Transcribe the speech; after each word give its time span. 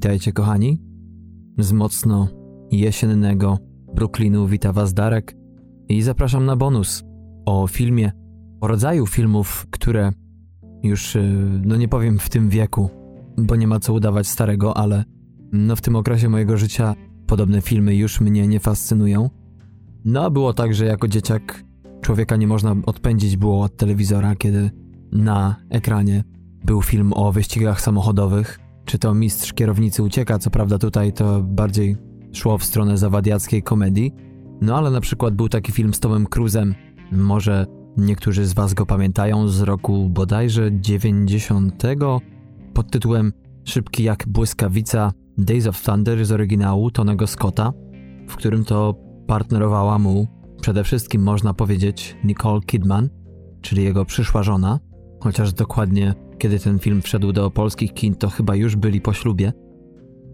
Witajcie 0.00 0.32
kochani. 0.32 0.82
Z 1.58 1.72
mocno 1.72 2.28
jesiennego 2.70 3.58
Brooklynu 3.94 4.46
wita 4.46 4.72
Was 4.72 4.94
Darek 4.94 5.36
i 5.88 6.02
zapraszam 6.02 6.46
na 6.46 6.56
bonus 6.56 7.04
o 7.46 7.66
filmie, 7.66 8.12
o 8.60 8.68
rodzaju 8.68 9.06
filmów, 9.06 9.66
które 9.70 10.12
już, 10.82 11.16
y, 11.16 11.60
no 11.64 11.76
nie 11.76 11.88
powiem 11.88 12.18
w 12.18 12.28
tym 12.28 12.48
wieku, 12.48 12.90
bo 13.38 13.56
nie 13.56 13.66
ma 13.66 13.80
co 13.80 13.92
udawać 13.92 14.28
starego, 14.28 14.76
ale 14.76 15.04
no 15.52 15.76
w 15.76 15.80
tym 15.80 15.96
okresie 15.96 16.28
mojego 16.28 16.56
życia 16.56 16.94
podobne 17.26 17.60
filmy 17.60 17.96
już 17.96 18.20
mnie 18.20 18.48
nie 18.48 18.60
fascynują. 18.60 19.30
No 20.04 20.24
a 20.24 20.30
było 20.30 20.52
tak, 20.52 20.74
że 20.74 20.86
jako 20.86 21.08
dzieciak 21.08 21.64
człowieka 22.00 22.36
nie 22.36 22.46
można 22.46 22.76
odpędzić 22.86 23.36
było 23.36 23.62
od 23.62 23.76
telewizora, 23.76 24.36
kiedy 24.36 24.70
na 25.12 25.56
ekranie 25.70 26.24
był 26.64 26.82
film 26.82 27.12
o 27.12 27.32
wyścigach 27.32 27.80
samochodowych, 27.80 28.69
czy 28.90 28.98
to 28.98 29.14
mistrz 29.14 29.52
kierownicy 29.52 30.02
ucieka, 30.02 30.38
co 30.38 30.50
prawda 30.50 30.78
tutaj 30.78 31.12
to 31.12 31.42
bardziej 31.42 31.96
szło 32.32 32.58
w 32.58 32.64
stronę 32.64 32.98
zawadiackiej 32.98 33.62
komedii, 33.62 34.14
no 34.60 34.76
ale 34.76 34.90
na 34.90 35.00
przykład 35.00 35.34
był 35.34 35.48
taki 35.48 35.72
film 35.72 35.94
z 35.94 36.00
Tomem 36.00 36.26
Cruzem, 36.26 36.74
może 37.12 37.66
niektórzy 37.96 38.46
z 38.46 38.52
was 38.52 38.74
go 38.74 38.86
pamiętają, 38.86 39.48
z 39.48 39.60
roku 39.60 40.08
bodajże 40.08 40.70
90 40.72 41.82
pod 42.74 42.90
tytułem 42.90 43.32
Szybki 43.64 44.02
jak 44.02 44.24
błyskawica 44.28 45.12
Days 45.38 45.66
of 45.66 45.82
Thunder 45.82 46.26
z 46.26 46.32
oryginału 46.32 46.90
Tonego 46.90 47.26
Scotta, 47.26 47.72
w 48.28 48.36
którym 48.36 48.64
to 48.64 48.94
partnerowała 49.26 49.98
mu 49.98 50.26
przede 50.60 50.84
wszystkim 50.84 51.22
można 51.22 51.54
powiedzieć 51.54 52.16
Nicole 52.24 52.60
Kidman, 52.60 53.08
czyli 53.60 53.84
jego 53.84 54.04
przyszła 54.04 54.42
żona, 54.42 54.78
chociaż 55.20 55.52
dokładnie 55.52 56.14
kiedy 56.40 56.58
ten 56.58 56.78
film 56.78 57.02
wszedł 57.02 57.32
do 57.32 57.50
polskich 57.50 57.94
kin, 57.94 58.14
to 58.14 58.30
chyba 58.30 58.56
już 58.56 58.76
byli 58.76 59.00
po 59.00 59.12
ślubie. 59.12 59.52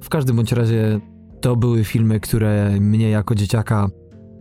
W 0.02 0.08
każdym 0.08 0.36
bądź 0.36 0.52
razie 0.52 1.00
to 1.40 1.56
były 1.56 1.84
filmy, 1.84 2.20
które 2.20 2.80
mnie 2.80 3.10
jako 3.10 3.34
dzieciaka 3.34 3.88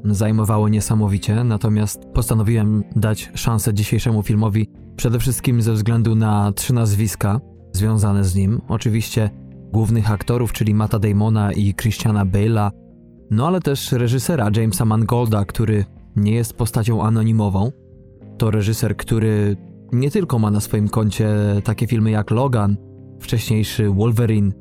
zajmowały 0.04 0.72
niesamowicie, 0.72 1.44
natomiast 1.44 2.06
postanowiłem 2.14 2.84
dać 2.96 3.32
szansę 3.34 3.74
dzisiejszemu 3.74 4.24
filmowi 4.24 4.70
przede 4.96 5.20
wszystkim 5.20 5.62
ze 5.62 5.74
względu 5.74 6.16
na 6.16 6.52
trzy 6.52 6.74
nazwiska 6.74 7.40
związane 7.72 8.24
z 8.24 8.36
nim. 8.36 8.62
Oczywiście 8.68 9.30
głównych 9.74 10.12
aktorów, 10.12 10.54
czyli 10.54 10.74
Mata 10.74 11.00
Damona 11.00 11.54
i 11.54 11.74
Christiana 11.74 12.26
Bale'a, 12.26 12.72
no 13.32 13.48
ale 13.48 13.62
też 13.62 13.92
reżysera 13.92 14.50
Jamesa 14.56 14.86
Mangolda, 14.86 15.46
który 15.46 15.86
nie 16.16 16.32
jest 16.32 16.54
postacią 16.54 17.04
anonimową. 17.04 17.72
To 18.38 18.52
reżyser, 18.52 18.98
który 18.98 19.58
nie 19.94 20.12
tylko 20.12 20.40
ma 20.40 20.52
na 20.52 20.60
swoim 20.60 20.90
koncie 20.90 21.30
takie 21.64 21.88
filmy 21.88 22.12
jak 22.12 22.32
Logan, 22.32 22.78
wcześniejszy 23.20 23.90
Wolverine 23.90 24.52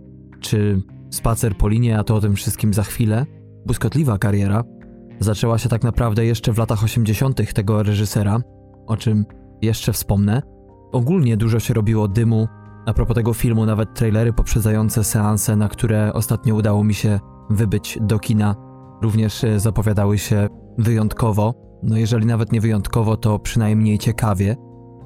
czy 0.41 0.83
Spacer 1.11 1.56
po 1.56 1.69
linie, 1.69 1.98
a 1.98 2.05
to 2.05 2.14
o 2.14 2.20
tym 2.20 2.34
wszystkim 2.34 2.75
za 2.75 2.83
chwilę. 2.83 3.27
Błyskotliwa 3.66 4.19
kariera 4.19 4.64
zaczęła 5.20 5.58
się 5.58 5.69
tak 5.69 5.83
naprawdę 5.83 6.25
jeszcze 6.25 6.53
w 6.53 6.58
latach 6.58 6.84
80. 6.84 7.53
tego 7.55 7.83
reżysera, 7.83 8.39
o 8.86 8.97
czym 8.97 9.25
jeszcze 9.62 9.92
wspomnę. 9.92 10.42
Ogólnie 10.92 11.36
dużo 11.36 11.61
się 11.61 11.75
robiło 11.75 12.09
dymu. 12.09 12.48
A 12.86 12.92
propos 12.92 13.14
tego 13.14 13.34
filmu, 13.34 13.66
nawet 13.66 13.94
trailery 13.94 14.33
poprzedzające 14.33 15.04
seanse, 15.04 15.56
na 15.56 15.69
które 15.69 16.12
ostatnio 16.12 16.54
udało 16.54 16.84
mi 16.84 16.94
się 16.94 17.20
wybyć 17.50 17.99
do 18.00 18.19
kina, 18.19 18.54
również 19.03 19.44
zapowiadały 19.56 20.19
się 20.19 20.49
wyjątkowo. 20.78 21.54
No 21.82 21.97
jeżeli 21.97 22.26
nawet 22.26 22.53
nie 22.53 22.60
wyjątkowo, 22.60 23.16
to 23.16 23.38
przynajmniej 23.38 23.99
ciekawie 23.99 24.56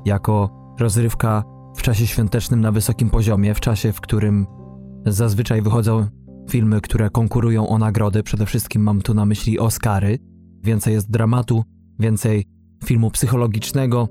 jako 0.09 0.51
rozrywka 0.81 1.45
w 1.77 1.83
czasie 1.83 2.07
świątecznym 2.07 2.61
na 2.61 2.73
wysokim 2.73 3.11
poziomie, 3.11 3.55
w 3.55 3.61
czasie, 3.61 3.93
w 3.93 4.01
którym 4.01 4.47
zazwyczaj 5.07 5.63
wychodzą 5.63 6.07
filmy, 6.51 6.81
które 6.81 7.11
konkurują 7.11 7.69
o 7.69 7.79
nagrody. 7.79 8.23
Przede 8.23 8.47
wszystkim 8.47 8.83
mam 8.83 9.03
tu 9.03 9.15
na 9.15 9.27
myśli 9.27 9.59
Oscary. 9.59 10.19
Więcej 10.63 10.95
jest 10.95 11.11
dramatu, 11.11 11.65
więcej 11.99 12.47
filmu 12.85 13.11
psychologicznego. 13.11 14.09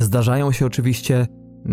Zdarzają 0.00 0.52
się 0.52 0.66
oczywiście, 0.66 1.26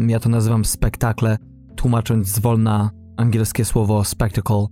ja 0.08 0.20
to 0.20 0.30
nazywam 0.30 0.66
spektakle, 0.66 1.38
tłumacząc 1.76 2.28
zwolna 2.28 2.90
angielskie 3.18 3.66
słowo 3.66 4.04
spectacle, 4.04 4.66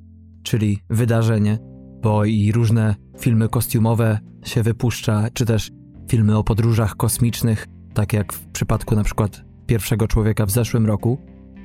czyli 0.43 0.79
wydarzenie, 0.89 1.59
bo 2.01 2.25
i 2.25 2.51
różne 2.51 2.95
filmy 3.19 3.49
kostiumowe 3.49 4.19
się 4.45 4.63
wypuszcza, 4.63 5.27
czy 5.33 5.45
też 5.45 5.71
filmy 6.09 6.37
o 6.37 6.43
podróżach 6.43 6.95
kosmicznych, 6.95 7.67
tak 7.93 8.13
jak 8.13 8.33
w 8.33 8.47
przypadku 8.47 8.95
na 8.95 9.03
przykład 9.03 9.45
pierwszego 9.65 10.07
człowieka 10.07 10.45
w 10.45 10.51
zeszłym 10.51 10.85
roku. 10.85 11.17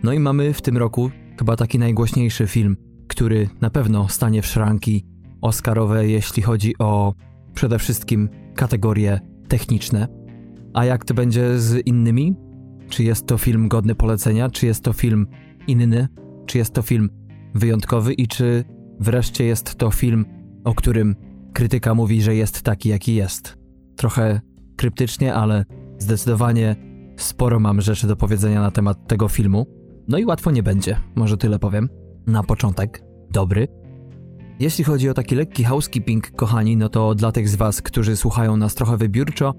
No 0.02 0.12
i 0.12 0.18
mamy 0.18 0.52
w 0.52 0.62
tym 0.62 0.76
roku 0.76 1.10
chyba 1.38 1.56
taki 1.56 1.78
najgłośniejszy 1.78 2.46
film, 2.46 2.76
który 3.08 3.48
na 3.60 3.70
pewno 3.70 4.08
stanie 4.08 4.42
w 4.42 4.46
szranki 4.46 5.04
Oscarowe, 5.40 6.08
jeśli 6.08 6.42
chodzi 6.42 6.74
o 6.78 7.14
przede 7.54 7.78
wszystkim 7.78 8.28
kategorie 8.54 9.20
techniczne. 9.48 10.08
A 10.74 10.84
jak 10.84 11.04
to 11.04 11.14
będzie 11.14 11.58
z 11.58 11.86
innymi? 11.86 12.36
Czy 12.88 13.04
jest 13.04 13.26
to 13.26 13.38
film 13.38 13.68
godny 13.68 13.94
polecenia? 13.94 14.50
Czy 14.50 14.66
jest 14.66 14.84
to 14.84 14.92
film 14.92 15.26
inny? 15.66 16.08
Czy 16.46 16.58
jest 16.58 16.74
to 16.74 16.82
film 16.82 17.10
wyjątkowy? 17.54 18.14
I 18.14 18.28
czy 18.28 18.64
wreszcie 19.00 19.44
jest 19.44 19.74
to 19.74 19.90
film, 19.90 20.24
o 20.64 20.74
którym 20.74 21.16
krytyka 21.52 21.94
mówi, 21.94 22.22
że 22.22 22.34
jest 22.34 22.62
taki, 22.62 22.88
jaki 22.88 23.14
jest? 23.14 23.56
Trochę 23.96 24.40
kryptycznie, 24.76 25.34
ale 25.34 25.64
Zdecydowanie 25.98 26.76
sporo 27.16 27.60
mam 27.60 27.80
rzeczy 27.80 28.06
do 28.06 28.16
powiedzenia 28.16 28.60
na 28.60 28.70
temat 28.70 29.08
tego 29.08 29.28
filmu. 29.28 29.66
No 30.08 30.18
i 30.18 30.24
łatwo 30.24 30.50
nie 30.50 30.62
będzie, 30.62 30.96
może 31.14 31.36
tyle 31.36 31.58
powiem. 31.58 31.88
Na 32.26 32.42
początek, 32.42 33.02
dobry. 33.30 33.68
Jeśli 34.60 34.84
chodzi 34.84 35.08
o 35.08 35.14
taki 35.14 35.34
lekki 35.34 35.64
housekeeping, 35.64 36.30
kochani, 36.30 36.76
no 36.76 36.88
to 36.88 37.14
dla 37.14 37.32
tych 37.32 37.48
z 37.48 37.56
Was, 37.56 37.82
którzy 37.82 38.16
słuchają 38.16 38.56
nas 38.56 38.74
trochę 38.74 38.96
wybiórczo, 38.96 39.54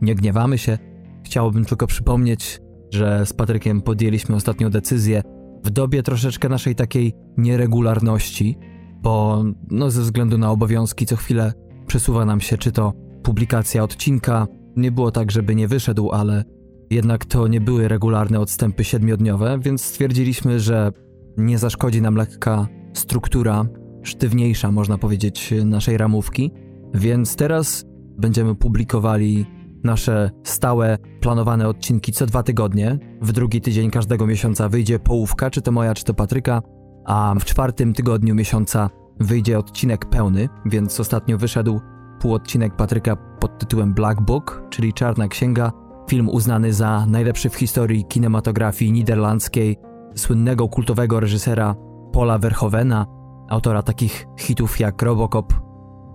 nie 0.00 0.14
gniewamy 0.14 0.58
się. 0.58 0.78
Chciałbym 1.24 1.64
tylko 1.64 1.86
przypomnieć, 1.86 2.60
że 2.92 3.26
z 3.26 3.32
Patrykiem 3.32 3.82
podjęliśmy 3.82 4.36
ostatnią 4.36 4.70
decyzję 4.70 5.22
w 5.64 5.70
dobie 5.70 6.02
troszeczkę 6.02 6.48
naszej 6.48 6.74
takiej 6.74 7.12
nieregularności, 7.36 8.58
bo 9.02 9.44
no 9.70 9.90
ze 9.90 10.02
względu 10.02 10.38
na 10.38 10.50
obowiązki 10.50 11.06
co 11.06 11.16
chwilę 11.16 11.52
przesuwa 11.86 12.24
nam 12.24 12.40
się 12.40 12.58
czy 12.58 12.72
to 12.72 12.92
publikacja 13.22 13.82
odcinka, 13.82 14.46
nie 14.76 14.92
było 14.92 15.10
tak, 15.10 15.30
żeby 15.30 15.54
nie 15.54 15.68
wyszedł, 15.68 16.10
ale 16.10 16.44
jednak 16.90 17.24
to 17.24 17.48
nie 17.48 17.60
były 17.60 17.88
regularne 17.88 18.40
odstępy 18.40 18.84
siedmiodniowe, 18.84 19.58
więc 19.62 19.84
stwierdziliśmy, 19.84 20.60
że 20.60 20.92
nie 21.36 21.58
zaszkodzi 21.58 22.02
nam 22.02 22.14
lekka 22.14 22.68
struktura, 22.92 23.64
sztywniejsza, 24.02 24.72
można 24.72 24.98
powiedzieć, 24.98 25.54
naszej 25.64 25.96
ramówki. 25.98 26.52
Więc 26.94 27.36
teraz 27.36 27.84
będziemy 28.18 28.54
publikowali 28.54 29.46
nasze 29.84 30.30
stałe, 30.44 30.98
planowane 31.20 31.68
odcinki 31.68 32.12
co 32.12 32.26
dwa 32.26 32.42
tygodnie. 32.42 32.98
W 33.22 33.32
drugi 33.32 33.60
tydzień 33.60 33.90
każdego 33.90 34.26
miesiąca 34.26 34.68
wyjdzie 34.68 34.98
połówka, 34.98 35.50
czy 35.50 35.62
to 35.62 35.72
moja, 35.72 35.94
czy 35.94 36.04
to 36.04 36.14
Patryka, 36.14 36.62
a 37.06 37.34
w 37.40 37.44
czwartym 37.44 37.92
tygodniu 37.92 38.34
miesiąca 38.34 38.90
wyjdzie 39.20 39.58
odcinek 39.58 40.06
pełny, 40.06 40.48
więc 40.66 41.00
ostatnio 41.00 41.38
wyszedł 41.38 41.80
półodcinek 42.18 42.76
Patryka 42.76 43.16
pod 43.16 43.58
tytułem 43.58 43.94
Black 43.94 44.20
Book, 44.20 44.62
czyli 44.70 44.92
Czarna 44.92 45.28
Księga, 45.28 45.72
film 46.10 46.28
uznany 46.28 46.72
za 46.72 47.06
najlepszy 47.06 47.50
w 47.50 47.54
historii 47.54 48.04
kinematografii 48.04 48.92
niderlandzkiej, 48.92 49.76
słynnego 50.14 50.68
kultowego 50.68 51.20
reżysera 51.20 51.74
Paula 52.12 52.38
Verhovena, 52.38 53.06
autora 53.48 53.82
takich 53.82 54.26
hitów 54.38 54.80
jak 54.80 55.02
Robocop 55.02 55.54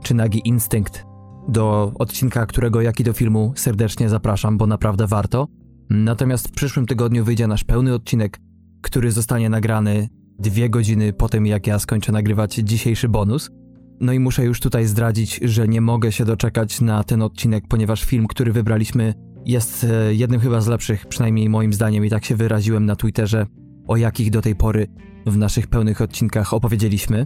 czy 0.03 0.13
Nagi 0.13 0.41
Instynkt, 0.45 1.05
do 1.47 1.91
odcinka 1.99 2.45
którego 2.45 2.81
jak 2.81 2.99
i 2.99 3.03
do 3.03 3.13
filmu 3.13 3.53
serdecznie 3.55 4.09
zapraszam, 4.09 4.57
bo 4.57 4.67
naprawdę 4.67 5.07
warto. 5.07 5.47
Natomiast 5.89 6.47
w 6.47 6.51
przyszłym 6.51 6.85
tygodniu 6.85 7.23
wyjdzie 7.23 7.47
nasz 7.47 7.63
pełny 7.63 7.93
odcinek, 7.93 8.39
który 8.81 9.11
zostanie 9.11 9.49
nagrany 9.49 10.07
dwie 10.39 10.69
godziny 10.69 11.13
po 11.13 11.29
tym, 11.29 11.45
jak 11.45 11.67
ja 11.67 11.79
skończę 11.79 12.11
nagrywać 12.11 12.53
dzisiejszy 12.53 13.09
bonus– 13.09 13.49
no 14.03 14.13
i 14.13 14.19
muszę 14.19 14.45
już 14.45 14.59
tutaj 14.59 14.85
zdradzić, 14.85 15.39
że 15.43 15.67
nie 15.67 15.81
mogę 15.81 16.11
się 16.11 16.25
doczekać 16.25 16.81
na 16.81 17.03
ten 17.03 17.21
odcinek, 17.21 17.63
ponieważ 17.67 18.03
film, 18.03 18.27
który 18.27 18.51
wybraliśmy, 18.51 19.13
jest 19.45 19.83
e, 19.83 20.13
jednym 20.13 20.39
chyba 20.39 20.61
z 20.61 20.67
lepszych, 20.67 21.05
przynajmniej 21.05 21.49
moim 21.49 21.73
zdaniem, 21.73 22.05
i 22.05 22.09
tak 22.09 22.25
się 22.25 22.35
wyraziłem 22.35 22.85
na 22.85 22.95
Twitterze, 22.95 23.45
o 23.87 23.97
jakich 23.97 24.31
do 24.31 24.41
tej 24.41 24.55
pory 24.55 24.87
w 25.25 25.37
naszych 25.37 25.67
pełnych 25.67 26.01
odcinkach 26.01 26.53
opowiedzieliśmy. 26.53 27.25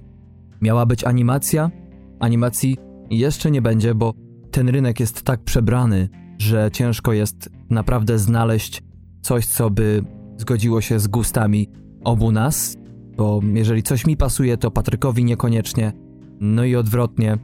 Miała 0.61 0.85
być 0.85 1.03
animacja. 1.03 1.71
Animacji 2.19 2.77
jeszcze 3.09 3.51
nie 3.51 3.61
będzie, 3.61 3.95
bo 3.95 4.13
ten 4.51 4.69
rynek 4.69 4.99
jest 4.99 5.21
tak 5.21 5.43
przebrany, 5.43 6.09
że 6.37 6.69
ciężko 6.73 7.13
jest 7.13 7.49
naprawdę 7.69 8.19
znaleźć 8.19 8.83
coś, 9.21 9.45
co 9.45 9.69
by 9.69 10.03
zgodziło 10.37 10.81
się 10.81 10.99
z 10.99 11.07
gustami 11.07 11.69
obu 12.03 12.31
nas, 12.31 12.77
bo 13.17 13.41
jeżeli 13.53 13.83
coś 13.83 14.05
mi 14.05 14.17
pasuje, 14.17 14.57
to 14.57 14.71
Patrykowi 14.71 15.25
niekoniecznie 15.25 16.06
no 16.39 16.63
i 16.63 16.75
odwrotnie. 16.75 17.37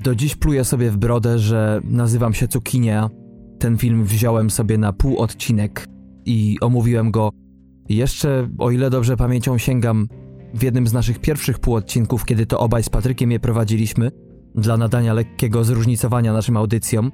Do 0.00 0.14
dziś 0.14 0.36
pluję 0.36 0.64
sobie 0.64 0.90
w 0.90 0.96
brodę, 0.96 1.38
że 1.38 1.80
nazywam 1.84 2.34
się 2.34 2.48
Cukinia. 2.48 3.10
Ten 3.58 3.78
film 3.78 4.04
wziąłem 4.04 4.50
sobie 4.50 4.78
na 4.78 4.92
pół 4.92 5.18
odcinek 5.18 5.86
i 6.24 6.56
omówiłem 6.60 7.10
go 7.10 7.30
jeszcze, 7.88 8.48
o 8.58 8.70
ile 8.70 8.90
dobrze 8.90 9.16
pamięcią 9.16 9.58
sięgam, 9.58 10.08
w 10.54 10.62
jednym 10.62 10.86
z 10.86 10.92
naszych 10.92 11.18
pierwszych 11.18 11.58
półodcinków, 11.58 12.24
kiedy 12.24 12.46
to 12.46 12.58
obaj 12.58 12.82
z 12.82 12.88
Patrykiem 12.88 13.32
je 13.32 13.40
prowadziliśmy, 13.40 14.10
dla 14.54 14.76
nadania 14.76 15.14
lekkiego 15.14 15.64
zróżnicowania 15.64 16.32
naszym 16.32 16.56
audycjom. 16.56 17.12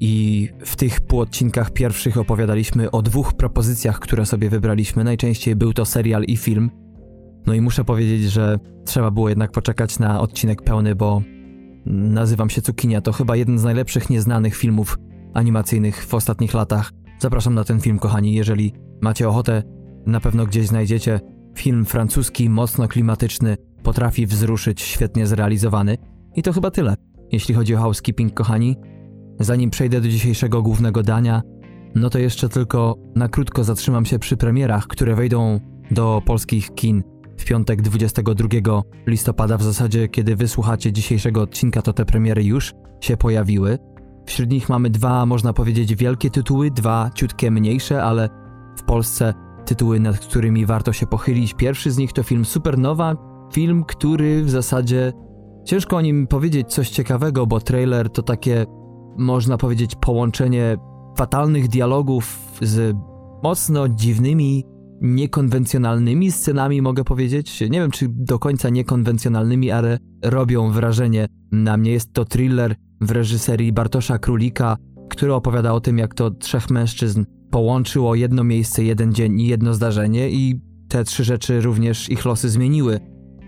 I 0.00 0.48
w 0.64 0.76
tych 0.76 1.00
półodcinkach 1.00 1.70
pierwszych 1.70 2.18
opowiadaliśmy 2.18 2.90
o 2.90 3.02
dwóch 3.02 3.34
propozycjach, 3.34 3.98
które 3.98 4.26
sobie 4.26 4.50
wybraliśmy. 4.50 5.04
Najczęściej 5.04 5.56
był 5.56 5.72
to 5.72 5.84
serial 5.84 6.24
i 6.24 6.36
film. 6.36 6.70
No 7.46 7.54
i 7.54 7.60
muszę 7.60 7.84
powiedzieć, 7.84 8.22
że 8.22 8.58
trzeba 8.84 9.10
było 9.10 9.28
jednak 9.28 9.52
poczekać 9.52 9.98
na 9.98 10.20
odcinek 10.20 10.62
pełny, 10.62 10.94
bo 10.94 11.22
nazywam 11.86 12.50
się 12.50 12.62
Cukinia. 12.62 13.00
To 13.00 13.12
chyba 13.12 13.36
jeden 13.36 13.58
z 13.58 13.64
najlepszych 13.64 14.10
nieznanych 14.10 14.56
filmów 14.56 14.98
animacyjnych 15.34 16.06
w 16.06 16.14
ostatnich 16.14 16.54
latach. 16.54 16.92
Zapraszam 17.18 17.54
na 17.54 17.64
ten 17.64 17.80
film, 17.80 17.98
kochani. 17.98 18.34
Jeżeli 18.34 18.72
macie 19.00 19.28
ochotę, 19.28 19.62
na 20.06 20.20
pewno 20.20 20.46
gdzieś 20.46 20.66
znajdziecie 20.66 21.20
film 21.56 21.84
francuski, 21.84 22.50
mocno 22.50 22.88
klimatyczny, 22.88 23.56
potrafi 23.82 24.26
wzruszyć, 24.26 24.80
świetnie 24.80 25.26
zrealizowany. 25.26 25.96
I 26.36 26.42
to 26.42 26.52
chyba 26.52 26.70
tyle, 26.70 26.94
jeśli 27.32 27.54
chodzi 27.54 27.74
o 27.74 27.78
housekeeping, 27.78 28.34
kochani. 28.34 28.76
Zanim 29.40 29.70
przejdę 29.70 30.00
do 30.00 30.08
dzisiejszego 30.08 30.62
głównego 30.62 31.02
dania, 31.02 31.42
no 31.94 32.10
to 32.10 32.18
jeszcze 32.18 32.48
tylko 32.48 32.96
na 33.14 33.28
krótko 33.28 33.64
zatrzymam 33.64 34.04
się 34.04 34.18
przy 34.18 34.36
premierach, 34.36 34.86
które 34.86 35.14
wejdą 35.14 35.60
do 35.90 36.22
polskich 36.26 36.74
kin 36.74 37.02
w 37.36 37.44
piątek 37.44 37.82
22 37.82 38.82
listopada. 39.06 39.56
W 39.56 39.62
zasadzie, 39.62 40.08
kiedy 40.08 40.36
wysłuchacie 40.36 40.92
dzisiejszego 40.92 41.42
odcinka, 41.42 41.82
to 41.82 41.92
te 41.92 42.04
premiery 42.04 42.44
już 42.44 42.74
się 43.00 43.16
pojawiły. 43.16 43.78
Wśród 44.26 44.50
nich 44.50 44.68
mamy 44.68 44.90
dwa, 44.90 45.26
można 45.26 45.52
powiedzieć, 45.52 45.94
wielkie 45.94 46.30
tytuły, 46.30 46.70
dwa 46.70 47.10
ciutkie 47.14 47.50
mniejsze, 47.50 48.02
ale 48.02 48.28
w 48.78 48.82
Polsce 48.82 49.34
tytuły, 49.66 50.00
nad 50.00 50.18
którymi 50.18 50.66
warto 50.66 50.92
się 50.92 51.06
pochylić. 51.06 51.54
Pierwszy 51.54 51.90
z 51.90 51.98
nich 51.98 52.12
to 52.12 52.22
film 52.22 52.44
Supernowa, 52.44 53.16
film, 53.52 53.84
który 53.84 54.42
w 54.42 54.50
zasadzie 54.50 55.12
ciężko 55.64 55.96
o 55.96 56.00
nim 56.00 56.26
powiedzieć 56.26 56.68
coś 56.68 56.90
ciekawego, 56.90 57.46
bo 57.46 57.60
trailer 57.60 58.10
to 58.10 58.22
takie, 58.22 58.66
można 59.18 59.56
powiedzieć, 59.56 59.94
połączenie 60.00 60.76
fatalnych 61.16 61.68
dialogów 61.68 62.38
z 62.62 62.96
mocno 63.42 63.88
dziwnymi, 63.88 64.64
niekonwencjonalnymi 65.00 66.32
scenami, 66.32 66.82
mogę 66.82 67.04
powiedzieć. 67.04 67.60
Nie 67.60 67.80
wiem, 67.80 67.90
czy 67.90 68.06
do 68.08 68.38
końca 68.38 68.68
niekonwencjonalnymi, 68.68 69.70
ale 69.70 69.98
robią 70.24 70.70
wrażenie 70.70 71.26
na 71.52 71.76
mnie. 71.76 71.92
Jest 71.92 72.12
to 72.12 72.24
thriller 72.24 72.74
w 73.00 73.10
reżyserii 73.10 73.72
Bartosza 73.72 74.18
Królika, 74.18 74.76
który 75.08 75.34
opowiada 75.34 75.72
o 75.72 75.80
tym, 75.80 75.98
jak 75.98 76.14
to 76.14 76.30
trzech 76.30 76.70
mężczyzn 76.70 77.24
połączyło 77.50 78.14
jedno 78.14 78.44
miejsce, 78.44 78.84
jeden 78.84 79.14
dzień 79.14 79.40
i 79.40 79.46
jedno 79.46 79.74
zdarzenie 79.74 80.30
i 80.30 80.60
te 80.88 81.04
trzy 81.04 81.24
rzeczy 81.24 81.60
również 81.60 82.08
ich 82.08 82.24
losy 82.24 82.48
zmieniły. 82.48 83.00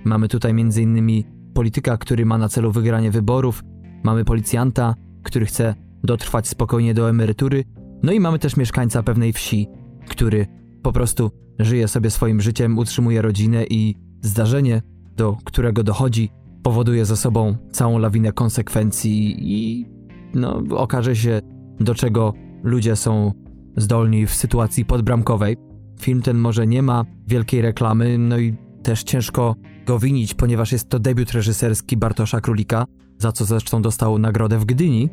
Mamy 0.04 0.28
tutaj 0.28 0.50
m.in. 0.50 1.24
polityka, 1.54 1.96
który 1.96 2.26
ma 2.26 2.38
na 2.38 2.48
celu 2.48 2.72
wygranie 2.72 3.10
wyborów, 3.10 3.62
mamy 4.04 4.24
policjanta, 4.24 4.94
który 5.22 5.46
chce 5.46 5.74
dotrwać 6.04 6.48
spokojnie 6.48 6.94
do 6.94 7.10
emerytury, 7.10 7.64
no 8.02 8.12
i 8.12 8.20
mamy 8.20 8.38
też 8.38 8.56
mieszkańca 8.56 9.02
pewnej 9.02 9.32
wsi, 9.32 9.68
który 10.08 10.46
po 10.82 10.92
prostu 10.92 11.30
żyje 11.58 11.88
sobie 11.88 12.10
swoim 12.10 12.40
życiem, 12.40 12.78
utrzymuje 12.78 13.22
rodzinę 13.22 13.64
i 13.70 13.94
zdarzenie, 14.22 14.82
do 15.16 15.36
którego 15.44 15.82
dochodzi, 15.82 16.30
powoduje 16.62 17.04
za 17.04 17.16
sobą 17.16 17.56
całą 17.72 17.98
lawinę 17.98 18.32
konsekwencji 18.32 19.36
i 19.38 19.86
no, 20.34 20.62
okaże 20.70 21.16
się, 21.16 21.40
do 21.80 21.94
czego 21.94 22.34
ludzie 22.62 22.96
są 22.96 23.32
zdolni 23.76 24.26
w 24.26 24.34
sytuacji 24.34 24.84
podbramkowej. 24.84 25.56
Film 26.00 26.22
ten 26.22 26.38
może 26.38 26.66
nie 26.66 26.82
ma 26.82 27.04
wielkiej 27.26 27.62
reklamy, 27.62 28.18
no 28.18 28.38
i 28.38 28.56
też 28.82 29.02
ciężko 29.02 29.54
go 29.86 29.98
winić, 29.98 30.34
ponieważ 30.34 30.72
jest 30.72 30.88
to 30.88 30.98
debiut 30.98 31.32
reżyserski 31.32 31.96
Bartosza 31.96 32.40
Królika, 32.40 32.84
za 33.18 33.32
co 33.32 33.44
zresztą 33.44 33.82
dostał 33.82 34.18
nagrodę 34.18 34.58
w 34.58 34.64
Gdyni. 34.64 35.08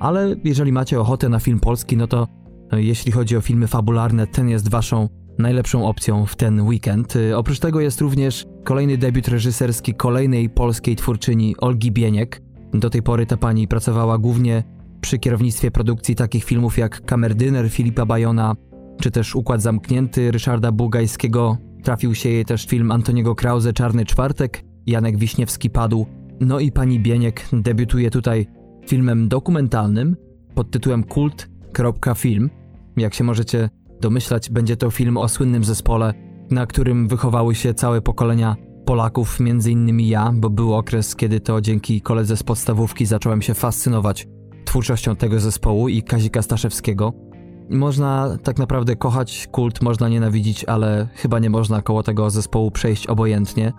Ale 0.00 0.36
jeżeli 0.44 0.72
macie 0.72 1.00
ochotę 1.00 1.28
na 1.28 1.40
film 1.40 1.60
polski, 1.60 1.96
no 1.96 2.06
to 2.06 2.28
jeśli 2.78 3.12
chodzi 3.12 3.36
o 3.36 3.40
filmy 3.40 3.66
fabularne, 3.66 4.26
ten 4.26 4.48
jest 4.48 4.70
waszą 4.70 5.08
najlepszą 5.38 5.88
opcją 5.88 6.26
w 6.26 6.36
ten 6.36 6.60
weekend. 6.60 7.16
Y, 7.16 7.36
oprócz 7.36 7.58
tego 7.58 7.80
jest 7.80 8.00
również 8.00 8.46
kolejny 8.64 8.98
debiut 8.98 9.28
reżyserski 9.28 9.94
kolejnej 9.94 10.50
polskiej 10.50 10.96
twórczyni 10.96 11.54
Olgi 11.58 11.92
Bieniek. 11.92 12.42
Do 12.74 12.90
tej 12.90 13.02
pory 13.02 13.26
ta 13.26 13.36
pani 13.36 13.68
pracowała 13.68 14.18
głównie 14.18 14.62
przy 15.00 15.18
kierownictwie 15.18 15.70
produkcji 15.70 16.14
takich 16.14 16.44
filmów 16.44 16.78
jak 16.78 17.04
Kamerdyner 17.04 17.70
Filipa 17.70 18.06
Bajona, 18.06 18.54
czy 19.00 19.10
też 19.10 19.36
Układ 19.36 19.62
Zamknięty 19.62 20.30
Ryszarda 20.30 20.72
Bugajskiego. 20.72 21.56
Trafił 21.82 22.14
się 22.14 22.28
jej 22.28 22.44
też 22.44 22.66
film 22.66 22.90
Antoniego 22.90 23.34
Krause 23.34 23.72
Czarny 23.72 24.04
Czwartek, 24.04 24.64
Janek 24.86 25.18
Wiśniewski 25.18 25.70
padł. 25.70 26.06
No 26.40 26.60
i 26.60 26.72
pani 26.72 27.00
Bieniek 27.00 27.48
debiutuje 27.52 28.10
tutaj 28.10 28.46
filmem 28.86 29.28
dokumentalnym 29.28 30.16
pod 30.54 30.70
tytułem 30.70 31.04
Kult.film. 31.04 32.59
Jak 33.00 33.14
się 33.14 33.24
możecie 33.24 33.70
domyślać, 34.00 34.50
będzie 34.50 34.76
to 34.76 34.90
film 34.90 35.16
o 35.16 35.28
słynnym 35.28 35.64
zespole, 35.64 36.14
na 36.50 36.66
którym 36.66 37.08
wychowały 37.08 37.54
się 37.54 37.74
całe 37.74 38.00
pokolenia 38.00 38.56
Polaków, 38.84 39.40
między 39.40 39.70
innymi 39.70 40.08
ja, 40.08 40.32
bo 40.34 40.50
był 40.50 40.74
okres, 40.74 41.16
kiedy 41.16 41.40
to 41.40 41.60
dzięki 41.60 42.00
koledze 42.00 42.36
z 42.36 42.42
podstawówki 42.42 43.06
zacząłem 43.06 43.42
się 43.42 43.54
fascynować 43.54 44.26
twórczością 44.64 45.16
tego 45.16 45.40
zespołu 45.40 45.88
i 45.88 46.02
Kazika 46.02 46.42
Staszewskiego. 46.42 47.12
Można 47.70 48.36
tak 48.42 48.58
naprawdę 48.58 48.96
kochać 48.96 49.48
kult, 49.52 49.82
można 49.82 50.08
nienawidzić, 50.08 50.64
ale 50.64 51.08
chyba 51.14 51.38
nie 51.38 51.50
można 51.50 51.82
koło 51.82 52.02
tego 52.02 52.30
zespołu 52.30 52.70
przejść 52.70 53.06
obojętnie, 53.06 53.72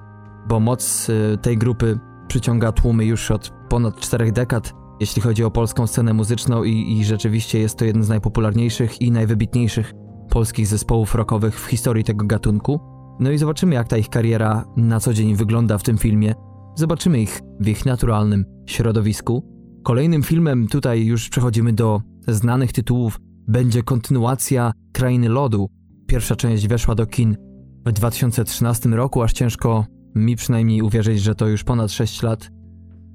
bo 0.48 0.60
moc 0.60 1.10
y, 1.10 1.38
tej 1.42 1.58
grupy 1.58 2.00
przyciąga 2.28 2.72
tłumy 2.72 3.06
już 3.06 3.32
od 3.32 3.54
ponad 3.70 4.00
czterech 4.00 4.32
dekad, 4.32 4.74
jeśli 5.02 5.22
chodzi 5.22 5.44
o 5.44 5.52
polską 5.52 5.88
scenę 5.88 6.14
muzyczną 6.14 6.64
i, 6.64 7.00
i 7.00 7.06
rzeczywiście 7.06 7.60
jest 7.60 7.78
to 7.78 7.86
jeden 7.86 8.04
z 8.04 8.10
najpopularniejszych 8.10 9.02
i 9.02 9.12
najwybitniejszych 9.12 9.94
polskich 10.30 10.68
zespołów 10.68 11.16
rockowych 11.16 11.60
w 11.60 11.66
historii 11.66 12.04
tego 12.04 12.26
gatunku. 12.26 12.80
No 13.20 13.32
i 13.32 13.38
zobaczymy, 13.38 13.76
jak 13.76 13.88
ta 13.88 13.98
ich 13.98 14.10
kariera 14.10 14.66
na 14.78 15.00
co 15.00 15.14
dzień 15.14 15.36
wygląda 15.36 15.78
w 15.78 15.84
tym 15.84 15.98
filmie. 15.98 16.34
Zobaczymy 16.76 17.22
ich 17.22 17.42
w 17.60 17.68
ich 17.68 17.86
naturalnym 17.86 18.46
środowisku. 18.66 19.46
Kolejnym 19.84 20.24
filmem, 20.24 20.68
tutaj 20.68 21.06
już 21.06 21.30
przechodzimy 21.30 21.74
do 21.74 22.02
znanych 22.28 22.72
tytułów, 22.72 23.20
będzie 23.48 23.84
kontynuacja 23.84 24.72
Krainy 24.94 25.30
Lodu. 25.30 25.70
Pierwsza 26.08 26.36
część 26.36 26.68
weszła 26.68 26.96
do 26.96 27.06
kin 27.06 27.38
w 27.86 27.92
2013 27.92 28.90
roku, 28.90 29.22
aż 29.22 29.34
ciężko 29.34 29.86
mi 30.16 30.36
przynajmniej 30.36 30.82
uwierzyć, 30.82 31.22
że 31.22 31.36
to 31.36 31.48
już 31.48 31.64
ponad 31.64 31.92
6 31.92 32.24
lat 32.24 32.50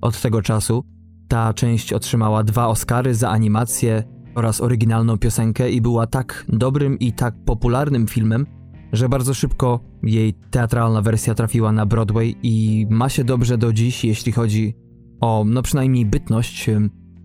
od 0.00 0.20
tego 0.20 0.42
czasu. 0.42 0.95
Ta 1.28 1.54
część 1.54 1.92
otrzymała 1.92 2.44
dwa 2.44 2.66
Oscary 2.66 3.14
za 3.14 3.30
animację 3.30 4.02
oraz 4.34 4.60
oryginalną 4.60 5.18
piosenkę 5.18 5.70
i 5.70 5.80
była 5.80 6.06
tak 6.06 6.44
dobrym 6.48 6.98
i 6.98 7.12
tak 7.12 7.34
popularnym 7.44 8.06
filmem, 8.06 8.46
że 8.92 9.08
bardzo 9.08 9.34
szybko 9.34 9.80
jej 10.02 10.34
teatralna 10.50 11.02
wersja 11.02 11.34
trafiła 11.34 11.72
na 11.72 11.86
Broadway 11.86 12.36
i 12.42 12.86
ma 12.90 13.08
się 13.08 13.24
dobrze 13.24 13.58
do 13.58 13.72
dziś, 13.72 14.04
jeśli 14.04 14.32
chodzi 14.32 14.74
o, 15.20 15.44
no 15.46 15.62
przynajmniej 15.62 16.06
bytność. 16.06 16.70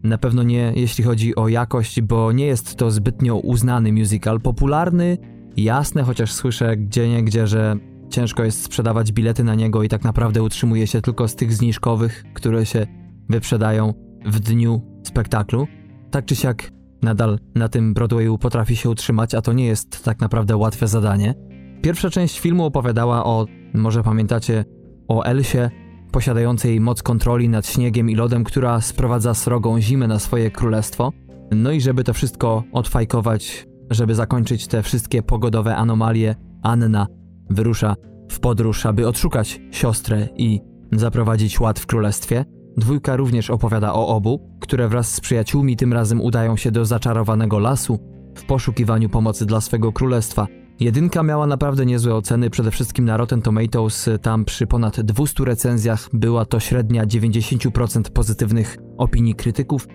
Na 0.04 0.18
pewno 0.18 0.44
nie 0.44 0.74
jeśli 0.76 1.04
chodzi 1.04 1.36
o 1.36 1.48
jakość, 1.48 2.02
bo 2.02 2.32
nie 2.32 2.46
jest 2.46 2.76
to 2.76 2.92
zbytnio 2.92 3.36
uznany 3.36 3.94
musical. 3.94 4.42
Popularny, 4.42 5.18
jasne, 5.58 6.04
chociaż 6.04 6.34
słyszę 6.34 6.78
gdzie 6.78 7.10
nie 7.10 7.24
gdzie, 7.24 7.48
że 7.48 7.76
ciężko 8.10 8.44
jest 8.44 8.64
sprzedawać 8.64 9.12
bilety 9.12 9.44
na 9.44 9.56
niego 9.56 9.84
i 9.84 9.90
tak 9.90 10.04
naprawdę 10.04 10.44
utrzymuje 10.44 10.88
się 10.88 11.02
tylko 11.02 11.28
z 11.28 11.36
tych 11.36 11.54
zniżkowych, 11.54 12.24
które 12.34 12.66
się 12.66 12.88
wyprzedają 13.30 13.94
w 14.26 14.40
dniu 14.40 14.82
spektaklu. 15.04 15.68
Tak 16.12 16.26
czy 16.26 16.36
siak 16.36 16.72
nadal 17.02 17.40
na 17.56 17.70
tym 17.70 17.94
Broadwayu 17.94 18.38
potrafi 18.38 18.76
się 18.76 18.90
utrzymać, 18.90 19.36
a 19.36 19.42
to 19.42 19.54
nie 19.54 19.66
jest 19.66 20.04
tak 20.04 20.20
naprawdę 20.20 20.58
łatwe 20.58 20.88
zadanie. 20.88 21.34
Pierwsza 21.82 22.10
część 22.10 22.40
filmu 22.40 22.66
opowiadała 22.66 23.26
o, 23.26 23.46
może 23.74 24.04
pamiętacie, 24.04 24.66
o 25.08 25.24
Elsie, 25.24 25.70
posiadającej 26.12 26.80
moc 26.80 27.04
kontroli 27.04 27.50
nad 27.50 27.68
śniegiem 27.68 28.10
i 28.10 28.16
lodem, 28.16 28.44
która 28.44 28.82
sprowadza 28.82 29.34
srogą 29.34 29.82
zimę 29.82 30.08
na 30.08 30.20
swoje 30.20 30.52
królestwo. 30.52 31.12
No 31.52 31.72
i 31.72 31.82
żeby 31.82 32.04
to 32.04 32.14
wszystko 32.14 32.64
odfajkować, 32.72 33.68
żeby 33.90 34.16
zakończyć 34.16 34.68
te 34.68 34.84
wszystkie 34.84 35.24
pogodowe 35.24 35.76
anomalie, 35.76 36.36
Anna 36.64 37.08
wyrusza 37.50 37.96
w 38.32 38.40
podróż, 38.40 38.86
aby 38.86 39.08
odszukać 39.08 39.62
siostrę 39.72 40.28
i 40.38 40.62
zaprowadzić 40.92 41.60
ład 41.60 41.80
w 41.80 41.86
królestwie. 41.86 42.46
Dwójka 42.82 43.16
również 43.16 43.50
opowiada 43.50 43.94
o 43.94 44.08
obu, 44.08 44.58
które 44.60 44.88
wraz 44.88 45.14
z 45.14 45.20
przyjaciółmi 45.20 45.78
tym 45.78 45.94
razem 45.94 46.22
udają 46.22 46.58
się 46.58 46.72
do 46.72 46.86
zaczarowanego 46.86 47.60
lasu 47.60 48.00
w 48.36 48.46
poszukiwaniu 48.46 49.10
pomocy 49.10 49.46
dla 49.46 49.62
swego 49.62 49.92
królestwa. 49.92 50.48
Jedynka 50.80 51.24
miała 51.24 51.48
naprawdę 51.48 51.86
niezłe 51.86 52.16
oceny, 52.16 52.50
przede 52.50 52.72
wszystkim 52.72 53.06
na 53.06 53.18
Rotten 53.18 53.42
Tomatoes, 53.42 54.10
tam 54.22 54.46
przy 54.46 54.68
ponad 54.68 55.02
200 55.02 55.46
recenzjach 55.46 56.10
była 56.14 56.46
to 56.46 56.60
średnia 56.60 57.06
90% 57.06 58.10
pozytywnych 58.10 58.78
opinii 58.98 59.36
krytyków. 59.36 59.88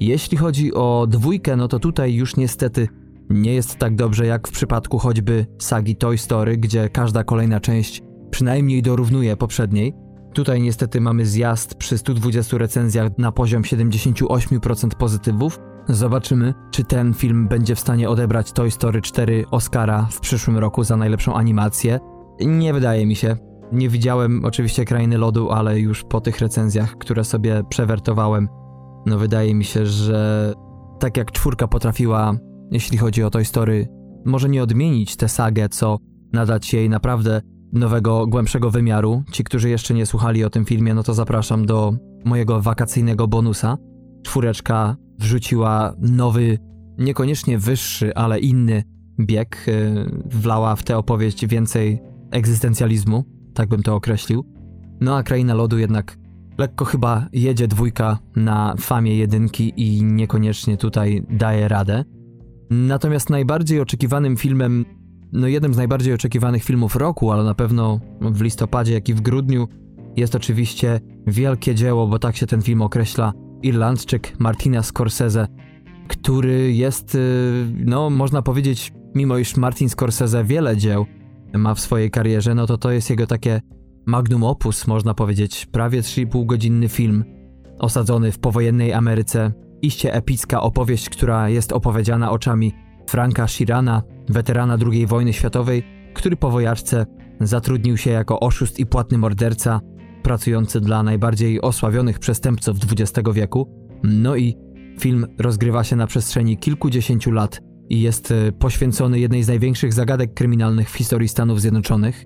Jeśli 0.00 0.38
chodzi 0.38 0.74
o 0.74 1.06
dwójkę, 1.08 1.56
no 1.56 1.68
to 1.68 1.78
tutaj 1.78 2.14
już 2.14 2.36
niestety 2.36 2.88
nie 3.30 3.54
jest 3.54 3.76
tak 3.76 3.96
dobrze 3.96 4.26
jak 4.26 4.48
w 4.48 4.52
przypadku 4.52 4.98
choćby 4.98 5.46
sagi 5.58 5.96
Toy 5.96 6.18
Story, 6.18 6.56
gdzie 6.56 6.88
każda 6.88 7.24
kolejna 7.24 7.60
część 7.60 8.02
przynajmniej 8.30 8.82
dorównuje 8.82 9.36
poprzedniej. 9.36 9.94
Tutaj 10.34 10.62
niestety 10.62 11.00
mamy 11.00 11.26
zjazd 11.26 11.74
przy 11.74 11.98
120 11.98 12.58
recenzjach 12.58 13.10
na 13.18 13.32
poziom 13.32 13.62
78% 13.62 14.88
pozytywów. 14.88 15.58
Zobaczymy, 15.88 16.54
czy 16.70 16.84
ten 16.84 17.14
film 17.14 17.48
będzie 17.48 17.74
w 17.74 17.80
stanie 17.80 18.10
odebrać 18.10 18.52
Toy 18.52 18.70
Story 18.70 19.02
4 19.02 19.44
Oscara 19.50 20.08
w 20.10 20.20
przyszłym 20.20 20.58
roku 20.58 20.84
za 20.84 20.96
najlepszą 20.96 21.34
animację. 21.34 22.00
Nie 22.40 22.72
wydaje 22.72 23.06
mi 23.06 23.16
się. 23.16 23.36
Nie 23.72 23.88
widziałem 23.88 24.44
oczywiście 24.44 24.84
Krainy 24.84 25.18
Lodu, 25.18 25.50
ale 25.50 25.80
już 25.80 26.04
po 26.04 26.20
tych 26.20 26.38
recenzjach, 26.38 26.98
które 26.98 27.24
sobie 27.24 27.62
przewertowałem, 27.68 28.48
no 29.06 29.18
wydaje 29.18 29.54
mi 29.54 29.64
się, 29.64 29.86
że 29.86 30.52
tak 30.98 31.16
jak 31.16 31.32
czwórka 31.32 31.68
potrafiła, 31.68 32.34
jeśli 32.70 32.98
chodzi 32.98 33.22
o 33.22 33.30
Toy 33.30 33.44
Story, 33.44 33.88
może 34.24 34.48
nie 34.48 34.62
odmienić 34.62 35.16
tę 35.16 35.28
sagę, 35.28 35.68
co 35.68 35.98
nadać 36.32 36.74
jej 36.74 36.88
naprawdę 36.88 37.40
nowego, 37.72 38.26
głębszego 38.26 38.70
wymiaru. 38.70 39.22
Ci, 39.32 39.44
którzy 39.44 39.70
jeszcze 39.70 39.94
nie 39.94 40.06
słuchali 40.06 40.44
o 40.44 40.50
tym 40.50 40.64
filmie, 40.64 40.94
no 40.94 41.02
to 41.02 41.14
zapraszam 41.14 41.66
do 41.66 41.94
mojego 42.24 42.60
wakacyjnego 42.60 43.28
bonusa. 43.28 43.78
Czwóreczka 44.22 44.96
wrzuciła 45.18 45.94
nowy, 45.98 46.58
niekoniecznie 46.98 47.58
wyższy, 47.58 48.14
ale 48.14 48.40
inny 48.40 48.82
bieg, 49.20 49.64
yy, 49.66 50.20
wlała 50.24 50.76
w 50.76 50.82
tę 50.82 50.98
opowieść 50.98 51.46
więcej 51.46 52.00
egzystencjalizmu, 52.30 53.24
tak 53.54 53.68
bym 53.68 53.82
to 53.82 53.94
określił. 53.94 54.44
No 55.00 55.16
a 55.16 55.22
Kraina 55.22 55.54
Lodu 55.54 55.78
jednak 55.78 56.18
lekko 56.58 56.84
chyba 56.84 57.26
jedzie 57.32 57.68
dwójka 57.68 58.18
na 58.36 58.74
famie 58.78 59.16
jedynki 59.16 59.72
i 59.76 60.04
niekoniecznie 60.04 60.76
tutaj 60.76 61.22
daje 61.30 61.68
radę. 61.68 62.04
Natomiast 62.70 63.30
najbardziej 63.30 63.80
oczekiwanym 63.80 64.36
filmem, 64.36 64.84
no 65.32 65.46
jednym 65.46 65.74
z 65.74 65.76
najbardziej 65.76 66.14
oczekiwanych 66.14 66.64
filmów 66.64 66.96
roku, 66.96 67.30
ale 67.30 67.44
na 67.44 67.54
pewno 67.54 68.00
w 68.20 68.40
listopadzie, 68.40 68.92
jak 68.92 69.08
i 69.08 69.14
w 69.14 69.20
grudniu, 69.20 69.68
jest 70.16 70.34
oczywiście 70.34 71.00
wielkie 71.26 71.74
dzieło, 71.74 72.06
bo 72.06 72.18
tak 72.18 72.36
się 72.36 72.46
ten 72.46 72.62
film 72.62 72.82
określa, 72.82 73.32
Irlandczyk 73.62 74.40
Martina 74.40 74.82
Scorsese, 74.82 75.46
który 76.08 76.72
jest, 76.72 77.14
y, 77.14 77.66
no 77.84 78.10
można 78.10 78.42
powiedzieć, 78.42 78.92
mimo 79.14 79.38
iż 79.38 79.56
Martin 79.56 79.88
Scorsese 79.88 80.44
wiele 80.44 80.76
dzieł 80.76 81.06
ma 81.54 81.74
w 81.74 81.80
swojej 81.80 82.10
karierze, 82.10 82.54
no 82.54 82.66
to 82.66 82.78
to 82.78 82.90
jest 82.90 83.10
jego 83.10 83.26
takie 83.26 83.60
magnum 84.06 84.44
opus, 84.44 84.86
można 84.86 85.14
powiedzieć, 85.14 85.66
prawie 85.66 86.00
3,5 86.00 86.46
godzinny 86.46 86.88
film 86.88 87.24
osadzony 87.78 88.32
w 88.32 88.38
powojennej 88.38 88.92
Ameryce, 88.92 89.52
iście 89.82 90.14
epicka 90.14 90.60
opowieść, 90.60 91.10
która 91.10 91.48
jest 91.48 91.72
opowiedziana 91.72 92.30
oczami 92.30 92.72
Franka 93.08 93.48
Shirana, 93.48 94.02
weterana 94.32 94.76
II 94.92 95.06
wojny 95.06 95.32
światowej, 95.32 95.82
który 96.14 96.36
po 96.36 96.50
wojaczce 96.50 97.06
zatrudnił 97.40 97.96
się 97.96 98.10
jako 98.10 98.40
oszust 98.40 98.78
i 98.78 98.86
płatny 98.86 99.18
morderca, 99.18 99.80
pracujący 100.22 100.80
dla 100.80 101.02
najbardziej 101.02 101.60
osławionych 101.60 102.18
przestępców 102.18 102.76
XX 102.92 103.28
wieku. 103.32 103.68
No 104.02 104.36
i 104.36 104.56
film 105.00 105.26
rozgrywa 105.38 105.84
się 105.84 105.96
na 105.96 106.06
przestrzeni 106.06 106.56
kilkudziesięciu 106.56 107.30
lat 107.30 107.60
i 107.88 108.00
jest 108.00 108.30
e, 108.30 108.52
poświęcony 108.52 109.18
jednej 109.18 109.42
z 109.42 109.48
największych 109.48 109.92
zagadek 109.92 110.34
kryminalnych 110.34 110.90
w 110.90 110.96
historii 110.96 111.28
Stanów 111.28 111.60
Zjednoczonych. 111.60 112.24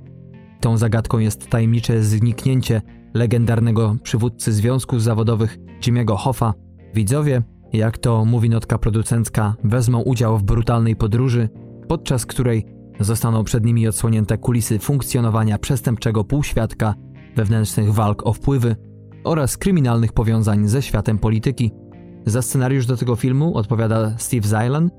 Tą 0.60 0.76
zagadką 0.76 1.18
jest 1.18 1.48
tajemnicze 1.48 2.02
zniknięcie 2.02 2.82
legendarnego 3.14 3.96
przywódcy 4.02 4.52
związków 4.52 5.02
zawodowych 5.02 5.58
Jimmy'ego 5.80 6.16
Hoffa. 6.16 6.54
Widzowie, 6.94 7.42
jak 7.72 7.98
to 7.98 8.24
mówi 8.24 8.50
notka 8.50 8.78
producencka, 8.78 9.54
wezmą 9.64 10.02
udział 10.02 10.38
w 10.38 10.42
brutalnej 10.42 10.96
podróży, 10.96 11.48
podczas 11.88 12.26
której 12.26 12.66
zostaną 13.00 13.44
przed 13.44 13.64
nimi 13.64 13.88
odsłonięte 13.88 14.38
kulisy 14.38 14.78
funkcjonowania 14.78 15.58
przestępczego 15.58 16.24
półświadka, 16.24 16.94
wewnętrznych 17.36 17.94
walk 17.94 18.26
o 18.26 18.32
wpływy 18.32 18.76
oraz 19.24 19.56
kryminalnych 19.56 20.12
powiązań 20.12 20.68
ze 20.68 20.82
światem 20.82 21.18
polityki. 21.18 21.72
Za 22.26 22.42
scenariusz 22.42 22.86
do 22.86 22.96
tego 22.96 23.16
filmu 23.16 23.56
odpowiada 23.56 24.18
Steve 24.18 24.48
Zylan, 24.48 24.90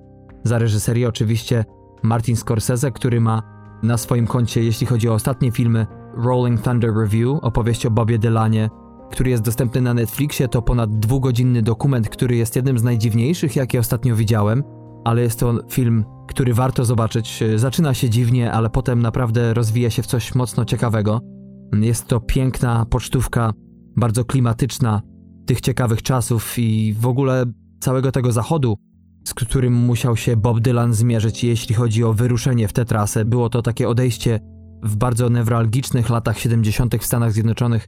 za 0.44 0.58
reżyserię 0.58 1.08
oczywiście 1.08 1.66
Martin 2.04 2.36
Scorsese, 2.36 2.92
który 2.92 3.22
ma 3.22 3.42
na 3.84 3.98
swoim 3.98 4.28
koncie, 4.28 4.64
jeśli 4.64 4.88
chodzi 4.88 5.10
o 5.10 5.14
ostatnie 5.14 5.52
filmy, 5.52 5.88
Rolling 6.14 6.62
Thunder 6.62 6.94
Review, 6.94 7.40
opowieść 7.42 7.86
o 7.86 7.92
Bobie 7.92 8.20
Dylanie, 8.20 8.70
który 9.12 9.30
jest 9.30 9.44
dostępny 9.44 9.82
na 9.82 9.94
Netflixie, 9.94 10.48
to 10.48 10.62
ponad 10.62 11.00
dwugodzinny 11.00 11.62
dokument, 11.62 12.10
który 12.10 12.36
jest 12.36 12.56
jednym 12.56 12.80
z 12.80 12.84
najdziwniejszych, 12.84 13.56
jakie 13.56 13.80
ostatnio 13.80 14.16
widziałem, 14.16 14.64
ale 15.08 15.22
jest 15.22 15.40
to 15.40 15.60
film, 15.70 16.06
który 16.28 16.54
warto 16.54 16.86
zobaczyć. 16.86 17.44
Zaczyna 17.56 17.94
się 17.94 18.10
dziwnie, 18.10 18.52
ale 18.52 18.70
potem 18.70 19.02
naprawdę 19.02 19.54
rozwija 19.54 19.90
się 19.90 20.02
w 20.02 20.06
coś 20.06 20.36
mocno 20.36 20.66
ciekawego. 20.66 21.22
Jest 21.82 22.06
to 22.06 22.20
piękna 22.20 22.86
pocztówka, 22.86 23.54
bardzo 23.98 24.26
klimatyczna 24.26 25.02
tych 25.46 25.62
ciekawych 25.62 26.02
czasów 26.02 26.60
i 26.60 26.96
w 27.00 27.08
ogóle 27.08 27.46
całego 27.80 28.12
tego 28.12 28.32
zachodu, 28.32 28.78
z 29.28 29.34
którym 29.34 29.74
musiał 29.74 30.18
się 30.18 30.38
Bob 30.38 30.60
Dylan 30.60 30.94
zmierzyć, 30.94 31.44
jeśli 31.44 31.76
chodzi 31.76 32.04
o 32.04 32.14
wyruszenie 32.14 32.68
w 32.68 32.74
tę 32.74 32.86
trasę. 32.86 33.26
Było 33.26 33.50
to 33.50 33.62
takie 33.62 33.90
odejście 33.90 34.40
w 34.84 34.96
bardzo 34.96 35.30
newralgicznych 35.30 36.10
latach 36.10 36.40
70. 36.40 36.96
w 36.96 37.06
Stanach 37.06 37.32
Zjednoczonych 37.32 37.88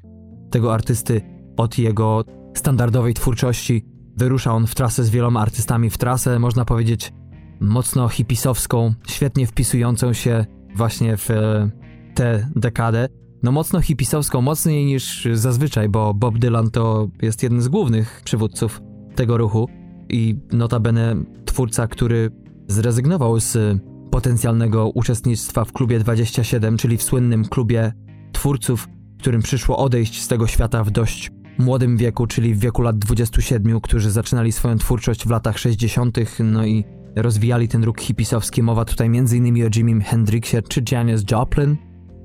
tego 0.52 0.74
artysty 0.74 1.22
od 1.58 1.78
jego 1.78 2.24
standardowej 2.58 3.14
twórczości. 3.14 3.86
Wyrusza 4.20 4.54
on 4.54 4.68
w 4.68 4.76
trasę 4.76 5.04
z 5.04 5.10
wieloma 5.10 5.42
artystami, 5.42 5.90
w 5.90 5.98
trasę, 5.98 6.40
można 6.40 6.66
powiedzieć, 6.66 7.14
mocno 7.60 8.10
hipisowską, 8.10 8.94
świetnie 9.08 9.48
wpisującą 9.48 10.14
się 10.14 10.46
właśnie 10.76 11.18
w 11.18 11.32
e, 11.32 11.70
tę 12.16 12.50
dekadę. 12.56 13.08
No 13.44 13.52
mocno 13.52 13.82
hipisowską, 13.82 14.42
mocniej 14.42 14.86
niż 14.86 15.28
zazwyczaj, 15.34 15.90
bo 15.90 16.14
Bob 16.14 16.38
Dylan 16.38 16.72
to 16.72 17.08
jest 17.22 17.44
jeden 17.44 17.62
z 17.62 17.68
głównych 17.68 18.22
przywódców 18.26 18.82
tego 19.16 19.38
ruchu 19.38 19.70
i 20.10 20.36
notabene 20.52 21.16
twórca, 21.46 21.88
który 21.88 22.32
zrezygnował 22.68 23.40
z 23.40 23.82
potencjalnego 24.12 24.90
uczestnictwa 24.90 25.66
w 25.66 25.74
klubie 25.74 26.00
27, 26.00 26.78
czyli 26.78 26.98
w 26.98 27.04
słynnym 27.04 27.46
klubie 27.46 27.94
twórców, 28.32 28.88
którym 29.20 29.42
przyszło 29.42 29.78
odejść 29.78 30.22
z 30.22 30.28
tego 30.28 30.48
świata 30.48 30.84
w 30.84 30.92
dość 30.92 31.32
młodym 31.60 31.98
wieku, 31.98 32.28
czyli 32.28 32.54
w 32.54 32.60
wieku 32.60 32.82
lat 32.82 32.98
27, 32.98 33.82
którzy 33.82 34.12
zaczynali 34.12 34.52
swoją 34.52 34.78
twórczość 34.78 35.26
w 35.26 35.30
latach 35.30 35.58
60., 35.58 36.18
no 36.40 36.66
i 36.66 36.84
rozwijali 37.16 37.68
ten 37.68 37.84
ruch 37.84 38.00
hipisowski. 38.00 38.64
Mowa 38.64 38.86
tutaj 38.86 39.08
m.in. 39.08 39.66
o 39.66 39.70
Jimmy 39.76 40.04
Hendrixie 40.04 40.62
czy 40.62 40.84
Janis 40.92 41.24
Joplin. 41.32 41.78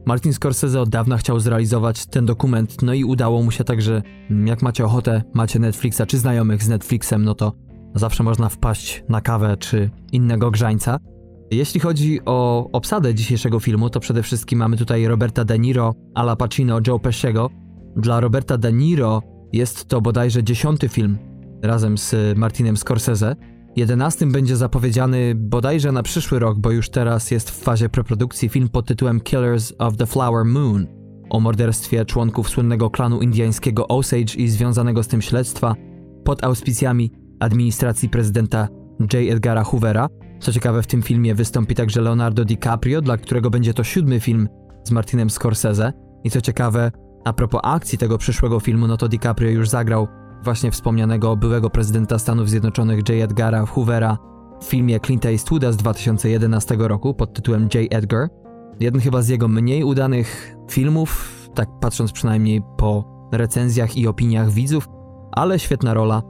Martin 0.06 0.32
Scorsese 0.32 0.80
od 0.80 0.88
dawna 0.88 1.16
chciał 1.16 1.40
zrealizować 1.40 2.06
ten 2.06 2.26
dokument, 2.26 2.82
no 2.82 2.94
i 2.94 3.04
udało 3.04 3.42
mu 3.42 3.50
się 3.50 3.64
także, 3.64 4.02
jak 4.44 4.62
macie 4.62 4.84
ochotę, 4.84 5.22
macie 5.34 5.58
Netflixa 5.58 6.00
czy 6.06 6.18
znajomych 6.18 6.62
z 6.62 6.68
Netflixem, 6.68 7.24
no 7.24 7.34
to 7.34 7.52
zawsze 7.94 8.22
można 8.22 8.48
wpaść 8.48 9.04
na 9.08 9.20
kawę 9.20 9.56
czy 9.56 9.90
innego 10.12 10.50
grzańca. 10.50 10.98
Jeśli 11.50 11.80
chodzi 11.80 12.20
o 12.24 12.68
obsadę 12.72 13.14
dzisiejszego 13.14 13.60
filmu, 13.60 13.90
to 13.90 14.00
przede 14.00 14.22
wszystkim 14.22 14.58
mamy 14.58 14.76
tutaj 14.76 15.06
Roberta 15.06 15.44
De 15.44 15.58
Niro, 15.58 15.94
Ala 16.14 16.36
Pacino, 16.36 16.80
Joe 16.86 16.98
Pesciego. 16.98 17.50
Dla 17.96 18.20
Roberta 18.20 18.58
De 18.58 18.72
Niro 18.72 19.22
jest 19.52 19.88
to 19.88 20.00
bodajże 20.00 20.44
dziesiąty 20.44 20.88
film 20.88 21.18
razem 21.62 21.98
z 21.98 22.38
Martinem 22.38 22.76
Scorsese. 22.76 23.36
Jedenastym 23.76 24.32
będzie 24.32 24.56
zapowiedziany 24.56 25.34
bodajże 25.34 25.92
na 25.92 26.02
przyszły 26.02 26.38
rok, 26.38 26.58
bo 26.58 26.70
już 26.70 26.90
teraz 26.90 27.30
jest 27.30 27.50
w 27.50 27.62
fazie 27.62 27.88
preprodukcji 27.88 28.48
film 28.48 28.68
pod 28.68 28.86
tytułem 28.86 29.20
Killers 29.20 29.72
of 29.78 29.96
the 29.96 30.06
Flower 30.06 30.44
Moon 30.44 30.86
o 31.30 31.40
morderstwie 31.40 32.04
członków 32.04 32.48
słynnego 32.48 32.90
klanu 32.90 33.20
indiańskiego 33.20 33.88
Osage 33.88 34.34
i 34.36 34.48
związanego 34.48 35.02
z 35.02 35.08
tym 35.08 35.22
śledztwa 35.22 35.74
pod 36.24 36.44
auspicjami 36.44 37.12
administracji 37.40 38.08
prezydenta 38.08 38.68
J. 39.00 39.14
Edgara 39.14 39.64
Hoovera. 39.64 40.08
Co 40.40 40.52
ciekawe, 40.52 40.82
w 40.82 40.86
tym 40.86 41.02
filmie 41.02 41.34
wystąpi 41.34 41.74
także 41.74 42.00
Leonardo 42.00 42.44
DiCaprio, 42.44 43.00
dla 43.00 43.16
którego 43.16 43.50
będzie 43.50 43.74
to 43.74 43.84
siódmy 43.84 44.20
film 44.20 44.48
z 44.84 44.90
Martinem 44.90 45.30
Scorsese. 45.30 45.92
I 46.24 46.30
co 46.30 46.40
ciekawe, 46.40 46.90
a 47.25 47.33
propos 47.33 47.61
akcji 47.64 47.99
tego 47.99 48.19
przyszłego 48.19 48.61
filmu, 48.61 48.87
no 48.87 48.97
to 48.97 49.09
DiCaprio 49.09 49.50
już 49.50 49.69
zagrał 49.69 50.09
właśnie 50.45 50.71
wspomnianego 50.71 51.37
byłego 51.37 51.71
prezydenta 51.71 52.19
Stanów 52.19 52.50
Zjednoczonych 52.50 52.99
J. 53.09 53.11
Edgara 53.11 53.66
Hoovera 53.66 54.19
w 54.61 54.64
filmie 54.64 55.00
Clint 55.00 55.26
Eastwooda 55.26 55.73
z 55.73 55.76
2011 55.76 56.76
roku 56.78 57.14
pod 57.14 57.35
tytułem 57.35 57.62
J. 57.62 57.87
Edgar. 57.90 58.28
Jeden 58.81 59.00
chyba 59.00 59.23
z 59.23 59.28
jego 59.28 59.49
mniej 59.49 59.85
udanych 59.85 60.57
filmów, 60.71 61.40
tak 61.54 61.69
patrząc 61.81 62.12
przynajmniej 62.12 62.62
po 62.76 63.04
recenzjach 63.33 63.97
i 63.97 64.07
opiniach 64.07 64.50
widzów, 64.50 64.88
ale 65.33 65.59
świetna 65.59 65.95
rola, 65.95 66.23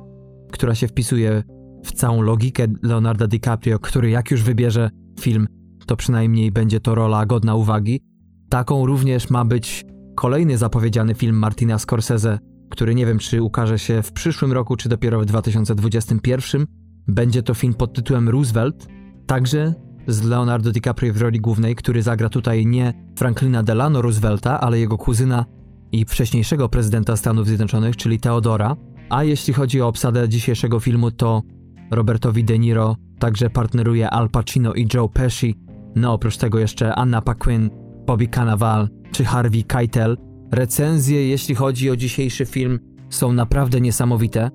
która 0.53 0.75
się 0.75 0.89
wpisuje 0.89 1.43
w 1.85 1.93
całą 1.93 2.23
logikę 2.23 2.67
Leonarda 2.83 3.27
DiCaprio, 3.27 3.79
który 3.79 4.11
jak 4.11 4.31
już 4.31 4.43
wybierze 4.43 4.91
film, 5.21 5.47
to 5.87 5.97
przynajmniej 5.97 6.53
będzie 6.53 6.81
to 6.81 6.95
rola 6.95 7.27
godna 7.27 7.55
uwagi. 7.55 8.01
Taką 8.49 8.87
również 8.87 9.31
ma 9.31 9.45
być 9.45 9.85
kolejny 10.15 10.59
zapowiedziany 10.59 11.15
film 11.15 11.37
Martina 11.37 11.79
Scorsese, 11.79 12.39
który 12.71 12.95
nie 12.95 13.07
wiem 13.07 13.19
czy 13.19 13.43
ukaże 13.43 13.79
się 13.79 14.03
w 14.03 14.13
przyszłym 14.13 14.53
roku, 14.53 14.77
czy 14.77 14.89
dopiero 14.89 15.21
w 15.21 15.25
2021. 15.25 16.67
Będzie 17.09 17.43
to 17.43 17.55
film 17.55 17.75
pod 17.75 17.93
tytułem 17.93 18.29
Roosevelt, 18.29 18.89
także 19.27 19.75
z 20.07 20.23
Leonardo 20.23 20.73
DiCaprio 20.73 21.15
w 21.15 21.17
roli 21.17 21.41
głównej, 21.41 21.75
który 21.75 22.03
zagra 22.03 22.29
tutaj 22.29 22.67
nie 22.67 22.95
Franklina 23.17 23.63
Delano 23.63 24.03
Roosevelta, 24.03 24.61
ale 24.61 24.79
jego 24.79 24.99
kuzyna 24.99 25.45
i 25.93 26.05
wcześniejszego 26.05 26.69
prezydenta 26.69 27.17
Stanów 27.17 27.47
Zjednoczonych, 27.47 27.97
czyli 27.97 28.21
Teodora. 28.21 28.77
A 29.11 29.25
jeśli 29.25 29.55
chodzi 29.55 29.83
o 29.83 29.89
obsadę 29.89 30.29
dzisiejszego 30.29 30.81
filmu, 30.81 31.11
to 31.11 31.43
Robertowi 31.91 32.45
De 32.45 32.59
Niro 32.59 32.97
także 33.19 33.51
partneruje 33.51 34.11
Al 34.11 34.31
Pacino 34.31 34.75
i 34.75 34.89
Joe 34.95 35.09
Pesci. 35.09 35.55
No 35.97 36.13
oprócz 36.13 36.37
tego 36.37 36.59
jeszcze 36.59 36.95
Anna 36.95 37.23
Paquin, 37.23 37.71
Bobby 38.07 38.29
Cannavale 38.29 38.89
czy 39.15 39.25
Harvey 39.25 39.65
Keitel. 39.65 40.17
Recenzje, 40.53 41.29
jeśli 41.29 41.55
chodzi 41.55 41.91
o 41.91 41.97
dzisiejszy 41.97 42.47
film, 42.47 42.79
są 43.11 43.33
naprawdę 43.33 43.81
niesamowite, 43.81 44.51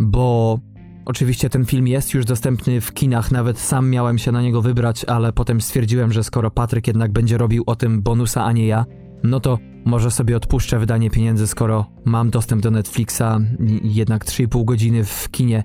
bo 0.00 0.58
oczywiście 1.04 1.50
ten 1.50 1.64
film 1.64 1.88
jest 1.88 2.14
już 2.14 2.24
dostępny 2.24 2.80
w 2.80 2.92
kinach, 2.92 3.30
nawet 3.30 3.58
sam 3.58 3.90
miałem 3.90 4.18
się 4.18 4.32
na 4.32 4.42
niego 4.42 4.62
wybrać, 4.62 5.04
ale 5.04 5.32
potem 5.32 5.60
stwierdziłem, 5.60 6.12
że 6.12 6.24
skoro 6.24 6.50
Patryk 6.50 6.86
jednak 6.86 7.12
będzie 7.12 7.38
robił 7.38 7.62
o 7.66 7.76
tym 7.76 8.02
bonusa, 8.02 8.44
a 8.44 8.52
nie 8.52 8.66
ja, 8.66 8.84
no 9.22 9.40
to 9.40 9.58
może 9.84 10.10
sobie 10.10 10.36
odpuszczę 10.36 10.78
wydanie 10.78 11.10
pieniędzy, 11.10 11.46
skoro 11.46 11.86
mam 12.04 12.30
dostęp 12.30 12.62
do 12.62 12.70
Netflixa, 12.70 13.40
jednak 13.82 14.24
3,5 14.24 14.64
godziny 14.64 15.04
w 15.04 15.30
kinie. 15.30 15.64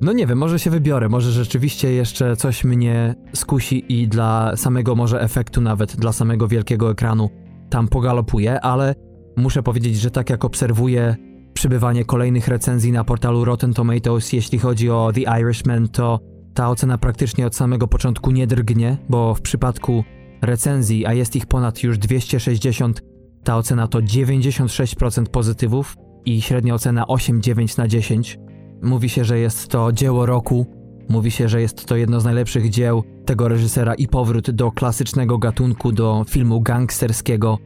No 0.00 0.12
nie 0.12 0.26
wiem, 0.26 0.38
może 0.38 0.58
się 0.58 0.70
wybiorę, 0.70 1.08
może 1.08 1.32
rzeczywiście 1.32 1.92
jeszcze 1.92 2.36
coś 2.36 2.64
mnie 2.64 3.14
skusi 3.34 3.84
i 3.88 4.08
dla 4.08 4.56
samego 4.56 4.94
może 4.94 5.20
efektu 5.20 5.60
nawet, 5.60 5.96
dla 5.96 6.12
samego 6.12 6.48
wielkiego 6.48 6.90
ekranu 6.90 7.43
tam 7.70 7.88
pogalopuję, 7.88 8.60
ale 8.60 8.94
muszę 9.36 9.62
powiedzieć, 9.62 9.96
że 9.96 10.10
tak 10.10 10.30
jak 10.30 10.44
obserwuję 10.44 11.16
przybywanie 11.54 12.04
kolejnych 12.04 12.48
recenzji 12.48 12.92
na 12.92 13.04
portalu 13.04 13.44
Rotten 13.44 13.74
Tomatoes, 13.74 14.32
jeśli 14.32 14.58
chodzi 14.58 14.90
o 14.90 15.12
The 15.14 15.40
Irishman, 15.40 15.88
to 15.88 16.20
ta 16.54 16.70
ocena 16.70 16.98
praktycznie 16.98 17.46
od 17.46 17.56
samego 17.56 17.88
początku 17.88 18.30
nie 18.30 18.46
drgnie, 18.46 18.96
bo 19.08 19.34
w 19.34 19.40
przypadku 19.40 20.04
recenzji, 20.42 21.06
a 21.06 21.12
jest 21.12 21.36
ich 21.36 21.46
ponad 21.46 21.82
już 21.82 21.98
260, 21.98 23.02
ta 23.44 23.56
ocena 23.56 23.88
to 23.88 23.98
96% 23.98 25.26
pozytywów 25.26 25.96
i 26.24 26.42
średnia 26.42 26.74
ocena 26.74 27.04
8,9 27.04 27.78
na 27.78 27.88
10. 27.88 28.38
Mówi 28.82 29.08
się, 29.08 29.24
że 29.24 29.38
jest 29.38 29.68
to 29.68 29.92
dzieło 29.92 30.26
roku, 30.26 30.66
mówi 31.08 31.30
się, 31.30 31.48
że 31.48 31.60
jest 31.60 31.86
to 31.86 31.96
jedno 31.96 32.20
z 32.20 32.24
najlepszych 32.24 32.70
dzieł 32.70 33.02
tego 33.24 33.48
reżysera 33.48 33.94
i 33.94 34.08
powrót 34.08 34.50
do 34.50 34.72
klasycznego 34.72 35.38
gatunku, 35.38 35.92
do 35.92 36.24
filmu 36.28 36.60
gangsterskiego. 36.60 37.58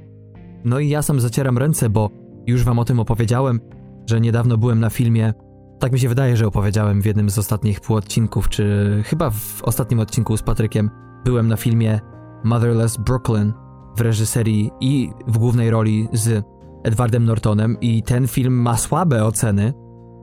No 0.64 0.78
i 0.78 0.88
ja 0.88 1.02
sam 1.02 1.21
zacieram 1.21 1.59
ręce, 1.59 1.90
bo 1.90 2.11
już 2.47 2.64
wam 2.64 2.78
o 2.78 2.85
tym 2.85 3.00
opowiedziałem, 3.00 3.61
że 4.07 4.21
niedawno 4.21 4.59
byłem 4.59 4.80
na 4.80 4.90
filmie. 4.90 5.35
Tak 5.78 5.92
mi 5.92 6.00
się 6.00 6.09
wydaje, 6.09 6.37
że 6.37 6.47
opowiedziałem 6.47 7.02
w 7.02 7.07
jednym 7.07 7.30
z 7.30 7.38
ostatnich 7.38 7.80
półodcinków, 7.80 8.49
czy 8.49 8.88
chyba 9.04 9.30
w 9.30 9.62
ostatnim 9.62 10.00
odcinku 10.00 10.37
z 10.37 10.42
Patrykiem. 10.42 10.90
Byłem 11.25 11.49
na 11.49 11.57
filmie 11.57 12.00
Motherless 12.45 12.97
Brooklyn 12.97 13.52
w 13.97 14.00
reżyserii 14.00 14.71
i 14.80 15.11
w 15.26 15.38
głównej 15.38 15.71
roli 15.71 16.09
z 16.12 16.45
Edwardem 16.85 17.25
Nortonem 17.25 17.76
i 17.80 18.02
ten 18.02 18.28
film 18.28 18.54
ma 18.62 18.76
słabe 18.76 19.25
oceny, 19.25 19.73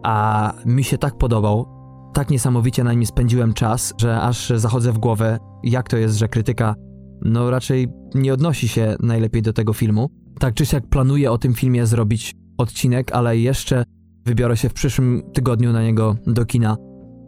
a 0.04 0.54
mi 0.66 0.84
się 0.84 0.98
tak 0.98 1.18
podobał, 1.18 1.75
tak 2.16 2.30
niesamowicie 2.30 2.84
na 2.84 2.94
nim 2.94 3.06
spędziłem 3.06 3.54
czas, 3.54 3.94
że 3.98 4.22
aż 4.22 4.50
zachodzę 4.56 4.92
w 4.92 4.98
głowę, 4.98 5.38
jak 5.64 5.90
to 5.90 5.98
jest, 5.98 6.18
że 6.18 6.28
krytyka 6.28 6.76
no 7.22 7.50
raczej 7.50 7.88
nie 8.14 8.34
odnosi 8.34 8.68
się 8.68 8.96
najlepiej 9.00 9.42
do 9.42 9.54
tego 9.54 9.74
filmu. 9.74 10.10
Tak 10.40 10.54
czy 10.54 10.66
siak 10.66 10.88
planuję 10.90 11.32
o 11.32 11.38
tym 11.38 11.54
filmie 11.54 11.86
zrobić 11.86 12.34
odcinek, 12.58 13.12
ale 13.12 13.38
jeszcze 13.38 13.84
wybiorę 14.26 14.58
się 14.58 14.70
w 14.70 14.74
przyszłym 14.74 15.24
tygodniu 15.34 15.74
na 15.74 15.84
niego 15.84 16.16
do 16.28 16.46
kina, 16.46 16.78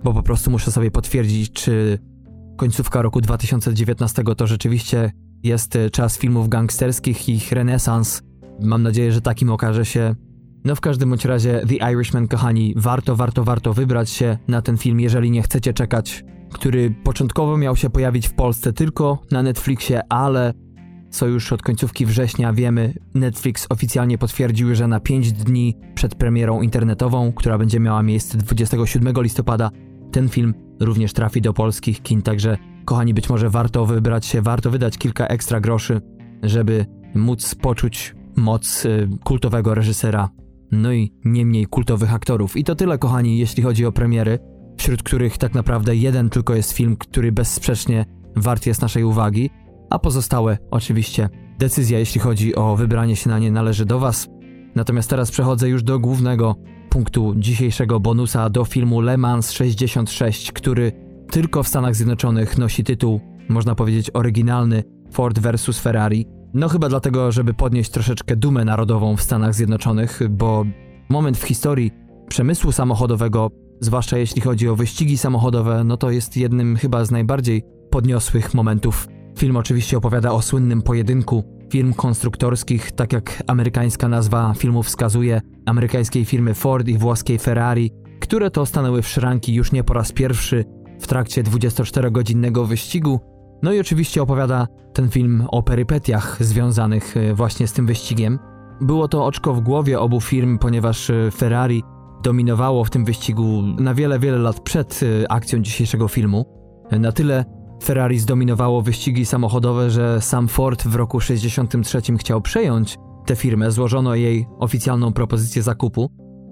bo 0.03 0.13
po 0.13 0.23
prostu 0.23 0.51
muszę 0.51 0.71
sobie 0.71 0.91
potwierdzić, 0.91 1.51
czy 1.51 1.99
końcówka 2.57 3.01
roku 3.01 3.21
2019 3.21 4.23
to 4.37 4.47
rzeczywiście 4.47 5.11
jest 5.43 5.77
czas 5.91 6.17
filmów 6.17 6.49
gangsterskich, 6.49 7.29
ich 7.29 7.51
renesans. 7.51 8.21
Mam 8.61 8.83
nadzieję, 8.83 9.11
że 9.11 9.21
takim 9.21 9.49
okaże 9.49 9.85
się. 9.85 10.15
No 10.67 10.75
w 10.75 10.81
każdym 10.81 11.09
bądź 11.09 11.25
razie 11.25 11.61
The 11.67 11.91
Irishman, 11.91 12.27
kochani, 12.27 12.73
warto, 12.77 13.15
warto, 13.15 13.43
warto 13.43 13.73
wybrać 13.73 14.09
się 14.09 14.37
na 14.47 14.61
ten 14.61 14.77
film, 14.77 14.99
jeżeli 14.99 15.31
nie 15.31 15.41
chcecie 15.41 15.73
czekać, 15.73 16.25
który 16.51 16.95
początkowo 17.03 17.57
miał 17.57 17.75
się 17.75 17.89
pojawić 17.89 18.27
w 18.27 18.33
Polsce 18.33 18.73
tylko 18.73 19.21
na 19.31 19.43
Netflixie, 19.43 20.01
ale 20.09 20.53
co 21.09 21.27
już 21.27 21.53
od 21.53 21.61
końcówki 21.61 22.05
września 22.05 22.53
wiemy, 22.53 22.93
Netflix 23.13 23.67
oficjalnie 23.69 24.17
potwierdził, 24.17 24.75
że 24.75 24.87
na 24.87 24.99
5 24.99 25.31
dni 25.33 25.77
przed 25.95 26.15
premierą 26.15 26.61
internetową, 26.61 27.33
która 27.33 27.57
będzie 27.57 27.79
miała 27.79 28.03
miejsce 28.03 28.37
27 28.37 29.13
listopada, 29.21 29.71
ten 30.11 30.29
film 30.29 30.53
również 30.79 31.13
trafi 31.13 31.41
do 31.41 31.53
polskich 31.53 32.01
kin, 32.01 32.21
także 32.21 32.57
kochani, 32.85 33.13
być 33.13 33.29
może 33.29 33.49
warto 33.49 33.85
wybrać 33.85 34.25
się, 34.25 34.41
warto 34.41 34.71
wydać 34.71 34.97
kilka 34.97 35.27
ekstra 35.27 35.59
groszy, 35.59 36.01
żeby 36.43 36.85
móc 37.15 37.55
poczuć 37.55 38.15
moc 38.35 38.85
y, 38.85 39.09
kultowego 39.23 39.75
reżysera, 39.75 40.29
no 40.71 40.93
i 40.93 41.13
nie 41.25 41.45
mniej 41.45 41.65
kultowych 41.65 42.13
aktorów. 42.13 42.57
I 42.57 42.63
to 42.63 42.75
tyle, 42.75 42.97
kochani, 42.97 43.37
jeśli 43.37 43.63
chodzi 43.63 43.85
o 43.85 43.91
premiery, 43.91 44.39
wśród 44.77 45.03
których 45.03 45.37
tak 45.37 45.53
naprawdę 45.53 45.95
jeden 45.95 46.29
tylko 46.29 46.55
jest 46.55 46.71
film, 46.71 46.95
który 46.97 47.31
bezsprzecznie 47.31 48.05
wart 48.35 48.65
jest 48.65 48.81
naszej 48.81 49.03
uwagi, 49.03 49.49
a 49.89 49.99
pozostałe 49.99 50.57
oczywiście 50.71 51.29
decyzja, 51.59 51.99
jeśli 51.99 52.21
chodzi 52.21 52.55
o 52.55 52.75
wybranie 52.75 53.15
się 53.15 53.29
na 53.29 53.39
nie, 53.39 53.51
należy 53.51 53.85
do 53.85 53.99
Was. 53.99 54.27
Natomiast 54.75 55.09
teraz 55.09 55.31
przechodzę 55.31 55.69
już 55.69 55.83
do 55.83 55.99
głównego 55.99 56.55
punktu 56.89 57.35
dzisiejszego 57.35 57.99
bonusa 57.99 58.49
do 58.49 58.65
filmu 58.65 59.01
Le 59.01 59.17
Mans 59.17 59.51
66, 59.51 60.51
który 60.51 60.91
tylko 61.31 61.63
w 61.63 61.67
Stanach 61.67 61.95
Zjednoczonych 61.95 62.57
nosi 62.57 62.83
tytuł, 62.83 63.21
można 63.49 63.75
powiedzieć, 63.75 64.11
oryginalny 64.13 64.83
Ford 65.11 65.39
vs 65.39 65.79
Ferrari. 65.79 66.36
No 66.57 66.69
chyba 66.69 66.89
dlatego, 66.89 67.31
żeby 67.31 67.53
podnieść 67.53 67.91
troszeczkę 67.91 68.35
dumę 68.35 68.65
narodową 68.65 69.15
w 69.15 69.21
Stanach 69.21 69.55
Zjednoczonych, 69.55 70.21
bo 70.29 70.65
moment 71.09 71.37
w 71.37 71.43
historii 71.43 71.91
przemysłu 72.29 72.71
samochodowego, 72.71 73.51
zwłaszcza 73.79 74.17
jeśli 74.17 74.41
chodzi 74.41 74.69
o 74.69 74.75
wyścigi 74.75 75.17
samochodowe, 75.17 75.83
no 75.83 75.97
to 75.97 76.11
jest 76.11 76.37
jednym 76.37 76.75
chyba 76.75 77.05
z 77.05 77.11
najbardziej 77.11 77.63
podniosłych 77.89 78.53
momentów. 78.53 79.07
Film 79.37 79.57
oczywiście 79.57 79.97
opowiada 79.97 80.31
o 80.31 80.41
słynnym 80.41 80.81
pojedynku 80.81 81.43
firm 81.71 81.93
konstruktorskich, 81.93 82.91
tak 82.91 83.13
jak 83.13 83.43
amerykańska 83.47 84.07
nazwa 84.07 84.53
filmu 84.57 84.83
wskazuje, 84.83 85.41
amerykańskiej 85.65 86.25
firmy 86.25 86.53
Ford 86.53 86.87
i 86.87 86.97
włoskiej 86.97 87.39
Ferrari, 87.39 87.91
które 88.19 88.51
to 88.51 88.65
stanęły 88.65 89.01
w 89.01 89.07
szranki 89.07 89.53
już 89.53 89.71
nie 89.71 89.83
po 89.83 89.93
raz 89.93 90.11
pierwszy 90.11 90.65
w 90.99 91.07
trakcie 91.07 91.43
24-godzinnego 91.43 92.67
wyścigu. 92.67 93.36
No 93.63 93.73
i 93.73 93.79
oczywiście 93.79 94.21
opowiada 94.21 94.67
ten 94.93 95.09
film 95.09 95.47
o 95.51 95.63
perypetiach 95.63 96.37
związanych 96.39 97.17
e, 97.17 97.33
właśnie 97.33 97.67
z 97.67 97.73
tym 97.73 97.85
wyścigiem. 97.85 98.39
Było 98.81 99.07
to 99.07 99.25
oczko 99.25 99.53
w 99.53 99.61
głowie 99.61 99.99
obu 99.99 100.21
firm, 100.21 100.57
ponieważ 100.57 101.09
e, 101.09 101.31
Ferrari 101.31 101.83
dominowało 102.23 102.83
w 102.83 102.89
tym 102.89 103.05
wyścigu 103.05 103.61
na 103.61 103.93
wiele, 103.93 104.19
wiele 104.19 104.37
lat 104.37 104.59
przed 104.59 104.99
e, 105.03 105.31
akcją 105.31 105.59
dzisiejszego 105.59 106.07
filmu. 106.07 106.45
Na 106.91 107.11
tyle 107.11 107.45
Ferrari 107.83 108.19
zdominowało 108.19 108.81
wyścigi 108.81 109.25
samochodowe, 109.25 109.89
że 109.89 110.21
sam 110.21 110.47
Ford 110.47 110.87
w 110.87 110.95
roku 110.95 111.19
63 111.19 112.01
chciał 112.17 112.41
przejąć 112.41 112.97
tę 113.25 113.35
firmę, 113.35 113.71
złożono 113.71 114.15
jej 114.15 114.47
oficjalną 114.59 115.13
propozycję 115.13 115.61
zakupu. 115.61 116.09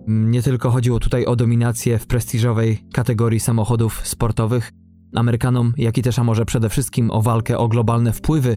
Nie 0.07 0.41
tylko 0.41 0.71
chodziło 0.71 0.99
tutaj 0.99 1.25
o 1.25 1.35
dominację 1.35 1.99
w 1.99 2.07
prestiżowej 2.07 2.79
kategorii 2.93 3.39
samochodów 3.39 4.07
sportowych, 4.07 4.71
Amerykanom, 5.15 5.73
jak 5.77 5.97
i 5.97 6.01
też 6.01 6.19
a 6.19 6.23
może 6.23 6.45
przede 6.45 6.69
wszystkim 6.69 7.11
o 7.11 7.21
walkę 7.21 7.57
o 7.57 7.67
globalne 7.67 8.13
wpływy, 8.13 8.55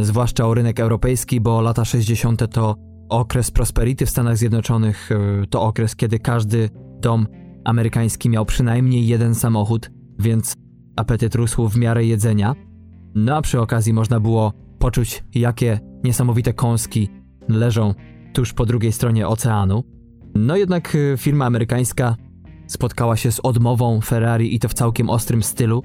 zwłaszcza 0.00 0.46
o 0.46 0.54
rynek 0.54 0.80
europejski, 0.80 1.40
bo 1.40 1.60
lata 1.60 1.84
60. 1.84 2.52
to 2.52 2.74
okres 3.08 3.50
prosperity 3.50 4.06
w 4.06 4.10
Stanach 4.10 4.36
Zjednoczonych, 4.36 5.12
e, 5.12 5.46
to 5.46 5.62
okres, 5.62 5.96
kiedy 5.96 6.18
każdy 6.18 6.70
dom 7.00 7.26
amerykański 7.64 8.28
miał 8.28 8.44
przynajmniej 8.44 9.06
jeden 9.06 9.34
samochód, 9.34 9.90
więc 10.18 10.54
apetyt 10.96 11.34
rósł 11.34 11.68
w 11.68 11.76
miarę 11.76 12.04
jedzenia. 12.04 12.54
No 13.14 13.36
a 13.36 13.42
przy 13.42 13.60
okazji 13.60 13.92
można 13.92 14.20
było 14.20 14.52
poczuć, 14.78 15.24
jakie 15.34 15.80
niesamowite 16.04 16.52
kąski 16.52 17.08
leżą 17.48 17.94
tuż 18.32 18.52
po 18.52 18.66
drugiej 18.66 18.92
stronie 18.92 19.28
oceanu. 19.28 19.84
No 20.34 20.56
jednak 20.56 20.94
y, 20.94 21.14
firma 21.18 21.46
amerykańska 21.46 22.16
spotkała 22.68 23.16
się 23.16 23.32
z 23.32 23.40
odmową 23.42 24.00
Ferrari 24.00 24.54
i 24.54 24.58
to 24.58 24.68
w 24.68 24.74
całkiem 24.74 25.10
ostrym 25.10 25.42
stylu. 25.42 25.82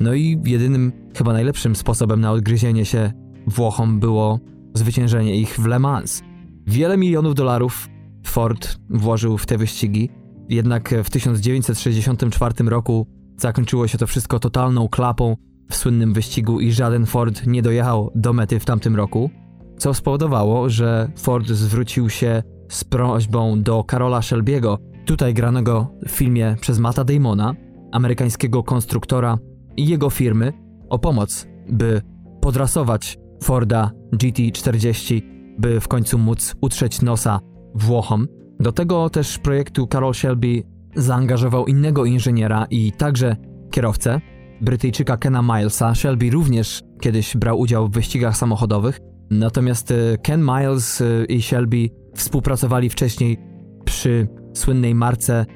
No 0.00 0.14
i 0.14 0.40
jedynym, 0.44 0.92
chyba 1.16 1.32
najlepszym 1.32 1.76
sposobem 1.76 2.20
na 2.20 2.32
odgryzienie 2.32 2.84
się 2.84 3.12
Włochom 3.46 4.00
było 4.00 4.40
zwyciężenie 4.74 5.36
ich 5.36 5.56
w 5.56 5.66
Le 5.66 5.78
Mans. 5.78 6.22
Wiele 6.66 6.96
milionów 6.96 7.34
dolarów 7.34 7.88
Ford 8.26 8.78
włożył 8.90 9.38
w 9.38 9.46
te 9.46 9.58
wyścigi, 9.58 10.10
jednak 10.48 10.94
w 11.04 11.10
1964 11.10 12.64
roku 12.64 13.06
Zakończyło 13.38 13.86
się 13.86 13.98
to 13.98 14.06
wszystko 14.06 14.38
totalną 14.38 14.88
klapą 14.88 15.36
w 15.70 15.76
słynnym 15.76 16.12
wyścigu 16.12 16.60
i 16.60 16.72
żaden 16.72 17.06
Ford 17.06 17.46
nie 17.46 17.62
dojechał 17.62 18.10
do 18.14 18.32
mety 18.32 18.60
w 18.60 18.64
tamtym 18.64 18.96
roku, 18.96 19.30
co 19.78 19.94
spowodowało, 19.94 20.68
że 20.68 21.10
Ford 21.16 21.48
zwrócił 21.48 22.10
się 22.10 22.42
z 22.68 22.84
prośbą 22.84 23.62
do 23.62 23.84
Karola 23.84 24.20
Shelby'ego, 24.20 24.78
tutaj 25.08 25.34
granego 25.34 25.86
w 26.06 26.10
filmie 26.10 26.56
przez 26.60 26.78
Mata 26.78 27.04
Damona, 27.04 27.54
amerykańskiego 27.92 28.62
konstruktora 28.62 29.38
i 29.76 29.86
jego 29.86 30.10
firmy, 30.10 30.52
o 30.90 30.98
pomoc, 30.98 31.46
by 31.70 32.02
podrasować 32.40 33.18
Forda 33.42 33.90
GT40, 34.12 35.22
by 35.58 35.80
w 35.80 35.88
końcu 35.88 36.18
móc 36.18 36.54
utrzeć 36.60 37.02
nosa 37.02 37.40
Włochom. 37.74 38.28
Do 38.60 38.72
tego 38.72 39.10
też 39.10 39.38
projektu 39.38 39.86
Carol 39.86 40.14
Shelby 40.14 40.62
zaangażował 40.96 41.66
innego 41.66 42.04
inżyniera 42.04 42.66
i 42.70 42.92
także 42.92 43.36
kierowcę, 43.70 44.20
Brytyjczyka 44.60 45.16
Kena 45.16 45.42
Milesa. 45.42 45.94
Shelby 45.94 46.30
również 46.30 46.82
kiedyś 47.00 47.36
brał 47.36 47.58
udział 47.58 47.88
w 47.88 47.92
wyścigach 47.92 48.36
samochodowych, 48.36 49.00
natomiast 49.30 49.90
e, 49.90 50.18
Ken 50.22 50.42
Miles 50.42 51.00
e, 51.00 51.24
i 51.24 51.42
Shelby 51.42 51.88
współpracowali 52.14 52.90
wcześniej 52.90 53.38
przy 53.84 54.28
słynnej 54.58 54.94
marce 54.94 55.46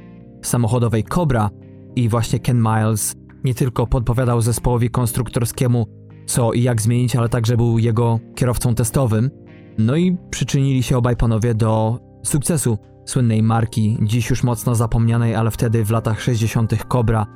samochodowej 0.42 1.04
Cobra 1.04 1.50
i 1.96 2.08
właśnie 2.08 2.38
Ken 2.38 2.58
Miles 2.58 3.14
nie 3.44 3.54
tylko 3.54 3.86
podpowiadał 3.86 4.40
zespołowi 4.40 4.90
konstruktorskiemu 4.90 5.86
co 6.26 6.52
i 6.52 6.62
jak 6.62 6.82
zmienić, 6.82 7.16
ale 7.16 7.28
także 7.28 7.56
był 7.56 7.78
jego 7.78 8.18
kierowcą 8.34 8.74
testowym. 8.74 9.30
No 9.78 9.96
i 9.96 10.16
przyczynili 10.30 10.82
się 10.82 10.98
obaj 10.98 11.16
panowie 11.16 11.54
do 11.54 11.98
sukcesu 12.22 12.78
słynnej 13.06 13.42
marki, 13.42 13.98
dziś 14.02 14.30
już 14.30 14.42
mocno 14.42 14.74
zapomnianej, 14.74 15.34
ale 15.34 15.50
wtedy 15.50 15.84
w 15.84 15.90
latach 15.90 16.20
60. 16.20 16.84
Cobra 16.88 17.26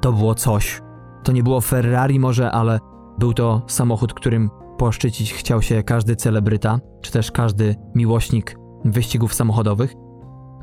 to 0.00 0.12
było 0.12 0.34
coś. 0.34 0.82
To 1.24 1.32
nie 1.32 1.42
było 1.42 1.60
Ferrari 1.60 2.18
może, 2.20 2.50
ale 2.50 2.78
był 3.18 3.32
to 3.32 3.62
samochód, 3.66 4.14
którym 4.14 4.50
poszczycić 4.78 5.34
chciał 5.34 5.62
się 5.62 5.82
każdy 5.82 6.16
celebryta, 6.16 6.78
czy 7.02 7.12
też 7.12 7.30
każdy 7.30 7.74
miłośnik 7.94 8.56
wyścigów 8.84 9.34
samochodowych. 9.34 9.94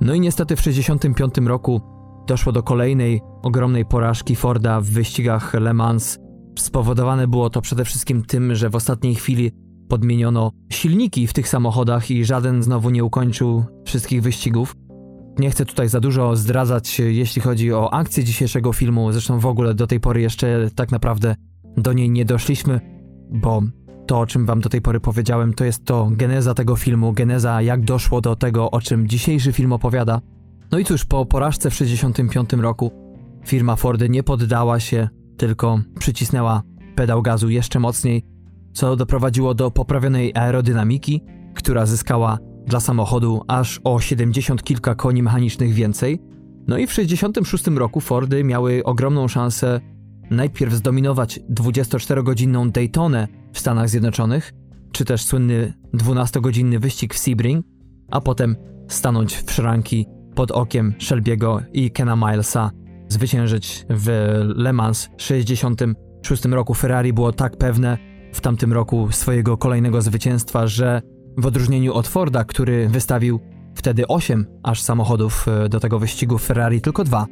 No 0.03 0.13
i 0.13 0.19
niestety 0.19 0.55
w 0.55 0.61
65 0.61 1.33
roku 1.45 1.81
doszło 2.27 2.51
do 2.51 2.63
kolejnej 2.63 3.21
ogromnej 3.43 3.85
porażki 3.85 4.35
Forda 4.35 4.81
w 4.81 4.85
wyścigach 4.85 5.53
Le 5.53 5.73
Mans. 5.73 6.19
Spowodowane 6.59 7.27
było 7.27 7.49
to 7.49 7.61
przede 7.61 7.85
wszystkim 7.85 8.25
tym, 8.25 8.55
że 8.55 8.69
w 8.69 8.75
ostatniej 8.75 9.15
chwili 9.15 9.51
podmieniono 9.89 10.51
silniki 10.71 11.27
w 11.27 11.33
tych 11.33 11.47
samochodach 11.47 12.11
i 12.11 12.25
żaden 12.25 12.63
znowu 12.63 12.89
nie 12.89 13.03
ukończył 13.03 13.63
wszystkich 13.85 14.21
wyścigów. 14.21 14.75
Nie 15.39 15.49
chcę 15.49 15.65
tutaj 15.65 15.89
za 15.89 15.99
dużo 15.99 16.35
zdradzać, 16.35 16.99
jeśli 16.99 17.41
chodzi 17.41 17.73
o 17.73 17.93
akcję 17.93 18.23
dzisiejszego 18.23 18.73
filmu, 18.73 19.11
zresztą 19.11 19.39
w 19.39 19.45
ogóle 19.45 19.73
do 19.73 19.87
tej 19.87 19.99
pory 19.99 20.21
jeszcze 20.21 20.69
tak 20.75 20.91
naprawdę 20.91 21.35
do 21.77 21.93
niej 21.93 22.09
nie 22.09 22.25
doszliśmy, 22.25 22.79
bo 23.31 23.61
to, 24.07 24.19
o 24.19 24.25
czym 24.25 24.45
wam 24.45 24.61
do 24.61 24.69
tej 24.69 24.81
pory 24.81 24.99
powiedziałem, 24.99 25.53
to 25.53 25.65
jest 25.65 25.85
to 25.85 26.09
geneza 26.11 26.53
tego 26.53 26.75
filmu, 26.75 27.13
geneza 27.13 27.61
jak 27.61 27.81
doszło 27.81 28.21
do 28.21 28.35
tego, 28.35 28.71
o 28.71 28.81
czym 28.81 29.07
dzisiejszy 29.07 29.51
film 29.53 29.73
opowiada. 29.73 30.21
No 30.71 30.79
i 30.79 30.85
cóż, 30.85 31.05
po 31.05 31.25
porażce 31.25 31.69
w 31.69 31.73
1965 31.73 32.63
roku 32.63 32.91
firma 33.45 33.75
Fordy 33.75 34.09
nie 34.09 34.23
poddała 34.23 34.79
się, 34.79 35.09
tylko 35.37 35.79
przycisnęła 35.99 36.63
pedał 36.95 37.21
gazu 37.21 37.49
jeszcze 37.49 37.79
mocniej, 37.79 38.25
co 38.73 38.95
doprowadziło 38.95 39.53
do 39.53 39.71
poprawionej 39.71 40.31
aerodynamiki, 40.35 41.23
która 41.53 41.85
zyskała 41.85 42.37
dla 42.67 42.79
samochodu 42.79 43.41
aż 43.47 43.81
o 43.83 43.99
70 43.99 44.63
kilka 44.63 44.95
koni 44.95 45.23
mechanicznych 45.23 45.73
więcej. 45.73 46.19
No 46.67 46.77
i 46.77 46.87
w 46.87 46.89
1966 46.89 47.77
roku 47.77 48.01
Fordy 48.01 48.43
miały 48.43 48.83
ogromną 48.83 49.27
szansę 49.27 49.81
najpierw 50.29 50.73
zdominować 50.73 51.39
24-godzinną 51.49 52.71
Daytonę 52.71 53.27
w 53.53 53.59
Stanach 53.59 53.89
Zjednoczonych, 53.89 54.51
czy 54.91 55.05
też 55.05 55.23
słynny 55.23 55.73
12-godzinny 55.93 56.79
wyścig 56.79 57.13
w 57.13 57.17
Sebring, 57.17 57.65
a 58.11 58.21
potem 58.21 58.55
stanąć 58.87 59.35
w 59.35 59.51
szranki 59.51 60.05
pod 60.35 60.51
okiem 60.51 60.93
Shelby'ego 60.99 61.61
i 61.73 61.91
Kena 61.91 62.15
Milesa, 62.15 62.71
zwyciężyć 63.09 63.85
w 63.89 64.07
Le 64.55 64.73
Mans 64.73 65.09
w 65.17 65.21
66 65.21 66.45
roku. 66.45 66.73
Ferrari 66.73 67.13
było 67.13 67.31
tak 67.31 67.57
pewne 67.57 67.97
w 68.33 68.41
tamtym 68.41 68.73
roku 68.73 69.11
swojego 69.11 69.57
kolejnego 69.57 70.01
zwycięstwa, 70.01 70.67
że 70.67 71.01
w 71.37 71.45
odróżnieniu 71.45 71.93
od 71.93 72.07
Forda, 72.07 72.43
który 72.43 72.89
wystawił 72.89 73.39
wtedy 73.75 74.07
8 74.07 74.45
aż 74.63 74.81
samochodów 74.81 75.47
e, 75.47 75.69
do 75.69 75.79
tego 75.79 75.99
wyścigu, 75.99 76.37
Ferrari 76.37 76.81
tylko 76.81 77.03
dwa. 77.03 77.25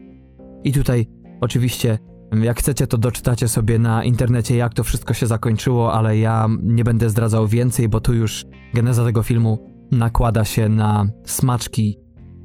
I 0.63 0.71
tutaj 0.71 1.07
oczywiście 1.41 1.97
jak 2.31 2.59
chcecie, 2.59 2.87
to 2.87 2.97
doczytacie 2.97 3.47
sobie 3.47 3.79
na 3.79 4.03
internecie, 4.03 4.55
jak 4.55 4.73
to 4.73 4.83
wszystko 4.83 5.13
się 5.13 5.27
zakończyło, 5.27 5.93
ale 5.93 6.17
ja 6.17 6.47
nie 6.63 6.83
będę 6.83 7.09
zdradzał 7.09 7.47
więcej, 7.47 7.89
bo 7.89 7.99
tu 7.99 8.13
już 8.13 8.45
geneza 8.73 9.05
tego 9.05 9.23
filmu 9.23 9.71
nakłada 9.91 10.45
się 10.45 10.69
na 10.69 11.07
smaczki 11.25 11.97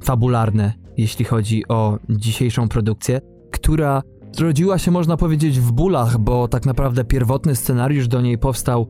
fabularne, 0.03 0.73
jeśli 0.97 1.25
chodzi 1.25 1.67
o 1.67 1.99
dzisiejszą 2.09 2.69
produkcję, 2.69 3.19
która 3.51 4.01
zrodziła 4.31 4.77
się, 4.77 4.91
można 4.91 5.17
powiedzieć, 5.17 5.59
w 5.59 5.71
bólach, 5.71 6.17
bo 6.17 6.47
tak 6.47 6.65
naprawdę 6.65 7.05
pierwotny 7.05 7.55
scenariusz 7.55 8.07
do 8.07 8.21
niej 8.21 8.37
powstał 8.37 8.87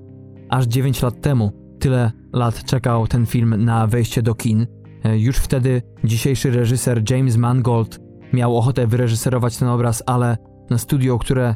aż 0.50 0.66
9 0.66 1.02
lat 1.02 1.22
temu. 1.22 1.52
Tyle 1.80 2.12
lat 2.34 2.64
czekał 2.64 3.08
ten 3.08 3.26
film 3.26 3.66
na 3.66 3.88
wejście 3.88 4.22
do 4.22 4.36
kin. 4.36 4.68
E, 5.04 5.20
już 5.20 5.38
wtedy 5.38 5.82
dzisiejszy 6.04 6.52
reżyser 6.52 7.12
James 7.12 7.38
Mangold 7.38 8.00
miał 8.34 8.58
ochotę 8.58 8.88
wyreżyserować 8.88 9.58
ten 9.58 9.68
obraz, 9.68 10.04
ale 10.06 10.38
studio, 10.78 11.20
które 11.20 11.56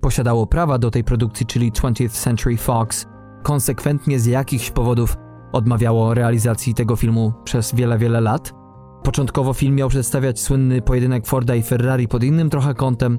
posiadało 0.00 0.46
prawa 0.46 0.78
do 0.78 0.90
tej 0.90 1.04
produkcji, 1.04 1.46
czyli 1.46 1.72
20th 1.72 2.22
Century 2.22 2.56
Fox, 2.56 3.06
konsekwentnie 3.42 4.20
z 4.20 4.26
jakichś 4.26 4.70
powodów 4.70 5.16
odmawiało 5.52 6.14
realizacji 6.14 6.74
tego 6.74 6.96
filmu 6.96 7.32
przez 7.44 7.74
wiele, 7.74 7.98
wiele 7.98 8.20
lat. 8.20 8.52
Początkowo 9.02 9.52
film 9.52 9.74
miał 9.74 9.88
przedstawiać 9.88 10.40
słynny 10.40 10.82
pojedynek 10.82 11.26
Forda 11.26 11.54
i 11.54 11.62
Ferrari 11.62 12.08
pod 12.08 12.24
innym 12.24 12.50
trochę 12.50 12.74
kątem, 12.74 13.18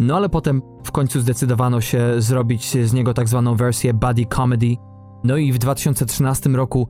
no 0.00 0.16
ale 0.16 0.28
potem 0.28 0.62
w 0.84 0.92
końcu 0.92 1.20
zdecydowano 1.20 1.80
się 1.80 2.00
zrobić 2.18 2.70
z 2.88 2.92
niego 2.92 3.14
tak 3.14 3.28
zwaną 3.28 3.56
wersję 3.56 3.94
buddy 3.94 4.26
comedy. 4.26 4.76
No 5.24 5.36
i 5.36 5.52
w 5.52 5.58
2013 5.58 6.50
roku 6.50 6.88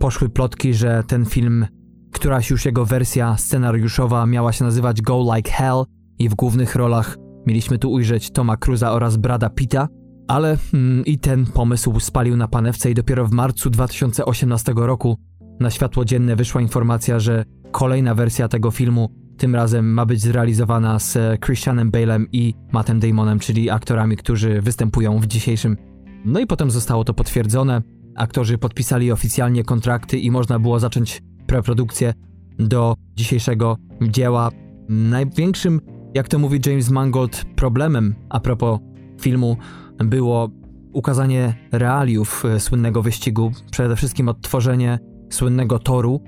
poszły 0.00 0.28
plotki, 0.28 0.74
że 0.74 1.02
ten 1.06 1.24
film, 1.24 1.66
któraś 2.12 2.50
już 2.50 2.64
jego 2.64 2.84
wersja 2.84 3.36
scenariuszowa 3.36 4.26
miała 4.26 4.52
się 4.52 4.64
nazywać 4.64 5.02
Go 5.02 5.34
Like 5.34 5.50
Hell 5.50 5.84
i 6.18 6.28
w 6.28 6.34
głównych 6.34 6.76
rolach 6.76 7.16
Mieliśmy 7.46 7.78
tu 7.78 7.92
ujrzeć 7.92 8.30
Toma 8.30 8.56
Cruza 8.56 8.92
oraz 8.92 9.16
Brada 9.16 9.50
Pitta, 9.50 9.88
ale 10.28 10.56
mm, 10.74 11.04
i 11.04 11.18
ten 11.18 11.46
pomysł 11.46 12.00
spalił 12.00 12.36
na 12.36 12.48
panewce 12.48 12.90
i 12.90 12.94
dopiero 12.94 13.26
w 13.26 13.32
marcu 13.32 13.70
2018 13.70 14.72
roku 14.76 15.18
na 15.60 15.70
światło 15.70 16.04
dzienne 16.04 16.36
wyszła 16.36 16.60
informacja, 16.60 17.20
że 17.20 17.44
kolejna 17.72 18.14
wersja 18.14 18.48
tego 18.48 18.70
filmu 18.70 19.08
tym 19.36 19.54
razem 19.54 19.92
ma 19.92 20.06
być 20.06 20.20
zrealizowana 20.20 20.98
z 20.98 21.40
Christianem 21.44 21.90
Bale'em 21.90 22.24
i 22.32 22.54
Mattem 22.72 23.00
Damonem, 23.00 23.38
czyli 23.38 23.70
aktorami, 23.70 24.16
którzy 24.16 24.60
występują 24.60 25.18
w 25.18 25.26
dzisiejszym. 25.26 25.76
No 26.24 26.40
i 26.40 26.46
potem 26.46 26.70
zostało 26.70 27.04
to 27.04 27.14
potwierdzone. 27.14 27.82
Aktorzy 28.16 28.58
podpisali 28.58 29.12
oficjalnie 29.12 29.64
kontrakty 29.64 30.18
i 30.18 30.30
można 30.30 30.58
było 30.58 30.80
zacząć 30.80 31.22
preprodukcję 31.46 32.14
do 32.58 32.94
dzisiejszego 33.16 33.76
dzieła. 34.02 34.50
Największym 34.88 35.80
jak 36.16 36.28
to 36.28 36.38
mówi 36.38 36.60
James 36.66 36.90
Mangold, 36.90 37.44
problemem 37.56 38.14
a 38.28 38.40
propos 38.40 38.80
filmu 39.20 39.56
było 39.98 40.50
ukazanie 40.92 41.54
realiów 41.72 42.44
e, 42.44 42.60
słynnego 42.60 43.02
wyścigu, 43.02 43.52
przede 43.70 43.96
wszystkim 43.96 44.28
odtworzenie 44.28 44.98
słynnego 45.30 45.78
toru. 45.78 46.20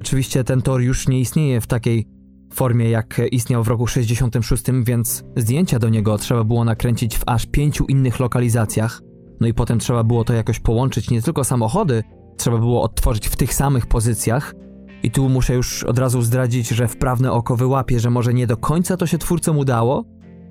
Oczywiście 0.00 0.44
ten 0.44 0.62
tor 0.62 0.80
już 0.80 1.08
nie 1.08 1.20
istnieje 1.20 1.60
w 1.60 1.66
takiej 1.66 2.06
formie, 2.52 2.90
jak 2.90 3.20
istniał 3.30 3.64
w 3.64 3.68
roku 3.68 3.86
66, 3.86 4.64
więc 4.82 5.24
zdjęcia 5.36 5.78
do 5.78 5.88
niego 5.88 6.18
trzeba 6.18 6.44
było 6.44 6.64
nakręcić 6.64 7.18
w 7.18 7.22
aż 7.26 7.46
pięciu 7.46 7.84
innych 7.84 8.20
lokalizacjach. 8.20 9.02
No 9.40 9.46
i 9.46 9.54
potem 9.54 9.78
trzeba 9.78 10.04
było 10.04 10.24
to 10.24 10.32
jakoś 10.32 10.60
połączyć, 10.60 11.10
nie 11.10 11.22
tylko 11.22 11.44
samochody, 11.44 12.04
trzeba 12.36 12.58
było 12.58 12.82
odtworzyć 12.82 13.28
w 13.28 13.36
tych 13.36 13.54
samych 13.54 13.86
pozycjach, 13.86 14.54
i 15.02 15.10
tu 15.10 15.28
muszę 15.28 15.54
już 15.54 15.84
od 15.84 15.98
razu 15.98 16.22
zdradzić, 16.22 16.68
że 16.68 16.88
wprawne 16.88 17.32
oko 17.32 17.56
wyłapie, 17.56 18.00
że 18.00 18.10
może 18.10 18.34
nie 18.34 18.46
do 18.46 18.56
końca 18.56 18.96
to 18.96 19.06
się 19.06 19.18
twórcom 19.18 19.58
udało, 19.58 20.04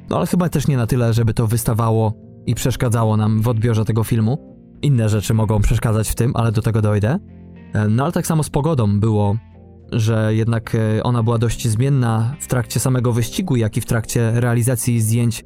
no 0.09 0.17
ale 0.17 0.27
chyba 0.27 0.49
też 0.49 0.67
nie 0.67 0.77
na 0.77 0.87
tyle, 0.87 1.13
żeby 1.13 1.33
to 1.33 1.47
wystawało 1.47 2.13
i 2.45 2.55
przeszkadzało 2.55 3.17
nam 3.17 3.41
w 3.41 3.47
odbiorze 3.47 3.85
tego 3.85 4.03
filmu. 4.03 4.57
Inne 4.81 5.09
rzeczy 5.09 5.33
mogą 5.33 5.61
przeszkadzać 5.61 6.09
w 6.09 6.15
tym, 6.15 6.31
ale 6.35 6.51
do 6.51 6.61
tego 6.61 6.81
dojdę. 6.81 7.19
E, 7.73 7.87
no 7.87 8.03
ale 8.03 8.11
tak 8.11 8.27
samo 8.27 8.43
z 8.43 8.49
pogodą 8.49 8.99
było, 8.99 9.37
że 9.91 10.35
jednak 10.35 10.75
e, 10.75 11.03
ona 11.03 11.23
była 11.23 11.37
dość 11.37 11.67
zmienna 11.67 12.35
w 12.39 12.47
trakcie 12.47 12.79
samego 12.79 13.13
wyścigu, 13.13 13.55
jak 13.55 13.77
i 13.77 13.81
w 13.81 13.85
trakcie 13.85 14.31
realizacji 14.35 15.01
zdjęć 15.01 15.43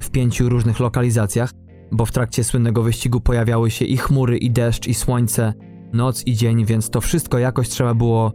w 0.00 0.10
pięciu 0.10 0.48
różnych 0.48 0.80
lokalizacjach, 0.80 1.50
bo 1.92 2.06
w 2.06 2.12
trakcie 2.12 2.44
słynnego 2.44 2.82
wyścigu 2.82 3.20
pojawiały 3.20 3.70
się 3.70 3.84
i 3.84 3.96
chmury, 3.96 4.38
i 4.38 4.50
deszcz, 4.50 4.86
i 4.86 4.94
słońce, 4.94 5.54
noc 5.92 6.26
i 6.26 6.34
dzień, 6.34 6.64
więc 6.64 6.90
to 6.90 7.00
wszystko 7.00 7.38
jakoś 7.38 7.68
trzeba 7.68 7.94
było 7.94 8.32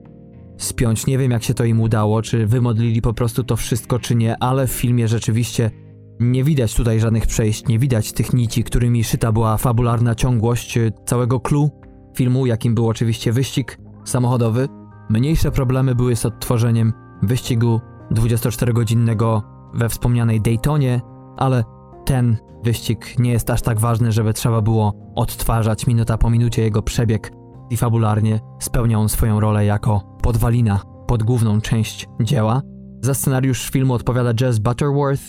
spiąć. 0.58 1.08
Nie 1.08 1.18
wiem, 1.18 1.32
jak 1.32 1.44
się 1.44 1.54
to 1.54 1.66
im 1.66 1.82
udało, 1.82 2.22
czy 2.22 2.48
wymodlili 2.48 3.02
po 3.02 3.14
prostu 3.14 3.44
to 3.44 3.56
wszystko, 3.56 4.00
czy 4.00 4.16
nie, 4.16 4.44
ale 4.44 4.68
w 4.68 4.72
filmie 4.72 5.08
rzeczywiście 5.08 5.72
nie 6.20 6.44
widać 6.44 6.76
tutaj 6.76 7.00
żadnych 7.00 7.28
przejść, 7.28 7.68
nie 7.68 7.80
widać 7.80 8.14
tych 8.14 8.34
nici, 8.34 8.64
którymi 8.64 9.04
szyta 9.04 9.32
była 9.32 9.58
fabularna 9.58 10.16
ciągłość 10.16 10.78
e, 10.78 10.92
całego 11.06 11.40
clue 11.40 11.70
filmu, 12.18 12.46
jakim 12.46 12.76
był 12.76 12.88
oczywiście 12.88 13.32
wyścig 13.32 13.78
samochodowy. 14.06 14.68
Mniejsze 15.10 15.52
problemy 15.52 15.96
były 15.96 16.16
z 16.16 16.26
odtworzeniem 16.26 16.94
wyścigu 17.24 17.82
24-godzinnego 18.12 19.42
we 19.74 19.90
wspomnianej 19.90 20.42
Daytonie, 20.42 21.02
ale 21.38 21.64
ten 22.06 22.38
wyścig 22.64 23.20
nie 23.20 23.32
jest 23.32 23.50
aż 23.50 23.62
tak 23.62 23.80
ważny, 23.80 24.12
żeby 24.12 24.34
trzeba 24.34 24.62
było 24.62 24.94
odtwarzać 25.16 25.88
minuta 25.88 26.18
po 26.18 26.30
minucie 26.30 26.62
jego 26.62 26.82
przebieg 26.82 27.32
i 27.70 27.78
fabularnie 27.78 28.40
spełniał 28.60 29.02
on 29.02 29.10
swoją 29.10 29.40
rolę 29.40 29.66
jako 29.66 30.18
podwalina 30.22 30.80
pod 31.08 31.24
główną 31.24 31.62
część 31.62 32.08
dzieła. 32.22 32.62
Za 33.02 33.14
scenariusz 33.14 33.70
filmu 33.70 33.94
odpowiada 33.94 34.34
Jess 34.42 34.60
Butterworth, 34.60 35.24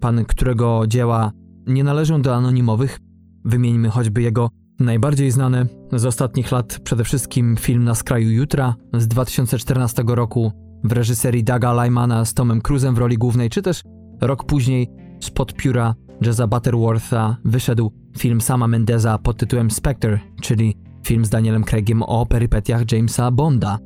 pan 0.00 0.24
którego 0.24 0.86
dzieła 0.86 1.32
nie 1.66 1.84
należą 1.84 2.22
do 2.22 2.34
anonimowych. 2.34 2.98
Wymieńmy 3.44 3.88
choćby 3.88 4.22
jego 4.22 4.50
najbardziej 4.80 5.30
znane 5.30 5.66
z 5.92 6.06
ostatnich 6.06 6.52
lat, 6.52 6.78
przede 6.84 7.04
wszystkim 7.04 7.56
film 7.56 7.84
Na 7.84 7.94
skraju 7.94 8.30
jutra 8.30 8.74
z 8.94 9.08
2014 9.08 10.02
roku 10.06 10.52
w 10.84 10.92
reżyserii 10.92 11.44
Daga 11.44 11.84
Lymana 11.84 12.24
z 12.24 12.34
Tomem 12.34 12.60
Cruzem 12.60 12.94
w 12.94 12.98
roli 12.98 13.18
głównej, 13.18 13.50
czy 13.50 13.62
też 13.62 13.82
rok 14.20 14.44
później 14.44 14.88
spod 15.20 15.54
pióra 15.54 15.94
Jessa 16.20 16.46
Butterwortha 16.46 17.36
wyszedł 17.44 17.92
film 18.18 18.40
sama 18.40 18.68
Mendeza 18.68 19.18
pod 19.18 19.36
tytułem 19.36 19.70
Spectre, 19.70 20.18
czyli 20.40 20.76
film 21.02 21.24
z 21.24 21.30
Danielem 21.30 21.64
Craigiem 21.64 22.02
o 22.02 22.26
perypetiach 22.26 22.92
Jamesa 22.92 23.30
Bonda. 23.30 23.78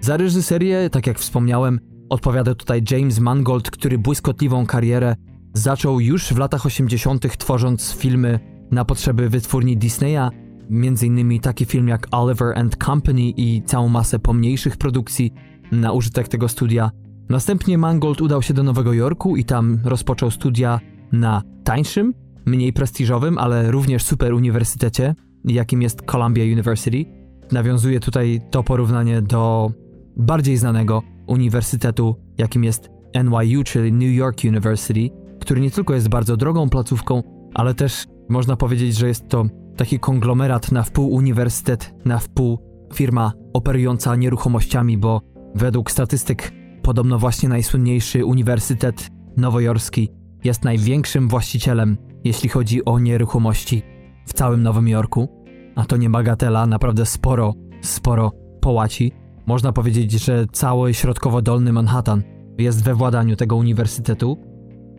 Za 0.00 0.16
reżyserię, 0.16 0.90
tak 0.90 1.06
jak 1.06 1.18
wspomniałem, 1.18 1.80
odpowiada 2.10 2.54
tutaj 2.54 2.82
James 2.90 3.18
Mangold, 3.18 3.70
który 3.70 3.98
błyskotliwą 3.98 4.66
karierę 4.66 5.16
zaczął 5.54 6.00
już 6.00 6.24
w 6.24 6.38
latach 6.38 6.66
80., 6.66 7.36
tworząc 7.38 7.92
filmy 7.92 8.40
na 8.70 8.84
potrzeby 8.84 9.28
wytwórni 9.28 9.76
Disneya, 9.76 10.30
m.in. 10.70 11.40
taki 11.40 11.64
film 11.64 11.88
jak 11.88 12.06
Oliver 12.10 12.58
and 12.58 12.76
Company 12.84 13.22
i 13.22 13.62
całą 13.62 13.88
masę 13.88 14.18
pomniejszych 14.18 14.76
produkcji 14.76 15.32
na 15.72 15.92
użytek 15.92 16.28
tego 16.28 16.48
studia. 16.48 16.90
Następnie 17.28 17.78
Mangold 17.78 18.20
udał 18.20 18.42
się 18.42 18.54
do 18.54 18.62
Nowego 18.62 18.92
Jorku 18.92 19.36
i 19.36 19.44
tam 19.44 19.78
rozpoczął 19.84 20.30
studia 20.30 20.80
na 21.12 21.42
tańszym, 21.64 22.14
mniej 22.46 22.72
prestiżowym, 22.72 23.38
ale 23.38 23.70
również 23.70 24.04
super 24.04 24.34
uniwersytecie, 24.34 25.14
jakim 25.54 25.82
jest 25.82 26.02
Columbia 26.02 26.44
University. 26.44 27.04
Nawiązuje 27.52 28.00
tutaj 28.00 28.40
to 28.50 28.62
porównanie 28.62 29.22
do 29.22 29.72
bardziej 30.16 30.56
znanego 30.56 31.02
uniwersytetu, 31.26 32.16
jakim 32.38 32.64
jest 32.64 32.90
NYU, 33.24 33.64
czyli 33.64 33.92
New 33.92 34.16
York 34.16 34.44
University, 34.44 35.10
który 35.40 35.60
nie 35.60 35.70
tylko 35.70 35.94
jest 35.94 36.08
bardzo 36.08 36.36
drogą 36.36 36.68
placówką, 36.68 37.22
ale 37.54 37.74
też 37.74 38.06
można 38.28 38.56
powiedzieć, 38.56 38.96
że 38.96 39.08
jest 39.08 39.28
to 39.28 39.44
taki 39.76 39.98
konglomerat 39.98 40.72
na 40.72 40.82
wpół 40.82 41.12
uniwersytet, 41.12 41.94
na 42.04 42.18
wpół 42.18 42.58
firma 42.94 43.32
operująca 43.52 44.16
nieruchomościami, 44.16 44.98
bo 44.98 45.20
według 45.54 45.90
statystyk 45.90 46.52
podobno 46.82 47.18
właśnie 47.18 47.48
najsłynniejszy 47.48 48.24
uniwersytet 48.24 49.10
nowojorski 49.36 50.08
jest 50.44 50.64
największym 50.64 51.28
właścicielem, 51.28 51.96
jeśli 52.24 52.48
chodzi 52.48 52.84
o 52.84 52.98
nieruchomości 52.98 53.82
w 54.26 54.32
całym 54.32 54.62
Nowym 54.62 54.88
Jorku. 54.88 55.28
A 55.76 55.84
to 55.84 55.96
nie 55.96 56.10
bagatela, 56.10 56.66
naprawdę 56.66 57.06
sporo, 57.06 57.54
sporo 57.82 58.32
połaci. 58.60 59.12
Można 59.46 59.72
powiedzieć, 59.72 60.12
że 60.12 60.46
cały 60.52 60.94
środkowo-dolny 60.94 61.72
Manhattan 61.72 62.22
jest 62.58 62.84
we 62.84 62.94
władaniu 62.94 63.36
tego 63.36 63.56
uniwersytetu. 63.56 64.38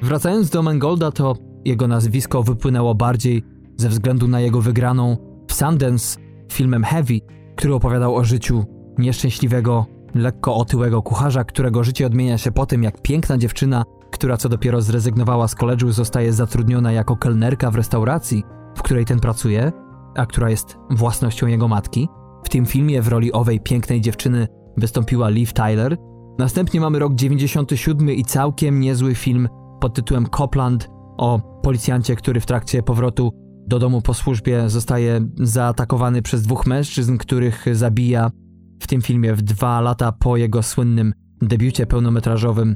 Wracając 0.01 0.49
do 0.49 0.63
Mangolda, 0.63 1.11
to 1.11 1.35
jego 1.65 1.87
nazwisko 1.87 2.43
wypłynęło 2.43 2.95
bardziej 2.95 3.43
ze 3.77 3.89
względu 3.89 4.27
na 4.27 4.39
jego 4.39 4.61
wygraną 4.61 5.17
w 5.47 5.53
Sundance 5.53 6.19
filmem 6.51 6.83
Heavy, 6.83 7.19
który 7.55 7.73
opowiadał 7.73 8.15
o 8.15 8.23
życiu 8.23 8.65
nieszczęśliwego, 8.97 9.85
lekko 10.15 10.55
otyłego 10.55 11.01
kucharza, 11.01 11.43
którego 11.43 11.83
życie 11.83 12.05
odmienia 12.05 12.37
się 12.37 12.51
po 12.51 12.65
tym, 12.65 12.83
jak 12.83 13.01
piękna 13.01 13.37
dziewczyna, 13.37 13.83
która 14.11 14.37
co 14.37 14.49
dopiero 14.49 14.81
zrezygnowała 14.81 15.47
z 15.47 15.55
koledżu, 15.55 15.91
zostaje 15.91 16.33
zatrudniona 16.33 16.91
jako 16.91 17.15
kelnerka 17.15 17.71
w 17.71 17.75
restauracji, 17.75 18.43
w 18.77 18.81
której 18.81 19.05
ten 19.05 19.19
pracuje, 19.19 19.71
a 20.15 20.25
która 20.25 20.49
jest 20.49 20.77
własnością 20.89 21.47
jego 21.47 21.67
matki. 21.67 22.07
W 22.43 22.49
tym 22.49 22.65
filmie 22.65 23.01
w 23.01 23.07
roli 23.07 23.33
owej 23.33 23.59
pięknej 23.59 24.01
dziewczyny 24.01 24.47
wystąpiła 24.77 25.29
Liv 25.29 25.51
Tyler. 25.53 25.97
Następnie 26.39 26.81
mamy 26.81 26.99
rok 26.99 27.15
97 27.15 28.11
i 28.11 28.25
całkiem 28.25 28.79
niezły 28.79 29.15
film 29.15 29.49
pod 29.79 29.93
tytułem 29.93 30.25
Copland 30.25 30.89
o 31.17 31.59
policjancie, 31.63 32.15
który 32.15 32.39
w 32.39 32.45
trakcie 32.45 32.83
powrotu 32.83 33.31
do 33.67 33.79
domu 33.79 34.01
po 34.01 34.13
służbie 34.13 34.69
zostaje 34.69 35.27
zaatakowany 35.39 36.21
przez 36.21 36.41
dwóch 36.41 36.67
mężczyzn, 36.67 37.17
których 37.17 37.65
zabija 37.71 38.31
w 38.79 38.87
tym 38.87 39.01
filmie 39.01 39.33
w 39.33 39.41
dwa 39.41 39.81
lata 39.81 40.11
po 40.11 40.37
jego 40.37 40.63
słynnym 40.63 41.13
debiucie 41.41 41.85
pełnometrażowym. 41.85 42.75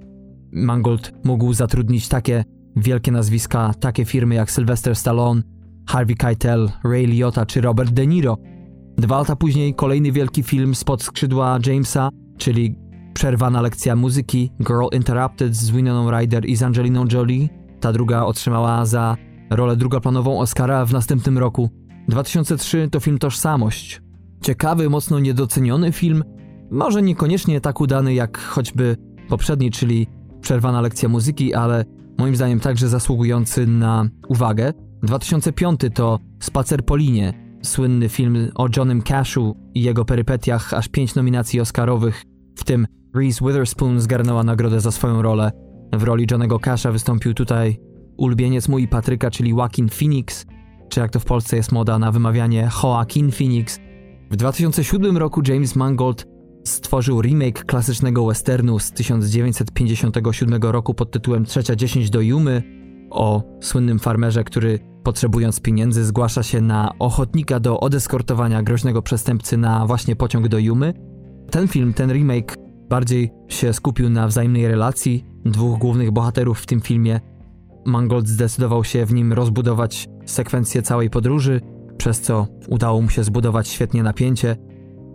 Mangold 0.51 1.13
mógł 1.23 1.53
zatrudnić 1.53 2.07
takie 2.07 2.43
wielkie 2.75 3.11
nazwiska, 3.11 3.73
takie 3.79 4.05
firmy 4.05 4.35
jak 4.35 4.51
Sylvester 4.51 4.95
Stallone, 4.95 5.41
Harvey 5.87 6.15
Keitel, 6.15 6.71
Ray 6.83 7.05
Liotta 7.05 7.45
czy 7.45 7.61
Robert 7.61 7.91
De 7.91 8.07
Niro. 8.07 8.37
Dwa 8.97 9.17
lata 9.17 9.35
później 9.35 9.75
kolejny 9.75 10.11
wielki 10.11 10.43
film 10.43 10.75
spod 10.75 11.03
skrzydła 11.03 11.59
Jamesa, 11.65 12.09
czyli 12.37 12.75
Przerwana 13.13 13.61
lekcja 13.61 13.95
muzyki 13.95 14.51
Girl 14.59 14.85
Interrupted 14.91 15.55
z 15.55 15.71
Winoną 15.71 16.11
Ryder 16.11 16.45
i 16.45 16.55
z 16.55 16.63
Angeliną 16.63 17.05
Jolie. 17.13 17.47
Ta 17.79 17.93
druga 17.93 18.23
otrzymała 18.23 18.85
za 18.85 19.17
rolę 19.49 19.75
drugoplanową 19.75 20.39
Oscara 20.39 20.85
w 20.85 20.93
następnym 20.93 21.37
roku. 21.37 21.69
2003 22.07 22.89
to 22.91 22.99
film 22.99 23.17
Tożsamość. 23.19 24.01
Ciekawy, 24.41 24.89
mocno 24.89 25.19
niedoceniony 25.19 25.91
film, 25.91 26.23
może 26.71 27.01
niekoniecznie 27.01 27.61
tak 27.61 27.81
udany 27.81 28.13
jak 28.13 28.37
choćby 28.37 28.97
poprzedni, 29.29 29.71
czyli 29.71 30.07
Przerwana 30.41 30.81
lekcja 30.81 31.09
muzyki, 31.09 31.53
ale 31.53 31.85
moim 32.17 32.35
zdaniem 32.35 32.59
także 32.59 32.89
zasługujący 32.89 33.67
na 33.67 34.09
uwagę. 34.27 34.73
2005 35.03 35.79
to 35.93 36.19
Spacer 36.39 36.85
po 36.85 36.95
linie, 36.95 37.33
słynny 37.61 38.09
film 38.09 38.51
o 38.55 38.67
Johnem 38.77 39.01
Cashu 39.01 39.55
i 39.73 39.81
jego 39.81 40.05
perypetiach, 40.05 40.73
aż 40.73 40.87
pięć 40.87 41.15
nominacji 41.15 41.59
Oscarowych, 41.59 42.23
w 42.55 42.63
tym 42.63 42.87
Reese 43.15 43.39
Witherspoon 43.41 44.01
zgarnęła 44.01 44.43
nagrodę 44.43 44.81
za 44.81 44.91
swoją 44.91 45.21
rolę. 45.21 45.51
W 45.93 46.03
roli 46.03 46.27
Johnego 46.31 46.59
Casha 46.59 46.91
wystąpił 46.91 47.33
tutaj 47.33 47.79
ulubieniec 48.17 48.67
mój 48.67 48.87
Patryka, 48.87 49.31
czyli 49.31 49.49
Joaquin 49.51 49.89
Phoenix, 49.89 50.45
czy 50.89 50.99
jak 50.99 51.11
to 51.11 51.19
w 51.19 51.25
Polsce 51.25 51.57
jest 51.57 51.71
moda 51.71 51.99
na 51.99 52.11
wymawianie 52.11 52.69
Joaquin 52.83 53.31
Phoenix. 53.31 53.79
W 54.31 54.35
2007 54.35 55.17
roku 55.17 55.41
James 55.47 55.75
Mangold 55.75 56.25
stworzył 56.63 57.21
remake 57.21 57.65
klasycznego 57.65 58.25
westernu 58.25 58.79
z 58.79 58.91
1957 58.91 60.61
roku 60.61 60.93
pod 60.93 61.11
tytułem 61.11 61.45
Trzecia 61.45 61.75
dziesięć 61.75 62.09
do 62.09 62.21
Jumy 62.21 62.80
o 63.11 63.43
słynnym 63.61 63.99
farmerze, 63.99 64.43
który 64.43 64.79
potrzebując 65.03 65.59
pieniędzy 65.59 66.05
zgłasza 66.05 66.43
się 66.43 66.61
na 66.61 66.91
ochotnika 66.99 67.59
do 67.59 67.79
odeskortowania 67.79 68.63
groźnego 68.63 69.01
przestępcy 69.01 69.57
na 69.57 69.85
właśnie 69.85 70.15
pociąg 70.15 70.47
do 70.47 70.59
Jumy. 70.59 70.93
Ten 71.51 71.67
film, 71.67 71.93
ten 71.93 72.11
remake 72.11 72.55
bardziej 72.89 73.31
się 73.47 73.73
skupił 73.73 74.09
na 74.09 74.27
wzajemnej 74.27 74.67
relacji 74.67 75.25
dwóch 75.45 75.79
głównych 75.79 76.11
bohaterów 76.11 76.59
w 76.59 76.65
tym 76.65 76.81
filmie. 76.81 77.19
Mangold 77.85 78.27
zdecydował 78.27 78.83
się 78.83 79.05
w 79.05 79.13
nim 79.13 79.33
rozbudować 79.33 80.07
sekwencję 80.25 80.81
całej 80.81 81.09
podróży, 81.09 81.61
przez 81.97 82.21
co 82.21 82.47
udało 82.67 83.01
mu 83.01 83.09
się 83.09 83.23
zbudować 83.23 83.67
świetnie 83.67 84.03
napięcie. 84.03 84.55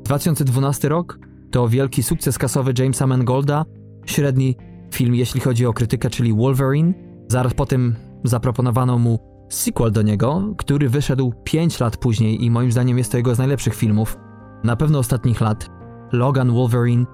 2012 0.05 0.89
rok 0.89 1.19
to 1.51 1.69
wielki 1.69 2.03
sukces 2.03 2.39
kasowy 2.39 2.73
Jamesa 2.79 3.07
Mangolda, 3.07 3.65
średni 4.07 4.57
film 4.95 5.15
jeśli 5.15 5.41
chodzi 5.41 5.67
o 5.67 5.73
krytykę, 5.73 6.11
czyli 6.11 6.35
Wolverine. 6.35 7.06
Zaraz 7.29 7.55
po 7.55 7.67
tym 7.67 7.95
zaproponowano 8.25 8.99
mu 8.99 9.19
sequel 9.49 9.93
do 9.93 10.03
niego, 10.03 10.55
który 10.59 10.89
wyszedł 10.89 11.33
5 11.45 11.81
lat 11.81 11.97
później 11.97 12.45
i 12.45 12.51
moim 12.51 12.73
zdaniem 12.73 12.99
jest 12.99 13.11
to 13.11 13.17
jego 13.17 13.35
z 13.35 13.39
najlepszych 13.39 13.75
filmów, 13.75 14.19
na 14.65 14.77
pewno 14.77 14.99
ostatnich 14.99 15.41
lat. 15.41 15.71
Logan 16.13 16.53
Wolverine. 16.53 17.07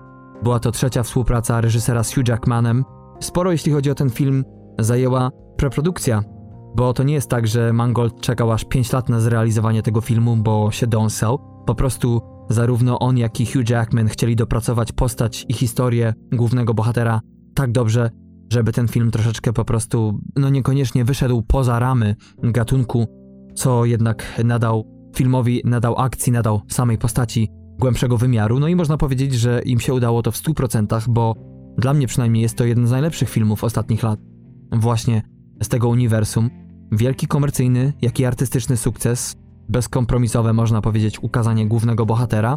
Była 0.42 0.59
to 0.59 0.72
trzecia 0.72 1.03
współpraca 1.03 1.61
reżysera 1.61 2.03
z 2.03 2.14
Hugh 2.14 2.29
Jackmanem. 2.29 2.85
Sporo 3.20 3.53
jeśli 3.53 3.72
chodzi 3.72 3.90
o 3.90 3.94
ten 3.94 4.11
film 4.11 4.44
zajęła 4.79 5.31
preprodukcja, 5.57 6.22
bo 6.77 6.92
to 6.92 7.03
nie 7.03 7.14
jest 7.14 7.31
tak, 7.31 7.46
że 7.46 7.72
Mangold 7.72 8.20
czekał 8.20 8.53
aż 8.53 8.64
5 8.64 8.92
lat 8.92 9.09
na 9.09 9.20
zrealizowanie 9.20 9.83
tego 9.83 10.01
filmu, 10.01 10.37
bo 10.37 10.70
się 10.70 10.87
dąsał. 10.87 11.38
Po 11.66 11.75
prostu 11.75 12.20
zarówno 12.51 12.98
on, 12.98 13.18
jak 13.18 13.40
i 13.40 13.46
Hugh 13.46 13.70
Jackman 13.70 14.09
chcieli 14.09 14.37
dopracować 14.37 14.92
postać 14.92 15.46
i 15.48 15.55
historię 15.55 16.14
głównego 16.33 16.75
bohatera 16.75 17.20
tak 17.55 17.72
dobrze, 17.72 18.11
żeby 18.53 18.73
ten 18.73 18.88
film 18.88 19.11
troszeczkę 19.11 19.53
po 19.53 19.65
prostu, 19.65 20.21
no 20.37 20.49
niekoniecznie 20.49 21.05
wyszedł 21.05 21.43
poza 21.43 21.79
ramy 21.79 22.17
gatunku, 22.43 23.07
co 23.55 23.85
jednak 23.85 24.43
nadał 24.45 24.85
filmowi, 25.17 25.62
nadał 25.65 25.99
akcji, 25.99 26.33
nadał 26.33 26.61
samej 26.69 26.99
postaci 26.99 27.49
głębszego 27.79 28.17
wymiaru. 28.17 28.61
No 28.61 28.69
i 28.69 28.77
można 28.77 28.97
powiedzieć, 28.97 29.35
że 29.35 29.62
im 29.65 29.81
się 29.81 29.95
udało 29.95 30.23
to 30.23 30.31
w 30.31 30.37
100%, 30.37 31.09
bo 31.09 31.35
dla 31.79 31.95
mnie 31.95 32.07
przynajmniej 32.07 32.43
jest 32.43 32.57
to 32.57 32.65
jeden 32.65 32.87
z 32.87 32.91
najlepszych 32.91 33.29
filmów 33.29 33.65
ostatnich 33.65 34.03
lat. 34.03 34.21
Właśnie 34.73 35.23
z 35.62 35.69
tego 35.69 35.88
uniwersum. 35.88 36.51
Wielki 36.93 37.27
komercyjny, 37.27 37.93
jak 38.03 38.21
i 38.21 38.25
artystyczny 38.25 38.77
sukces, 38.77 39.37
bezkompromisowe 39.69 40.53
można 40.53 40.81
powiedzieć 40.81 41.23
ukazanie 41.23 41.69
głównego 41.69 42.07
bohatera. 42.07 42.57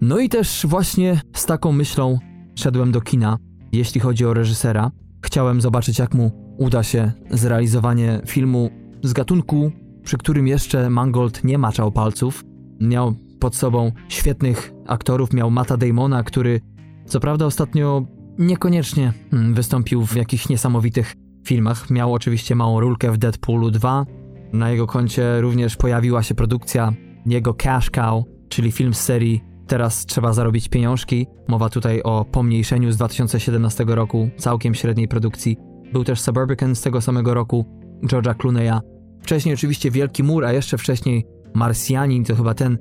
No 0.00 0.18
i 0.18 0.28
też 0.28 0.66
właśnie 0.68 1.20
z 1.36 1.46
taką 1.46 1.72
myślą 1.72 2.18
szedłem 2.54 2.92
do 2.92 3.00
kina, 3.00 3.38
jeśli 3.72 4.00
chodzi 4.00 4.26
o 4.26 4.34
reżysera. 4.34 4.90
Chciałem 5.24 5.60
zobaczyć, 5.60 5.98
jak 5.98 6.14
mu 6.14 6.30
uda 6.58 6.82
się 6.82 7.12
zrealizowanie 7.30 8.20
filmu 8.26 8.70
z 9.02 9.12
gatunku, 9.12 9.72
przy 10.02 10.18
którym 10.18 10.46
jeszcze 10.46 10.90
Mangold 10.90 11.44
nie 11.44 11.58
maczał 11.58 11.92
palców. 11.92 12.44
Miał 12.80 13.14
pod 13.40 13.56
sobą 13.56 13.92
świetnych 14.08 14.72
aktorów, 14.86 15.32
miał 15.32 15.50
Mata 15.50 15.76
Damona, 15.76 16.22
który 16.22 16.60
co 17.06 17.20
prawda 17.20 17.46
ostatnio 17.46 18.06
niekoniecznie 18.38 19.12
hmm, 19.30 19.54
wystąpił 19.54 20.06
w 20.06 20.16
jakichś 20.16 20.48
niesamowitych 20.48 21.14
filmach. 21.46 21.90
Miał 21.90 22.14
oczywiście 22.14 22.54
małą 22.54 22.80
rulkę 22.80 23.12
w 23.12 23.18
Deadpoolu 23.18 23.70
2. 23.70 24.06
Na 24.52 24.70
jego 24.70 24.86
koncie 24.86 25.40
również 25.40 25.76
pojawiła 25.76 26.22
się 26.22 26.34
produkcja 26.34 26.92
jego 27.26 27.54
Cash 27.54 27.90
Cow, 27.90 28.24
czyli 28.48 28.72
film 28.72 28.94
z 28.94 29.00
serii 29.00 29.53
Teraz 29.66 30.06
trzeba 30.06 30.32
zarobić 30.32 30.68
pieniążki. 30.68 31.26
Mowa 31.48 31.68
tutaj 31.68 32.02
o 32.02 32.24
pomniejszeniu 32.24 32.92
z 32.92 32.96
2017 32.96 33.84
roku, 33.86 34.30
całkiem 34.36 34.74
średniej 34.74 35.08
produkcji. 35.08 35.56
Był 35.92 36.04
też 36.04 36.20
Suburbican 36.20 36.74
z 36.74 36.80
tego 36.80 37.00
samego 37.00 37.34
roku, 37.34 37.64
George'a 38.02 38.34
Clooney'a. 38.34 38.80
Wcześniej 39.22 39.54
oczywiście 39.54 39.90
Wielki 39.90 40.22
Mur, 40.22 40.44
a 40.44 40.52
jeszcze 40.52 40.78
wcześniej 40.78 41.26
Marsjanin, 41.54 42.24
to 42.24 42.36
chyba 42.36 42.54
ten 42.54 42.78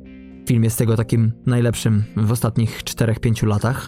film 0.47 0.63
jest 0.63 0.77
tego 0.77 0.95
takim 0.95 1.31
najlepszym 1.45 2.03
w 2.17 2.31
ostatnich 2.31 2.83
4-5 2.83 3.47
latach. 3.47 3.87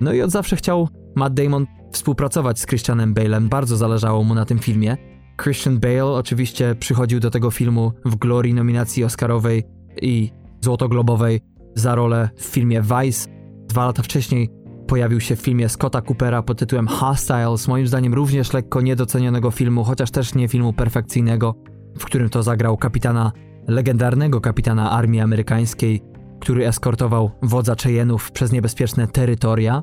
No 0.00 0.12
i 0.12 0.22
od 0.22 0.30
zawsze 0.30 0.56
chciał 0.56 0.88
Matt 1.16 1.34
Damon 1.34 1.66
współpracować 1.92 2.60
z 2.60 2.66
Christianem 2.66 3.14
Bale'em, 3.14 3.48
bardzo 3.48 3.76
zależało 3.76 4.24
mu 4.24 4.34
na 4.34 4.44
tym 4.44 4.58
filmie. 4.58 4.96
Christian 5.42 5.80
Bale 5.80 6.04
oczywiście 6.04 6.74
przychodził 6.74 7.20
do 7.20 7.30
tego 7.30 7.50
filmu 7.50 7.92
w 8.04 8.16
glorii 8.16 8.54
nominacji 8.54 9.04
Oscarowej 9.04 9.64
i 10.02 10.30
Złotoglobowej 10.60 11.40
za 11.78 11.94
rolę 11.94 12.28
w 12.36 12.44
filmie 12.44 12.82
Vice. 12.82 13.28
Dwa 13.68 13.86
lata 13.86 14.02
wcześniej 14.02 14.50
pojawił 14.86 15.20
się 15.20 15.36
w 15.36 15.40
filmie 15.40 15.68
Scotta 15.68 16.02
Coopera 16.02 16.42
pod 16.42 16.58
tytułem 16.58 16.86
Hostiles, 16.86 17.68
moim 17.68 17.86
zdaniem 17.86 18.14
również 18.14 18.52
lekko 18.52 18.80
niedocenionego 18.80 19.50
filmu, 19.50 19.84
chociaż 19.84 20.10
też 20.10 20.34
nie 20.34 20.48
filmu 20.48 20.72
perfekcyjnego, 20.72 21.54
w 21.98 22.04
którym 22.04 22.28
to 22.28 22.42
zagrał 22.42 22.76
kapitana, 22.76 23.32
legendarnego 23.68 24.40
kapitana 24.40 24.90
armii 24.90 25.20
amerykańskiej, 25.20 26.02
który 26.40 26.66
eskortował 26.66 27.30
wodza 27.42 27.74
Cheyenne'ów 27.74 28.30
przez 28.30 28.52
niebezpieczne 28.52 29.06
terytoria. 29.06 29.82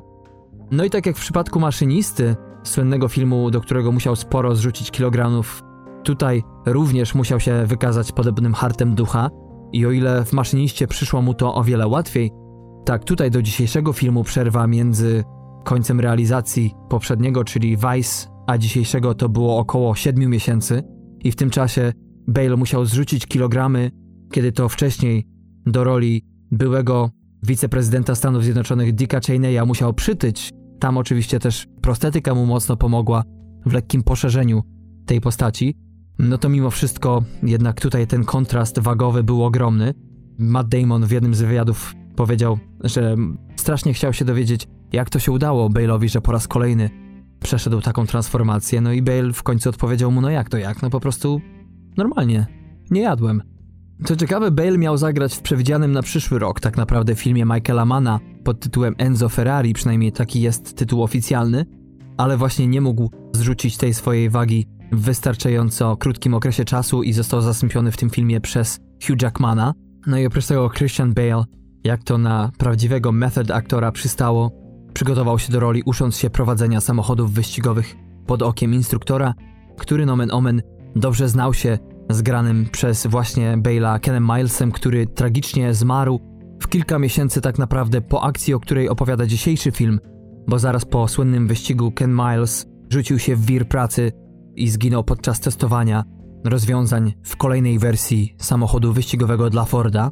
No 0.70 0.84
i 0.84 0.90
tak 0.90 1.06
jak 1.06 1.16
w 1.16 1.20
przypadku 1.20 1.60
maszynisty, 1.60 2.36
słynnego 2.62 3.08
filmu, 3.08 3.50
do 3.50 3.60
którego 3.60 3.92
musiał 3.92 4.16
sporo 4.16 4.54
zrzucić 4.54 4.90
kilogramów, 4.90 5.62
tutaj 6.04 6.42
również 6.66 7.14
musiał 7.14 7.40
się 7.40 7.66
wykazać 7.66 8.12
podobnym 8.12 8.54
hartem 8.54 8.94
ducha. 8.94 9.30
I 9.72 9.86
o 9.86 9.90
ile 9.90 10.24
w 10.24 10.32
maszyniście 10.32 10.86
przyszło 10.86 11.22
mu 11.22 11.34
to 11.34 11.54
o 11.54 11.64
wiele 11.64 11.86
łatwiej, 11.86 12.30
tak 12.84 13.04
tutaj 13.04 13.30
do 13.30 13.42
dzisiejszego 13.42 13.92
filmu 13.92 14.24
przerwa 14.24 14.66
między 14.66 15.24
końcem 15.64 16.00
realizacji 16.00 16.74
poprzedniego, 16.88 17.44
czyli 17.44 17.76
Vice, 17.76 18.28
a 18.46 18.58
dzisiejszego 18.58 19.14
to 19.14 19.28
było 19.28 19.58
około 19.58 19.94
7 19.94 20.30
miesięcy. 20.30 20.82
I 21.24 21.32
w 21.32 21.36
tym 21.36 21.50
czasie 21.50 21.92
Bale 22.28 22.56
musiał 22.56 22.84
zrzucić 22.84 23.26
kilogramy, 23.26 23.90
kiedy 24.32 24.52
to 24.52 24.68
wcześniej 24.68 25.26
do 25.66 25.84
roli 25.84 26.22
byłego 26.50 27.10
wiceprezydenta 27.42 28.14
Stanów 28.14 28.44
Zjednoczonych 28.44 28.94
Dicka 28.94 29.20
Cheneya 29.20 29.66
musiał 29.66 29.94
przytyć. 29.94 30.50
Tam 30.80 30.96
oczywiście 30.96 31.38
też 31.38 31.66
prostetyka 31.82 32.34
mu 32.34 32.46
mocno 32.46 32.76
pomogła 32.76 33.22
w 33.66 33.72
lekkim 33.72 34.02
poszerzeniu 34.02 34.62
tej 35.06 35.20
postaci. 35.20 35.76
No 36.18 36.38
to 36.38 36.48
mimo 36.48 36.70
wszystko 36.70 37.22
jednak 37.42 37.80
tutaj 37.80 38.06
ten 38.06 38.24
kontrast 38.24 38.78
wagowy 38.78 39.24
był 39.24 39.44
ogromny. 39.44 39.94
Matt 40.38 40.68
Damon 40.68 41.06
w 41.06 41.10
jednym 41.10 41.34
z 41.34 41.42
wywiadów 41.42 41.94
powiedział, 42.16 42.58
że 42.84 43.16
strasznie 43.56 43.94
chciał 43.94 44.12
się 44.12 44.24
dowiedzieć, 44.24 44.68
jak 44.92 45.10
to 45.10 45.18
się 45.18 45.32
udało 45.32 45.68
Bale'owi, 45.68 46.08
że 46.08 46.20
po 46.20 46.32
raz 46.32 46.48
kolejny 46.48 46.90
przeszedł 47.40 47.80
taką 47.80 48.06
transformację. 48.06 48.80
No 48.80 48.92
i 48.92 49.02
Bale 49.02 49.32
w 49.32 49.42
końcu 49.42 49.68
odpowiedział 49.68 50.12
mu, 50.12 50.20
no 50.20 50.30
jak 50.30 50.48
to 50.48 50.58
jak? 50.58 50.82
No 50.82 50.90
po 50.90 51.00
prostu 51.00 51.40
normalnie. 51.96 52.46
Nie 52.90 53.00
jadłem. 53.00 53.42
Co 54.04 54.16
ciekawe, 54.16 54.50
Bale 54.50 54.78
miał 54.78 54.96
zagrać 54.96 55.34
w 55.34 55.40
przewidzianym 55.40 55.92
na 55.92 56.02
przyszły 56.02 56.38
rok 56.38 56.60
tak 56.60 56.76
naprawdę 56.76 57.14
filmie 57.14 57.44
Michaela 57.44 57.84
Mana 57.84 58.20
pod 58.44 58.60
tytułem 58.60 58.94
Enzo 58.98 59.28
Ferrari, 59.28 59.72
przynajmniej 59.72 60.12
taki 60.12 60.40
jest 60.40 60.76
tytuł 60.76 61.02
oficjalny, 61.02 61.66
ale 62.16 62.36
właśnie 62.36 62.66
nie 62.66 62.80
mógł 62.80 63.10
zrzucić 63.32 63.76
tej 63.76 63.94
swojej 63.94 64.30
wagi 64.30 64.66
w 64.92 65.00
wystarczająco 65.00 65.96
krótkim 65.96 66.34
okresie 66.34 66.64
czasu 66.64 67.02
i 67.02 67.12
został 67.12 67.40
zastąpiony 67.40 67.92
w 67.92 67.96
tym 67.96 68.10
filmie 68.10 68.40
przez 68.40 68.80
Hugh 69.06 69.22
Jackmana. 69.22 69.74
No 70.06 70.18
i 70.18 70.26
oprócz 70.26 70.46
tego 70.46 70.70
Christian 70.70 71.14
Bale, 71.14 71.44
jak 71.84 72.02
to 72.02 72.18
na 72.18 72.50
prawdziwego 72.58 73.12
method 73.12 73.50
aktora 73.50 73.92
przystało, 73.92 74.50
przygotował 74.94 75.38
się 75.38 75.52
do 75.52 75.60
roli 75.60 75.82
usząc 75.86 76.16
się 76.16 76.30
prowadzenia 76.30 76.80
samochodów 76.80 77.32
wyścigowych 77.32 77.96
pod 78.26 78.42
okiem 78.42 78.74
instruktora, 78.74 79.34
który 79.78 80.06
nomen 80.06 80.30
omen 80.32 80.62
dobrze 80.96 81.28
znał 81.28 81.54
się 81.54 81.78
z 82.10 82.22
granym 82.22 82.66
przez 82.72 83.06
właśnie 83.06 83.56
Bale'a 83.56 84.00
Kenem 84.00 84.24
Milesem, 84.24 84.72
który 84.72 85.06
tragicznie 85.06 85.74
zmarł 85.74 86.20
w 86.60 86.68
kilka 86.68 86.98
miesięcy 86.98 87.40
tak 87.40 87.58
naprawdę 87.58 88.00
po 88.00 88.24
akcji, 88.24 88.54
o 88.54 88.60
której 88.60 88.88
opowiada 88.88 89.26
dzisiejszy 89.26 89.70
film, 89.70 90.00
bo 90.48 90.58
zaraz 90.58 90.84
po 90.84 91.08
słynnym 91.08 91.46
wyścigu 91.46 91.92
Ken 91.92 92.14
Miles 92.14 92.66
rzucił 92.90 93.18
się 93.18 93.36
w 93.36 93.46
wir 93.46 93.68
pracy 93.68 94.12
i 94.56 94.68
zginął 94.68 95.04
podczas 95.04 95.40
testowania 95.40 96.04
rozwiązań 96.44 97.14
w 97.22 97.36
kolejnej 97.36 97.78
wersji 97.78 98.34
samochodu 98.38 98.92
wyścigowego 98.92 99.50
dla 99.50 99.64
Forda. 99.64 100.10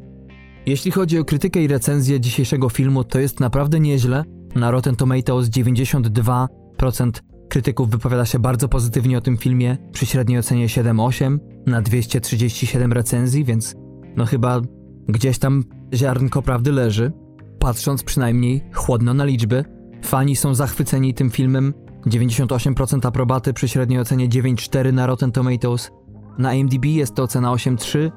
Jeśli 0.67 0.91
chodzi 0.91 1.19
o 1.19 1.25
krytykę 1.25 1.63
i 1.63 1.69
recenzję 1.69 2.21
dzisiejszego 2.21 2.69
filmu, 2.69 3.05
to 3.05 3.19
jest 3.19 3.41
naprawdę 3.41 3.81
nieźle. 3.81 4.25
Na 4.55 4.71
Rotten 4.71 4.97
Tomatoes 4.97 5.49
92% 5.49 7.11
krytyków 7.49 7.91
wypowiada 7.91 8.25
się 8.25 8.39
bardzo 8.39 8.69
pozytywnie 8.69 9.19
o 9.19 9.21
tym 9.21 9.37
filmie, 9.37 9.77
przy 9.93 10.07
średniej 10.07 10.39
ocenie 10.39 10.67
7,8 10.67 11.39
na 11.67 11.83
237 11.83 12.93
recenzji, 12.93 13.45
więc 13.45 13.75
no 14.17 14.27
chyba 14.27 14.61
gdzieś 15.09 15.39
tam 15.39 15.65
ziarnko 15.95 16.43
prawdy 16.43 16.73
leży. 16.73 17.13
Patrząc 17.59 18.03
przynajmniej 18.03 18.65
chłodno 18.73 19.15
na 19.15 19.25
liczby, 19.25 19.65
fani 20.03 20.37
są 20.37 20.55
zachwyceni 20.55 21.15
tym 21.15 21.31
filmem, 21.31 21.75
98% 22.07 23.07
aprobaty 23.07 23.53
przy 23.53 23.69
średniej 23.69 24.01
ocenie 24.01 24.29
9,4 24.29 24.93
na 24.93 25.07
Rotten 25.07 25.33
Tomatoes. 25.33 25.91
Na 26.39 26.55
IMDb 26.55 26.85
jest 26.85 27.15
to 27.15 27.23
ocena 27.23 27.51
8,3. 27.51 28.11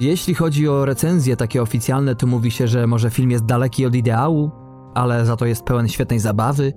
Jeśli 0.00 0.34
chodzi 0.34 0.68
o 0.68 0.84
recenzje 0.84 1.36
takie 1.36 1.62
oficjalne, 1.62 2.14
to 2.14 2.26
mówi 2.26 2.50
się, 2.50 2.68
że 2.68 2.86
może 2.86 3.10
film 3.10 3.30
jest 3.30 3.44
daleki 3.44 3.86
od 3.86 3.94
ideału, 3.94 4.50
ale 4.94 5.26
za 5.26 5.36
to 5.36 5.46
jest 5.46 5.62
pełen 5.62 5.88
świetnej 5.88 6.18
zabawy. 6.18 6.72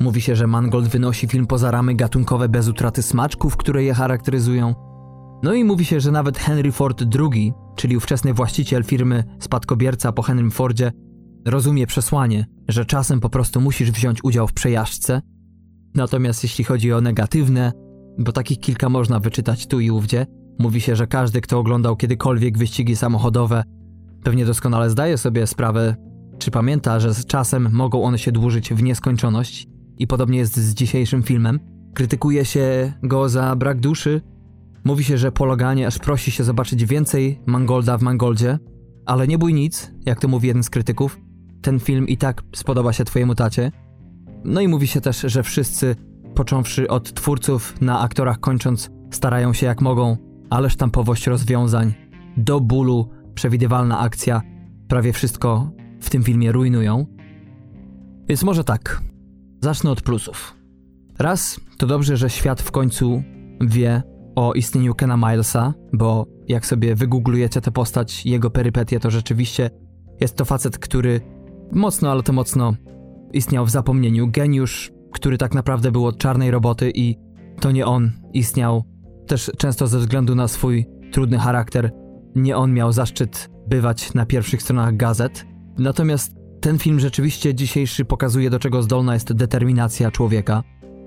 Mówi 0.00 0.20
się, 0.20 0.36
że 0.36 0.46
Mangold 0.46 0.88
wynosi 0.88 1.28
film 1.28 1.46
poza 1.46 1.70
ramy 1.70 1.94
gatunkowe 1.94 2.48
bez 2.48 2.68
utraty 2.68 3.02
smaczków, 3.02 3.56
które 3.56 3.84
je 3.84 3.94
charakteryzują. 3.94 4.74
No 5.42 5.54
i 5.54 5.64
mówi 5.64 5.84
się, 5.84 6.00
że 6.00 6.10
nawet 6.10 6.38
Henry 6.38 6.72
Ford 6.72 7.02
II, 7.20 7.52
czyli 7.76 7.96
ówczesny 7.96 8.34
właściciel 8.34 8.84
firmy 8.84 9.24
spadkobierca 9.40 10.12
po 10.12 10.22
Henrym 10.22 10.50
Fordzie, 10.50 10.92
rozumie 11.46 11.86
przesłanie, 11.86 12.46
że 12.68 12.84
czasem 12.84 13.20
po 13.20 13.30
prostu 13.30 13.60
musisz 13.60 13.90
wziąć 13.90 14.24
udział 14.24 14.48
w 14.48 14.52
przejażdżce– 14.52 15.22
Natomiast 15.96 16.42
jeśli 16.42 16.64
chodzi 16.64 16.92
o 16.92 17.00
negatywne, 17.00 17.72
bo 18.18 18.32
takich 18.32 18.60
kilka 18.60 18.88
można 18.88 19.20
wyczytać 19.20 19.66
tu 19.66 19.80
i 19.80 19.90
ówdzie, 19.90 20.26
mówi 20.58 20.80
się, 20.80 20.96
że 20.96 21.06
każdy, 21.06 21.40
kto 21.40 21.58
oglądał 21.58 21.96
kiedykolwiek 21.96 22.58
wyścigi 22.58 22.96
samochodowe, 22.96 23.62
pewnie 24.22 24.46
doskonale 24.46 24.90
zdaje 24.90 25.18
sobie 25.18 25.46
sprawę, 25.46 25.96
czy 26.38 26.50
pamięta, 26.50 27.00
że 27.00 27.14
z 27.14 27.26
czasem 27.26 27.68
mogą 27.72 28.02
one 28.02 28.18
się 28.18 28.32
dłużyć 28.32 28.74
w 28.74 28.82
nieskończoność 28.82 29.66
i 29.98 30.06
podobnie 30.06 30.38
jest 30.38 30.56
z 30.56 30.74
dzisiejszym 30.74 31.22
filmem. 31.22 31.60
Krytykuje 31.94 32.44
się 32.44 32.92
go 33.02 33.28
za 33.28 33.56
brak 33.56 33.80
duszy. 33.80 34.20
Mówi 34.84 35.04
się, 35.04 35.18
że 35.18 35.32
po 35.32 35.44
Loganie 35.44 35.86
aż 35.86 35.98
prosi 35.98 36.30
się 36.30 36.44
zobaczyć 36.44 36.84
więcej 36.84 37.40
Mangolda 37.46 37.98
w 37.98 38.02
Mangoldzie, 38.02 38.58
ale 39.06 39.28
nie 39.28 39.38
bój 39.38 39.54
nic, 39.54 39.90
jak 40.06 40.20
to 40.20 40.28
mówi 40.28 40.48
jeden 40.48 40.62
z 40.62 40.70
krytyków. 40.70 41.20
Ten 41.62 41.80
film 41.80 42.08
i 42.08 42.16
tak 42.16 42.42
spodoba 42.54 42.92
się 42.92 43.04
twojemu 43.04 43.34
tacie. 43.34 43.72
No 44.44 44.60
i 44.60 44.68
mówi 44.68 44.86
się 44.86 45.00
też, 45.00 45.20
że 45.20 45.42
wszyscy, 45.42 45.96
począwszy 46.34 46.88
od 46.88 47.14
twórców, 47.14 47.80
na 47.80 48.00
aktorach 48.00 48.40
kończąc, 48.40 48.90
starają 49.10 49.52
się 49.52 49.66
jak 49.66 49.80
mogą, 49.80 50.16
ale 50.50 50.70
sztampowość 50.70 51.26
rozwiązań, 51.26 51.94
do 52.36 52.60
bólu, 52.60 53.08
przewidywalna 53.34 53.98
akcja, 53.98 54.42
prawie 54.88 55.12
wszystko 55.12 55.70
w 56.00 56.10
tym 56.10 56.22
filmie 56.22 56.52
rujnują. 56.52 57.06
Więc 58.28 58.42
może 58.42 58.64
tak, 58.64 59.02
zacznę 59.62 59.90
od 59.90 60.02
plusów. 60.02 60.54
Raz, 61.18 61.60
to 61.78 61.86
dobrze, 61.86 62.16
że 62.16 62.30
świat 62.30 62.62
w 62.62 62.70
końcu 62.70 63.22
wie 63.60 64.02
o 64.36 64.52
istnieniu 64.52 64.94
Kena 64.94 65.16
Milesa, 65.16 65.74
bo 65.92 66.26
jak 66.48 66.66
sobie 66.66 66.94
wygooglujecie 66.94 67.60
tę 67.60 67.70
postać, 67.70 68.26
jego 68.26 68.50
perypetie, 68.50 69.00
to 69.00 69.10
rzeczywiście 69.10 69.70
jest 70.20 70.36
to 70.36 70.44
facet, 70.44 70.78
który 70.78 71.20
mocno, 71.72 72.10
ale 72.10 72.22
to 72.22 72.32
mocno 72.32 72.74
istniał 73.32 73.66
w 73.66 73.70
zapomnieniu, 73.70 74.28
geniusz, 74.30 74.92
który 75.12 75.38
tak 75.38 75.54
naprawdę 75.54 75.92
był 75.92 76.06
od 76.06 76.18
czarnej 76.18 76.50
roboty 76.50 76.92
i 76.94 77.16
to 77.60 77.70
nie 77.70 77.86
on 77.86 78.12
istniał. 78.32 78.84
Też 79.26 79.50
często 79.58 79.86
ze 79.86 79.98
względu 79.98 80.34
na 80.34 80.48
swój 80.48 80.86
trudny 81.12 81.38
charakter, 81.38 81.90
nie 82.34 82.56
on 82.56 82.72
miał 82.72 82.92
zaszczyt 82.92 83.50
bywać 83.68 84.14
na 84.14 84.26
pierwszych 84.26 84.62
stronach 84.62 84.96
gazet. 84.96 85.46
Natomiast 85.78 86.32
ten 86.60 86.78
film 86.78 87.00
rzeczywiście 87.00 87.54
dzisiejszy 87.54 88.04
pokazuje, 88.04 88.50
do 88.50 88.58
czego 88.58 88.82
zdolna 88.82 89.14
jest 89.14 89.32
determinacja 89.32 90.10
człowieka. 90.10 90.62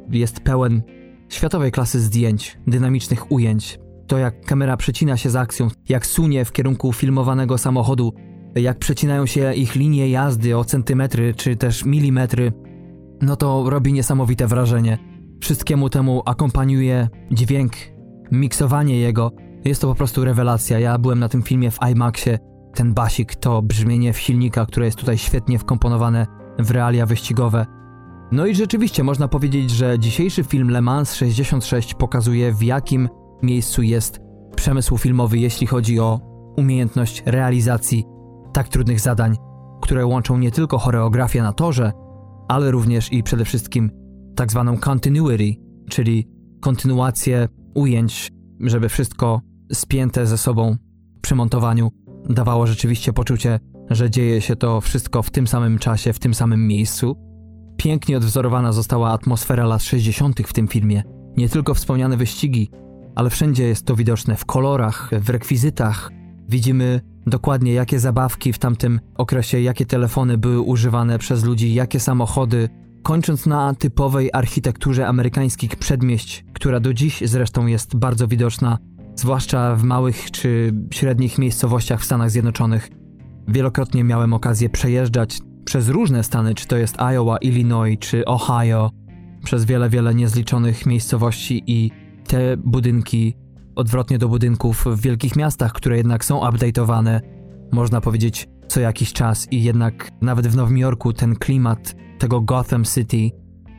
Jest 0.09 0.39
pełen 0.39 0.82
światowej 1.30 1.72
klasy 1.72 1.99
zdjęć, 1.99 2.57
dynamicznych 2.67 3.32
ujęć. 3.32 3.80
To 4.07 4.17
jak 4.17 4.45
kamera 4.45 4.78
przecina 4.78 5.17
się 5.17 5.30
z 5.30 5.36
akcją, 5.36 5.67
jak 5.89 6.05
sunie 6.05 6.45
w 6.45 6.51
kierunku 6.51 6.93
filmowanego 6.93 7.57
samochodu, 7.57 8.13
jak 8.56 8.80
przecinają 8.80 9.26
się 9.26 9.54
ich 9.54 9.76
linie 9.76 10.10
jazdy 10.10 10.58
o 10.58 10.66
centymetry 10.66 11.34
czy 11.34 11.56
też 11.56 11.86
milimetry, 11.86 12.54
no 13.22 13.36
to 13.36 13.70
robi 13.70 13.93
niesamowite 13.93 14.47
wrażenie. 14.47 14.97
Wszystkiemu 15.41 15.89
temu 15.89 16.22
akompaniuje 16.26 17.10
dźwięk, 17.32 17.74
miksowanie 18.32 19.00
jego. 19.00 19.32
Jest 19.66 19.82
to 19.82 19.88
po 19.88 19.95
prostu 19.95 20.26
rewelacja. 20.26 20.80
Ja 20.80 20.97
byłem 20.97 21.20
na 21.20 21.30
tym 21.30 21.43
filmie 21.43 21.72
w 21.72 21.80
IMAXie. 21.91 22.39
Ten 22.74 22.93
basik 22.93 23.36
to 23.36 23.62
brzmienie 23.62 24.14
silnika, 24.14 24.66
które 24.66 24.86
jest 24.86 24.97
tutaj 24.97 25.18
świetnie 25.18 25.60
wkomponowane 25.60 26.28
w 26.60 26.72
realia 26.72 27.06
wyścigowe. 27.06 27.66
No 28.32 28.45
i 28.45 28.56
rzeczywiście 28.56 29.04
można 29.04 29.28
powiedzieć, 29.28 29.72
że 29.72 30.00
dzisiejszy 30.00 30.43
film 30.43 30.70
Le 30.70 30.82
Mans 30.82 31.14
66 31.14 31.93
pokazuje 31.93 32.54
w 32.54 32.64
jakim 32.64 33.10
miejscu 33.43 33.82
jest 33.82 34.20
przemysł 34.56 34.97
filmowy, 34.97 35.38
jeśli 35.38 35.68
chodzi 35.68 36.00
o 36.00 36.20
umiejętność 36.58 37.24
realizacji 37.26 38.06
tak 38.54 38.68
trudnych 38.68 39.00
zadań, 39.00 39.36
które 39.82 40.06
łączą 40.06 40.38
nie 40.38 40.52
tylko 40.52 40.78
choreografię 40.78 41.41
na 41.41 41.54
torze, 41.54 41.91
ale 42.47 42.72
również 42.72 43.14
i 43.14 43.24
przede 43.24 43.45
wszystkim 43.45 43.91
tak 44.36 44.52
zwaną 44.52 44.78
continuity, 44.78 45.56
czyli 45.89 46.28
kontynuację 46.62 47.47
ujęć, 47.76 48.32
żeby 48.60 48.89
wszystko 48.89 49.41
spięte 49.74 50.28
ze 50.28 50.38
sobą 50.38 50.76
przy 51.22 51.36
montowaniu 51.36 51.91
dawało 52.30 52.68
rzeczywiście 52.68 53.14
poczucie, 53.14 53.60
że 53.89 54.10
dzieje 54.10 54.41
się 54.41 54.56
to 54.56 54.82
wszystko 54.82 55.24
w 55.24 55.30
tym 55.30 55.47
samym 55.47 55.80
czasie, 55.80 56.14
w 56.14 56.20
tym 56.20 56.34
samym 56.34 56.68
miejscu. 56.68 57.16
Pięknie 57.78 58.18
odwzorowana 58.18 58.72
została 58.72 59.12
atmosfera 59.12 59.66
lat 59.66 59.84
60. 59.84 60.41
w 60.47 60.54
tym 60.54 60.68
filmie. 60.68 61.04
Nie 61.38 61.50
tylko 61.50 61.74
wspomniane 61.74 62.18
wyścigi, 62.18 62.70
ale 63.16 63.30
wszędzie 63.30 63.64
jest 63.64 63.86
to 63.86 63.95
widoczne 63.95 64.36
w 64.36 64.45
kolorach, 64.45 65.10
w 65.12 65.30
rekwizytach. 65.30 66.12
Widzimy 66.50 67.02
dokładnie 67.28 67.74
jakie 67.74 68.00
zabawki 68.00 68.54
w 68.54 68.60
tamtym 68.60 69.00
okresie, 69.16 69.62
jakie 69.62 69.86
telefony 69.86 70.38
były 70.38 70.62
używane 70.62 71.20
przez 71.20 71.43
ludzi, 71.43 71.74
jakie 71.74 72.00
samochody, 72.00 72.70
kończąc 73.04 73.45
na 73.45 73.74
typowej 73.74 74.30
architekturze 74.34 75.08
amerykańskich 75.08 75.76
przedmieść, 75.76 76.45
która 76.54 76.80
do 76.80 76.93
dziś 76.93 77.24
zresztą 77.26 77.68
jest 77.68 77.95
bardzo 77.95 78.28
widoczna, 78.28 78.78
zwłaszcza 79.16 79.76
w 79.76 79.84
małych 79.84 80.32
czy 80.32 80.74
średnich 80.93 81.38
miejscowościach 81.38 82.02
w 82.02 82.06
Stanach 82.06 82.32
Zjednoczonych. 82.32 82.89
Wielokrotnie 83.47 84.04
miałem 84.04 84.34
okazję 84.34 84.70
przejeżdżać 84.70 85.39
przez 85.66 85.89
różne 85.89 86.24
stany, 86.24 86.56
czy 86.56 86.68
to 86.68 86.78
jest 86.78 87.00
Iowa, 87.00 87.38
Illinois 87.38 88.00
czy 88.00 88.26
Ohio, 88.26 88.91
przez 89.43 89.66
wiele, 89.66 89.89
wiele 89.89 90.16
niezliczonych 90.16 90.86
miejscowości 90.86 91.64
i 91.68 91.91
te 92.28 92.58
budynki 92.58 93.36
odwrotnie 93.80 94.18
do 94.18 94.30
budynków 94.30 94.86
w 94.86 95.02
wielkich 95.02 95.36
miastach, 95.36 95.74
które 95.74 95.98
jednak 95.98 96.26
są 96.26 96.40
update'owane, 96.40 97.20
można 97.72 98.02
powiedzieć, 98.02 98.48
co 98.68 98.80
jakiś 98.80 99.14
czas 99.14 99.48
i 99.52 99.64
jednak 99.64 100.12
nawet 100.22 100.48
w 100.48 100.56
Nowym 100.56 100.78
Jorku 100.78 101.14
ten 101.14 101.36
klimat 101.36 101.96
tego 102.20 102.42
Gotham 102.42 102.84
City 102.84 103.30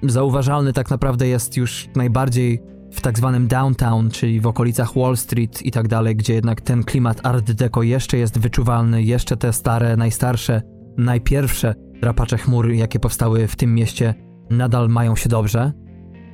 zauważalny 0.03 0.73
tak 0.73 0.91
naprawdę 0.91 1.29
jest 1.29 1.57
już 1.57 1.89
najbardziej 1.97 2.63
w 2.93 3.01
tak 3.01 3.19
zwanym 3.19 3.49
downtown, 3.49 4.11
czyli 4.11 4.41
w 4.41 4.47
okolicach 4.47 4.95
Wall 4.95 5.17
Street 5.17 5.63
i 5.63 5.71
tak 5.71 5.89
dalej, 5.89 6.17
gdzie 6.17 6.35
jednak 6.35 6.61
ten 6.61 6.85
klimat 6.85 7.27
art 7.27 7.53
deco 7.53 7.83
jeszcze 7.83 8.19
jest 8.19 8.39
wyczuwalny, 8.39 9.03
jeszcze 9.03 9.37
te 9.37 9.53
stare, 9.53 9.97
najstarsze, 9.97 10.63
najpierwsze 10.97 11.75
drapacze 12.01 12.39
chmur, 12.39 12.71
jakie 12.71 12.99
powstały 12.99 13.49
w 13.49 13.57
tym 13.57 13.75
mieście, 13.75 14.15
nadal 14.51 14.89
mają 14.89 15.17
się 15.17 15.29
dobrze. 15.29 15.73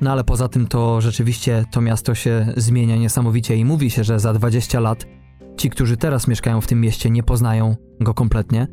No 0.01 0.13
ale 0.13 0.25
poza 0.25 0.49
tym 0.49 0.67
to 0.67 1.01
rzeczywiście 1.01 1.65
to 1.71 1.81
miasto 1.81 2.15
się 2.15 2.53
zmienia 2.57 2.97
niesamowicie 2.97 3.57
i 3.57 3.65
mówi 3.65 3.91
się, 3.91 4.05
że 4.05 4.21
za 4.21 4.33
20 4.33 4.81
lat 4.81 5.07
ci, 5.57 5.71
którzy 5.71 5.97
teraz 5.97 6.29
mieszkają 6.29 6.61
w 6.61 6.67
tym 6.67 6.81
mieście, 6.81 7.11
nie 7.11 7.23
poznają 7.23 7.77
go 8.01 8.15
kompletnie. 8.15 8.67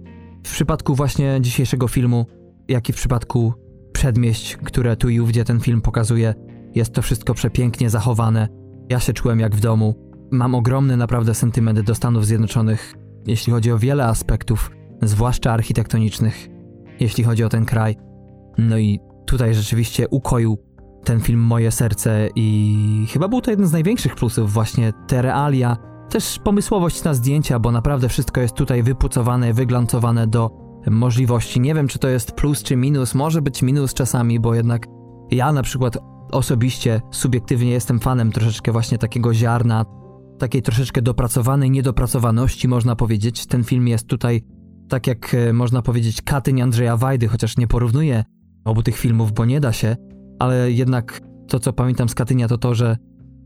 W 0.45 0.51
przypadku 0.51 0.95
właśnie 0.95 1.37
dzisiejszego 1.41 1.87
filmu, 1.87 2.25
jak 2.67 2.89
i 2.89 2.93
w 2.93 2.95
przypadku 2.95 3.53
przedmieść, 3.93 4.57
które 4.57 4.95
tu 4.95 5.09
i 5.09 5.19
ówdzie 5.19 5.43
ten 5.43 5.59
film 5.59 5.81
pokazuje, 5.81 6.33
jest 6.75 6.93
to 6.93 7.01
wszystko 7.01 7.33
przepięknie 7.33 7.89
zachowane. 7.89 8.47
Ja 8.89 8.99
się 8.99 9.13
czułem 9.13 9.39
jak 9.39 9.55
w 9.55 9.59
domu. 9.59 9.95
Mam 10.31 10.55
ogromny 10.55 10.97
naprawdę 10.97 11.33
sentyment 11.33 11.79
do 11.79 11.95
Stanów 11.95 12.25
Zjednoczonych, 12.25 12.95
jeśli 13.27 13.53
chodzi 13.53 13.71
o 13.71 13.77
wiele 13.77 14.05
aspektów, 14.05 14.71
zwłaszcza 15.01 15.51
architektonicznych, 15.51 16.47
jeśli 16.99 17.23
chodzi 17.23 17.43
o 17.43 17.49
ten 17.49 17.65
kraj. 17.65 17.95
No 18.57 18.77
i 18.77 18.99
tutaj 19.25 19.53
rzeczywiście 19.53 20.07
ukoił 20.09 20.57
ten 21.03 21.19
film 21.19 21.39
moje 21.39 21.71
serce 21.71 22.29
i 22.35 23.07
chyba 23.09 23.27
był 23.27 23.41
to 23.41 23.51
jeden 23.51 23.67
z 23.67 23.71
największych 23.71 24.15
plusów 24.15 24.53
właśnie 24.53 24.93
te 25.07 25.21
realia, 25.21 25.77
też 26.09 26.39
pomysłowość 26.43 27.03
na 27.03 27.13
zdjęcia, 27.13 27.59
bo 27.59 27.71
naprawdę 27.71 28.09
wszystko 28.09 28.41
jest 28.41 28.55
tutaj 28.55 28.83
wypucowane, 28.83 29.53
wyglancowane 29.53 30.27
do 30.27 30.51
możliwości. 30.91 31.59
Nie 31.59 31.75
wiem, 31.75 31.87
czy 31.87 31.99
to 31.99 32.07
jest 32.07 32.31
plus 32.31 32.63
czy 32.63 32.75
minus, 32.75 33.15
może 33.15 33.41
być 33.41 33.61
minus 33.61 33.93
czasami, 33.93 34.39
bo 34.39 34.55
jednak 34.55 34.85
ja 35.31 35.51
na 35.51 35.63
przykład 35.63 35.97
osobiście, 36.31 37.01
subiektywnie 37.11 37.71
jestem 37.71 37.99
fanem 37.99 38.31
troszeczkę 38.31 38.71
właśnie 38.71 38.97
takiego 38.97 39.33
ziarna, 39.33 39.85
takiej 40.39 40.61
troszeczkę 40.61 41.01
dopracowanej 41.01 41.71
niedopracowaności, 41.71 42.67
można 42.67 42.95
powiedzieć. 42.95 43.45
Ten 43.45 43.63
film 43.63 43.87
jest 43.87 44.07
tutaj, 44.07 44.41
tak 44.89 45.07
jak 45.07 45.33
e, 45.33 45.53
można 45.53 45.81
powiedzieć, 45.81 46.21
Katyń 46.21 46.61
Andrzeja 46.61 46.97
Wajdy, 46.97 47.27
chociaż 47.27 47.57
nie 47.57 47.67
porównuję 47.67 48.23
obu 48.65 48.83
tych 48.83 48.97
filmów, 48.97 49.31
bo 49.31 49.45
nie 49.45 49.59
da 49.59 49.73
się, 49.73 49.95
ale 50.43 50.71
jednak 50.71 51.21
to, 51.47 51.59
co 51.59 51.73
pamiętam 51.73 52.09
z 52.09 52.15
Katynia, 52.15 52.47
to 52.47 52.57
to, 52.57 52.75
że 52.75 52.97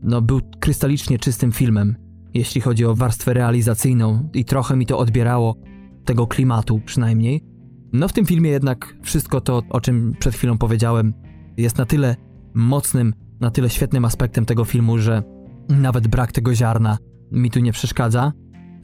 no, 0.02 0.22
był 0.22 0.40
krystalicznie 0.60 1.18
czystym 1.18 1.52
filmem, 1.52 1.96
jeśli 2.34 2.60
chodzi 2.60 2.84
o 2.84 2.94
warstwę 2.94 3.34
realizacyjną 3.34 4.28
i 4.34 4.44
trochę 4.44 4.76
mi 4.76 4.86
to 4.86 4.98
odbierało 4.98 5.56
tego 6.04 6.26
klimatu 6.26 6.80
przynajmniej. 6.84 7.44
No 7.92 8.08
w 8.08 8.12
tym 8.12 8.26
filmie 8.26 8.50
jednak 8.50 8.96
wszystko 9.02 9.40
to, 9.40 9.62
o 9.70 9.80
czym 9.80 10.14
przed 10.18 10.34
chwilą 10.34 10.58
powiedziałem, 10.58 11.14
jest 11.56 11.78
na 11.78 11.86
tyle 11.86 12.16
mocnym, 12.54 13.14
na 13.40 13.50
tyle 13.50 13.70
świetnym 13.70 14.04
aspektem 14.04 14.44
tego 14.44 14.64
filmu, 14.64 14.98
że 14.98 15.22
nawet 15.68 16.08
brak 16.08 16.32
tego 16.32 16.54
ziarna 16.54 16.98
mi 17.32 17.50
tu 17.50 17.60
nie 17.60 17.72
przeszkadza, 17.72 18.32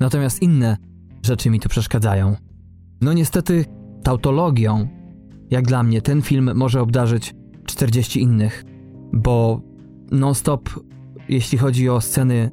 natomiast 0.01 0.43
inne 0.43 0.77
rzeczy 1.27 1.51
mi 1.51 1.61
tu 1.61 1.69
przeszkadzają. 1.69 2.37
No 3.01 3.13
niestety 3.13 3.65
tautologią, 4.03 4.89
jak 5.51 5.67
dla 5.67 5.83
mnie, 5.83 6.03
ten 6.03 6.23
film 6.23 6.51
może 6.55 6.81
obdarzyć 6.81 7.35
40 7.75 8.21
innych, 8.21 8.65
bo 9.13 9.61
non-stop, 10.11 10.71
jeśli 11.29 11.59
chodzi 11.59 11.89
o 11.89 12.01
sceny, 12.01 12.51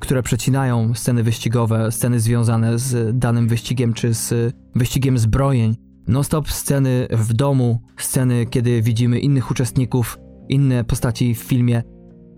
które 0.00 0.22
przecinają 0.22 0.94
sceny 0.94 1.22
wyścigowe, 1.22 1.92
sceny 1.92 2.20
związane 2.20 2.78
z 2.78 3.18
danym 3.18 3.48
wyścigiem 3.48 3.92
czy 3.92 4.14
z 4.14 4.54
wyścigiem 4.74 5.18
zbrojeń, 5.18 5.76
non-stop 6.08 6.50
sceny 6.50 7.08
w 7.10 7.32
domu, 7.32 7.80
sceny, 7.96 8.46
kiedy 8.46 8.82
widzimy 8.82 9.18
innych 9.18 9.50
uczestników, 9.50 10.18
inne 10.48 10.84
postaci 10.84 11.34
w 11.34 11.38
filmie, 11.38 11.82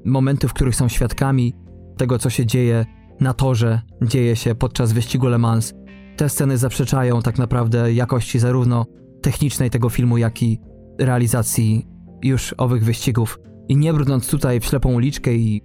momenty, 0.04 0.48
w 0.48 0.52
których 0.52 0.76
są 0.76 0.88
świadkami 0.88 1.54
tego, 1.96 2.18
co 2.18 2.30
się 2.30 2.46
dzieje 2.46 2.84
na 3.20 3.34
torze, 3.34 3.80
dzieje 4.02 4.36
się 4.36 4.54
podczas 4.54 4.92
wyścigu 4.92 5.28
Le 5.28 5.38
Mans. 5.38 5.74
Te 6.16 6.28
sceny 6.28 6.58
zaprzeczają 6.58 7.22
tak 7.22 7.38
naprawdę 7.38 7.92
jakości 7.92 8.38
zarówno 8.38 8.86
technicznej 9.22 9.70
tego 9.70 9.88
filmu, 9.88 10.18
jak 10.18 10.42
i 10.42 10.60
realizacji 10.98 11.93
już 12.22 12.54
owych 12.58 12.84
wyścigów. 12.84 13.38
I 13.68 13.76
nie 13.76 13.92
brnąc 13.92 14.30
tutaj 14.30 14.60
w 14.60 14.64
ślepą 14.64 14.92
uliczkę 14.92 15.34
i 15.34 15.62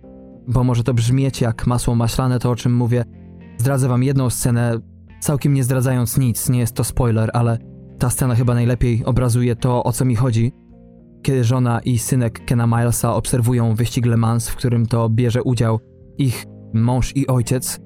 bo 0.47 0.63
może 0.63 0.83
to 0.83 0.93
brzmieć 0.93 1.41
jak 1.41 1.67
masło 1.67 1.95
maślane 1.95 2.39
to 2.39 2.49
o 2.49 2.55
czym 2.55 2.75
mówię, 2.75 3.03
zdradzę 3.57 3.87
wam 3.87 4.03
jedną 4.03 4.29
scenę, 4.29 4.79
całkiem 5.19 5.53
nie 5.53 5.63
zdradzając 5.63 6.17
nic, 6.17 6.49
nie 6.49 6.59
jest 6.59 6.75
to 6.75 6.83
spoiler, 6.83 7.29
ale 7.33 7.57
ta 7.99 8.09
scena 8.09 8.35
chyba 8.35 8.53
najlepiej 8.53 9.05
obrazuje 9.05 9.55
to, 9.55 9.83
o 9.83 9.91
co 9.91 10.05
mi 10.05 10.15
chodzi. 10.15 10.51
Kiedy 11.21 11.43
żona 11.43 11.79
i 11.79 11.97
synek 11.97 12.45
Kena 12.45 12.67
Milesa 12.67 13.15
obserwują 13.15 13.75
wyścig 13.75 14.05
Le 14.05 14.17
Mans, 14.17 14.49
w 14.49 14.55
którym 14.55 14.85
to 14.85 15.09
bierze 15.09 15.43
udział 15.43 15.79
ich 16.17 16.45
mąż 16.73 17.15
i 17.15 17.27
ojciec. 17.27 17.79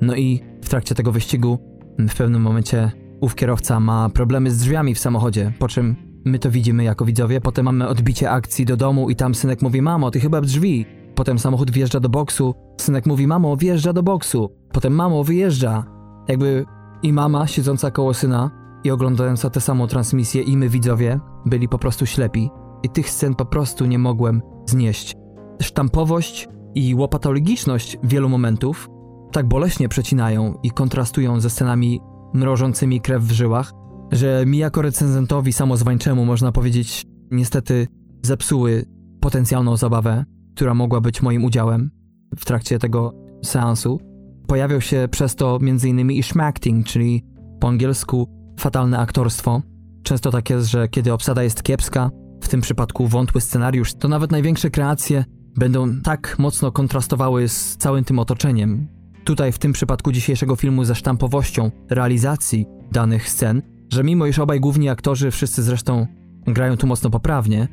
No 0.00 0.14
i 0.14 0.40
w 0.62 0.68
trakcie 0.68 0.94
tego 0.94 1.12
wyścigu 1.12 1.58
w 1.98 2.14
pewnym 2.14 2.42
momencie 2.42 2.90
ów 3.20 3.34
kierowca 3.34 3.80
ma 3.80 4.08
problemy 4.08 4.50
z 4.50 4.58
drzwiami 4.58 4.94
w 4.94 4.98
samochodzie, 4.98 5.52
po 5.58 5.68
czym 5.68 5.96
My 6.24 6.38
to 6.38 6.50
widzimy 6.50 6.84
jako 6.84 7.04
widzowie, 7.04 7.40
potem 7.40 7.64
mamy 7.64 7.88
odbicie 7.88 8.30
akcji 8.30 8.64
do 8.64 8.76
domu 8.76 9.10
i 9.10 9.16
tam 9.16 9.34
synek 9.34 9.62
mówi: 9.62 9.82
Mamo, 9.82 10.10
ty 10.10 10.20
chyba 10.20 10.40
drzwi. 10.40 10.86
Potem 11.14 11.38
samochód 11.38 11.70
wjeżdża 11.70 12.00
do 12.00 12.08
boksu, 12.08 12.54
synek 12.80 13.06
mówi: 13.06 13.26
Mamo, 13.26 13.56
wjeżdża 13.56 13.92
do 13.92 14.02
boksu. 14.02 14.50
Potem 14.72 14.94
mamo, 14.94 15.24
wyjeżdża. 15.24 15.84
Jakby 16.28 16.64
i 17.02 17.12
mama 17.12 17.46
siedząca 17.46 17.90
koło 17.90 18.14
syna 18.14 18.50
i 18.84 18.90
oglądająca 18.90 19.50
tę 19.50 19.60
samą 19.60 19.86
transmisję, 19.86 20.42
i 20.42 20.56
my 20.56 20.68
widzowie 20.68 21.20
byli 21.46 21.68
po 21.68 21.78
prostu 21.78 22.06
ślepi. 22.06 22.50
I 22.82 22.88
tych 22.88 23.10
scen 23.10 23.34
po 23.34 23.44
prostu 23.44 23.86
nie 23.86 23.98
mogłem 23.98 24.42
znieść. 24.66 25.14
Sztampowość 25.62 26.48
i 26.74 26.94
łopatologiczność 26.94 27.98
wielu 28.02 28.28
momentów 28.28 28.88
tak 29.32 29.48
boleśnie 29.48 29.88
przecinają 29.88 30.54
i 30.62 30.70
kontrastują 30.70 31.40
ze 31.40 31.50
scenami 31.50 32.00
mrożącymi 32.34 33.00
krew 33.00 33.22
w 33.22 33.32
żyłach, 33.32 33.72
że 34.12 34.44
mi 34.46 34.58
jako 34.58 34.82
recenzentowi 34.82 35.52
samozwańczemu 35.52 36.24
można 36.24 36.52
powiedzieć, 36.52 37.06
niestety 37.30 37.86
zepsuły 38.22 38.84
potencjalną 39.20 39.76
zabawę 39.76 40.24
która 40.58 40.74
mogła 40.74 41.00
być 41.00 41.22
moim 41.22 41.44
udziałem 41.44 41.90
w 42.38 42.44
trakcie 42.44 42.78
tego 42.78 43.14
seansu. 43.44 44.00
Pojawiał 44.46 44.80
się 44.80 45.08
przez 45.10 45.34
to 45.34 45.58
m.in. 45.62 46.10
ishmacting, 46.10 46.86
czyli 46.86 47.24
po 47.60 47.68
angielsku 47.68 48.28
fatalne 48.60 48.98
aktorstwo. 48.98 49.62
Często 50.02 50.30
tak 50.30 50.50
jest, 50.50 50.68
że 50.68 50.88
kiedy 50.88 51.12
obsada 51.12 51.42
jest 51.42 51.62
kiepska, 51.62 52.10
w 52.42 52.48
tym 52.48 52.60
przypadku 52.60 53.06
wątły 53.06 53.40
scenariusz, 53.40 53.94
to 53.94 54.08
nawet 54.08 54.30
największe 54.30 54.70
kreacje 54.70 55.24
będą 55.56 56.00
tak 56.00 56.38
mocno 56.38 56.72
kontrastowały 56.72 57.48
z 57.48 57.76
całym 57.76 58.04
tym 58.04 58.18
otoczeniem. 58.18 58.88
Tutaj 59.24 59.52
w 59.52 59.58
tym 59.58 59.72
przypadku 59.72 60.12
dzisiejszego 60.12 60.56
filmu 60.56 60.84
ze 60.84 60.94
sztampowością 60.94 61.70
realizacji 61.90 62.66
danych 62.92 63.28
scen, 63.28 63.62
że 63.90 64.04
mimo 64.04 64.26
iż 64.26 64.38
obaj 64.38 64.60
główni 64.60 64.88
aktorzy, 64.88 65.30
wszyscy 65.30 65.62
zresztą 65.62 66.06
grają 66.46 66.76
tu 66.76 66.86
mocno 66.86 67.10
poprawnie, 67.10 67.68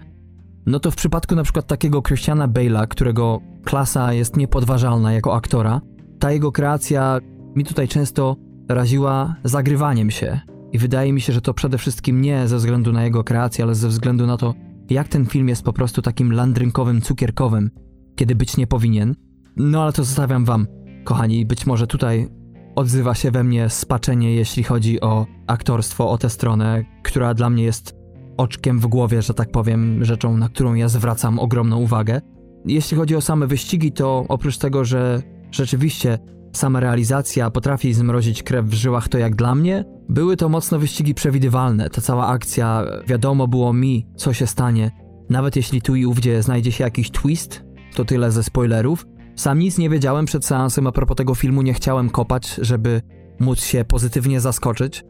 no 0.65 0.79
to 0.79 0.91
w 0.91 0.95
przypadku 0.95 1.35
na 1.35 1.43
przykład 1.43 1.67
takiego 1.67 2.01
Christiana 2.01 2.47
Bale'a, 2.47 2.87
którego 2.87 3.41
klasa 3.63 4.13
jest 4.13 4.37
niepodważalna 4.37 5.13
jako 5.13 5.35
aktora, 5.35 5.81
ta 6.19 6.31
jego 6.31 6.51
kreacja 6.51 7.19
mi 7.55 7.63
tutaj 7.63 7.87
często 7.87 8.35
raziła 8.69 9.35
zagrywaniem 9.43 10.11
się. 10.11 10.39
I 10.71 10.77
wydaje 10.77 11.13
mi 11.13 11.21
się, 11.21 11.33
że 11.33 11.41
to 11.41 11.53
przede 11.53 11.77
wszystkim 11.77 12.21
nie 12.21 12.47
ze 12.47 12.57
względu 12.57 12.91
na 12.91 13.03
jego 13.03 13.23
kreację, 13.23 13.63
ale 13.63 13.75
ze 13.75 13.87
względu 13.87 14.27
na 14.27 14.37
to, 14.37 14.53
jak 14.89 15.07
ten 15.07 15.25
film 15.25 15.49
jest 15.49 15.63
po 15.63 15.73
prostu 15.73 16.01
takim 16.01 16.33
landrynkowym, 16.33 17.01
cukierkowym, 17.01 17.69
kiedy 18.15 18.35
być 18.35 18.57
nie 18.57 18.67
powinien. 18.67 19.15
No 19.57 19.83
ale 19.83 19.93
to 19.93 20.03
zostawiam 20.03 20.45
wam, 20.45 20.67
kochani. 21.03 21.45
Być 21.45 21.65
może 21.65 21.87
tutaj 21.87 22.29
odzywa 22.75 23.15
się 23.15 23.31
we 23.31 23.43
mnie 23.43 23.69
spaczenie, 23.69 24.35
jeśli 24.35 24.63
chodzi 24.63 25.01
o 25.01 25.25
aktorstwo, 25.47 26.09
o 26.09 26.17
tę 26.17 26.29
stronę, 26.29 26.83
która 27.03 27.33
dla 27.33 27.49
mnie 27.49 27.63
jest 27.63 27.95
oczkiem 28.37 28.79
w 28.79 28.87
głowie, 28.87 29.21
że 29.21 29.33
tak 29.33 29.51
powiem, 29.51 30.05
rzeczą, 30.05 30.37
na 30.37 30.49
którą 30.49 30.73
ja 30.73 30.89
zwracam 30.89 31.39
ogromną 31.39 31.77
uwagę. 31.77 32.21
Jeśli 32.65 32.97
chodzi 32.97 33.15
o 33.15 33.21
same 33.21 33.47
wyścigi, 33.47 33.91
to 33.91 34.25
oprócz 34.27 34.57
tego, 34.57 34.85
że 34.85 35.21
rzeczywiście 35.51 36.19
sama 36.53 36.79
realizacja 36.79 37.51
potrafi 37.51 37.93
zmrozić 37.93 38.43
krew 38.43 38.65
w 38.65 38.73
żyłach, 38.73 39.07
to 39.07 39.17
jak 39.17 39.35
dla 39.35 39.55
mnie, 39.55 39.85
były 40.09 40.37
to 40.37 40.49
mocno 40.49 40.79
wyścigi 40.79 41.13
przewidywalne. 41.13 41.89
Ta 41.89 42.01
cała 42.01 42.27
akcja, 42.27 42.85
wiadomo 43.07 43.47
było 43.47 43.73
mi, 43.73 44.07
co 44.15 44.33
się 44.33 44.47
stanie. 44.47 44.91
Nawet 45.29 45.55
jeśli 45.55 45.81
tu 45.81 45.95
i 45.95 46.05
ówdzie 46.05 46.43
znajdzie 46.43 46.71
się 46.71 46.83
jakiś 46.83 47.11
twist, 47.11 47.63
to 47.95 48.05
tyle 48.05 48.31
ze 48.31 48.43
spoilerów. 48.43 49.05
Sam 49.35 49.59
nic 49.59 49.77
nie 49.77 49.89
wiedziałem 49.89 50.25
przed 50.25 50.45
seansem 50.45 50.87
a 50.87 50.91
propos 50.91 51.17
tego 51.17 51.35
filmu, 51.35 51.61
nie 51.61 51.73
chciałem 51.73 52.09
kopać, 52.09 52.55
żeby 52.61 53.01
móc 53.39 53.63
się 53.63 53.85
pozytywnie 53.85 54.41
zaskoczyć, 54.41 55.03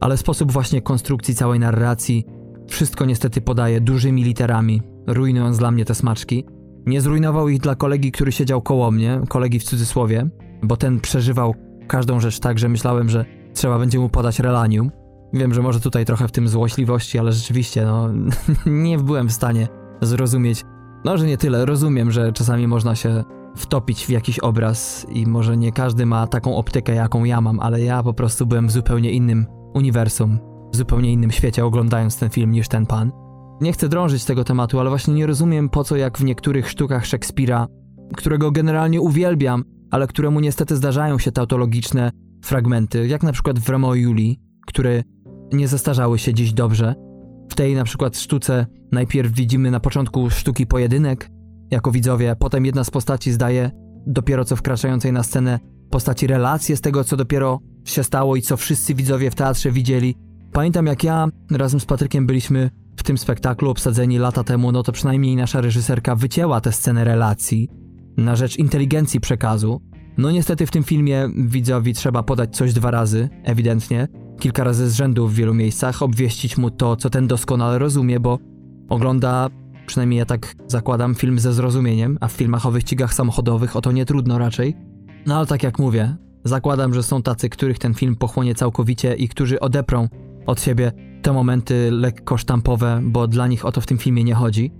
ale 0.00 0.16
sposób 0.16 0.52
właśnie 0.52 0.82
konstrukcji 0.82 1.34
całej 1.34 1.60
narracji 1.60 2.24
wszystko 2.68 3.04
niestety 3.04 3.40
podaje 3.40 3.80
dużymi 3.80 4.24
literami, 4.24 4.82
rujnując 5.06 5.58
dla 5.58 5.70
mnie 5.70 5.84
te 5.84 5.94
smaczki. 5.94 6.44
Nie 6.86 7.00
zrujnował 7.00 7.48
ich 7.48 7.60
dla 7.60 7.74
kolegi, 7.74 8.12
który 8.12 8.32
siedział 8.32 8.62
koło 8.62 8.90
mnie, 8.90 9.20
kolegi 9.28 9.58
w 9.58 9.64
cudzysłowie, 9.64 10.28
bo 10.62 10.76
ten 10.76 11.00
przeżywał 11.00 11.54
każdą 11.88 12.20
rzecz 12.20 12.40
tak, 12.40 12.58
że 12.58 12.68
myślałem, 12.68 13.08
że 13.08 13.24
trzeba 13.54 13.78
będzie 13.78 13.98
mu 13.98 14.08
podać 14.08 14.38
relanium. 14.38 14.90
Wiem, 15.32 15.54
że 15.54 15.62
może 15.62 15.80
tutaj 15.80 16.04
trochę 16.04 16.28
w 16.28 16.32
tym 16.32 16.48
złośliwości, 16.48 17.18
ale 17.18 17.32
rzeczywiście, 17.32 17.84
no, 17.84 18.08
nie 18.66 18.98
byłem 18.98 19.28
w 19.28 19.32
stanie 19.32 19.68
zrozumieć. 20.02 20.64
No, 21.04 21.18
że 21.18 21.26
nie 21.26 21.36
tyle, 21.36 21.66
rozumiem, 21.66 22.10
że 22.10 22.32
czasami 22.32 22.66
można 22.66 22.94
się 22.94 23.24
wtopić 23.56 24.06
w 24.06 24.10
jakiś 24.10 24.38
obraz 24.38 25.06
i 25.10 25.26
może 25.26 25.56
nie 25.56 25.72
każdy 25.72 26.06
ma 26.06 26.26
taką 26.26 26.56
optykę, 26.56 26.94
jaką 26.94 27.24
ja 27.24 27.40
mam, 27.40 27.60
ale 27.60 27.80
ja 27.80 28.02
po 28.02 28.14
prostu 28.14 28.46
byłem 28.46 28.66
w 28.68 28.70
zupełnie 28.70 29.10
innym 29.10 29.46
uniwersum, 29.74 30.38
w 30.72 30.76
zupełnie 30.76 31.12
innym 31.12 31.30
świecie 31.30 31.64
oglądając 31.64 32.18
ten 32.18 32.30
film 32.30 32.52
niż 32.52 32.68
ten 32.68 32.86
pan. 32.86 33.12
Nie 33.60 33.72
chcę 33.72 33.88
drążyć 33.88 34.24
tego 34.24 34.44
tematu, 34.44 34.80
ale 34.80 34.90
właśnie 34.90 35.14
nie 35.14 35.26
rozumiem 35.26 35.68
po 35.68 35.84
co 35.84 35.96
jak 35.96 36.18
w 36.18 36.24
niektórych 36.24 36.70
sztukach 36.70 37.06
Szekspira, 37.06 37.66
którego 38.16 38.50
generalnie 38.50 39.00
uwielbiam, 39.00 39.64
ale 39.90 40.06
któremu 40.06 40.40
niestety 40.40 40.76
zdarzają 40.76 41.18
się 41.18 41.32
tautologiczne 41.32 42.10
fragmenty, 42.44 43.06
jak 43.06 43.22
na 43.22 43.32
przykład 43.32 43.58
w 43.58 43.68
Romeo 43.68 43.94
i 43.94 44.00
Julii, 44.00 44.40
które 44.66 45.02
nie 45.52 45.68
zestarzały 45.68 46.18
się 46.18 46.34
dziś 46.34 46.52
dobrze. 46.52 46.94
W 47.50 47.54
tej 47.54 47.74
na 47.74 47.84
przykład 47.84 48.18
sztuce 48.18 48.66
najpierw 48.92 49.32
widzimy 49.32 49.70
na 49.70 49.80
początku 49.80 50.30
sztuki 50.30 50.66
pojedynek, 50.66 51.30
jako 51.70 51.90
widzowie, 51.90 52.36
potem 52.38 52.66
jedna 52.66 52.84
z 52.84 52.90
postaci 52.90 53.32
zdaje 53.32 53.70
dopiero 54.06 54.44
co 54.44 54.56
wkraczającej 54.56 55.12
na 55.12 55.22
scenę 55.22 55.58
postaci 55.90 56.26
relacje 56.26 56.76
z 56.76 56.80
tego, 56.80 57.04
co 57.04 57.16
dopiero 57.16 57.60
się 57.84 58.04
stało 58.04 58.36
i 58.36 58.42
co 58.42 58.56
wszyscy 58.56 58.94
widzowie 58.94 59.30
w 59.30 59.34
teatrze 59.34 59.70
widzieli. 59.70 60.14
Pamiętam 60.52 60.86
jak 60.86 61.04
ja 61.04 61.28
razem 61.50 61.80
z 61.80 61.84
Patrykiem 61.84 62.26
byliśmy 62.26 62.70
w 62.96 63.02
tym 63.02 63.18
spektaklu 63.18 63.70
obsadzeni 63.70 64.18
lata 64.18 64.44
temu, 64.44 64.72
no 64.72 64.82
to 64.82 64.92
przynajmniej 64.92 65.36
nasza 65.36 65.60
reżyserka 65.60 66.14
wycięła 66.14 66.60
tę 66.60 66.72
scenę 66.72 67.04
relacji 67.04 67.68
na 68.16 68.36
rzecz 68.36 68.58
inteligencji 68.58 69.20
przekazu. 69.20 69.80
No 70.18 70.30
niestety 70.30 70.66
w 70.66 70.70
tym 70.70 70.84
filmie 70.84 71.28
widzowi 71.36 71.92
trzeba 71.92 72.22
podać 72.22 72.56
coś 72.56 72.72
dwa 72.72 72.90
razy, 72.90 73.28
ewidentnie, 73.44 74.08
kilka 74.40 74.64
razy 74.64 74.90
z 74.90 74.94
rzędu 74.94 75.28
w 75.28 75.34
wielu 75.34 75.54
miejscach, 75.54 76.02
obwieścić 76.02 76.58
mu 76.58 76.70
to, 76.70 76.96
co 76.96 77.10
ten 77.10 77.26
doskonale 77.26 77.78
rozumie, 77.78 78.20
bo 78.20 78.38
ogląda, 78.88 79.48
przynajmniej 79.86 80.18
ja 80.18 80.26
tak 80.26 80.54
zakładam, 80.66 81.14
film 81.14 81.38
ze 81.38 81.52
zrozumieniem, 81.52 82.18
a 82.20 82.28
w 82.28 82.32
filmach 82.32 82.66
o 82.66 82.70
wyścigach 82.70 83.14
samochodowych 83.14 83.76
o 83.76 83.80
to 83.80 83.92
nie 83.92 84.04
trudno 84.04 84.38
raczej. 84.38 84.76
No 85.26 85.36
ale 85.36 85.46
tak 85.46 85.62
jak 85.62 85.78
mówię, 85.78 86.16
zakładam, 86.44 86.94
że 86.94 87.02
są 87.02 87.22
tacy, 87.22 87.48
których 87.48 87.78
ten 87.78 87.94
film 87.94 88.16
pochłonie 88.16 88.54
całkowicie 88.54 89.14
i 89.14 89.28
którzy 89.28 89.60
odeprą 89.60 90.08
od 90.46 90.60
siebie 90.60 90.92
te 91.22 91.32
momenty 91.32 91.90
lekko 91.90 92.36
sztampowe, 92.36 93.00
bo 93.02 93.28
dla 93.28 93.46
nich 93.46 93.64
o 93.64 93.72
to 93.72 93.80
w 93.80 93.86
tym 93.86 93.98
filmie 93.98 94.24
nie 94.24 94.34
chodzi. 94.34 94.72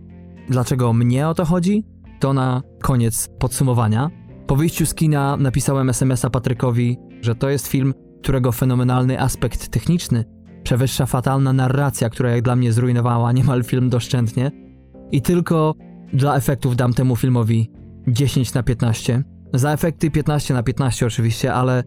Dlaczego 0.49 0.93
mnie 0.93 1.29
o 1.29 1.35
to 1.35 1.45
chodzi? 1.45 1.85
To 2.21 2.33
na 2.33 2.63
koniec 2.83 3.29
podsumowania. 3.39 4.11
Po 4.47 4.57
wyjściu 4.57 4.87
z 4.87 4.95
kina 4.95 5.37
napisałem 5.37 5.91
SMS-a 5.91 6.31
Patrykowi, 6.31 6.97
że 7.21 7.35
to 7.35 7.49
jest 7.49 7.67
film, 7.67 7.95
którego 8.23 8.53
fenomenalny 8.53 9.21
aspekt 9.21 9.69
techniczny 9.69 10.25
przewyższa 10.63 11.07
fatalna 11.07 11.53
narracja, 11.53 12.11
która 12.11 12.31
jak 12.31 12.43
dla 12.43 12.57
mnie 12.57 12.73
zrujnowała 12.73 13.33
niemal 13.33 13.65
film 13.65 13.91
doszczętnie. 13.91 14.66
I 15.13 15.23
tylko 15.23 15.75
dla 16.13 16.37
efektów 16.37 16.77
dam 16.77 16.93
temu 16.93 17.17
filmowi 17.17 17.71
10 18.09 18.55
na 18.55 18.63
15. 18.63 19.23
Za 19.55 19.73
efekty 19.73 20.11
15 20.11 20.55
na 20.55 20.63
15 20.63 21.07
oczywiście, 21.07 21.55
ale 21.55 21.85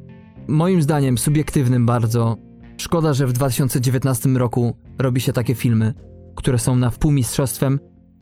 moim 0.47 0.81
zdaniem 0.81 1.17
subiektywnym 1.17 1.85
bardzo. 1.85 2.37
Szkoda, 2.77 3.13
że 3.13 3.27
w 3.27 3.33
2019 3.33 4.29
roku 4.29 4.77
robi 4.99 5.21
się 5.21 5.33
takie 5.33 5.55
filmy, 5.55 5.93
które 6.35 6.59
są 6.59 6.75
na 6.75 6.89
wpół 6.89 7.11
mistrzostwem, 7.11 7.79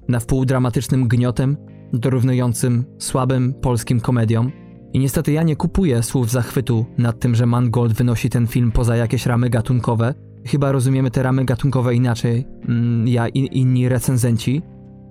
na 0.07 0.19
wpół 0.19 0.45
dramatycznym 0.45 1.07
gniotem, 1.07 1.57
dorównującym 1.93 2.85
słabym 2.99 3.53
polskim 3.53 3.99
komediom. 3.99 4.51
I 4.93 4.99
niestety 4.99 5.31
ja 5.31 5.43
nie 5.43 5.55
kupuję 5.55 6.03
słów 6.03 6.31
zachwytu 6.31 6.85
nad 6.97 7.19
tym, 7.19 7.35
że 7.35 7.45
Mangold 7.45 7.93
wynosi 7.93 8.29
ten 8.29 8.47
film 8.47 8.71
poza 8.71 8.95
jakieś 8.95 9.25
ramy 9.25 9.49
gatunkowe. 9.49 10.13
Chyba 10.45 10.71
rozumiemy 10.71 11.11
te 11.11 11.23
ramy 11.23 11.45
gatunkowe 11.45 11.95
inaczej, 11.95 12.45
mm, 12.67 13.07
ja 13.07 13.27
i 13.27 13.49
inni 13.51 13.89
recenzenci. 13.89 14.61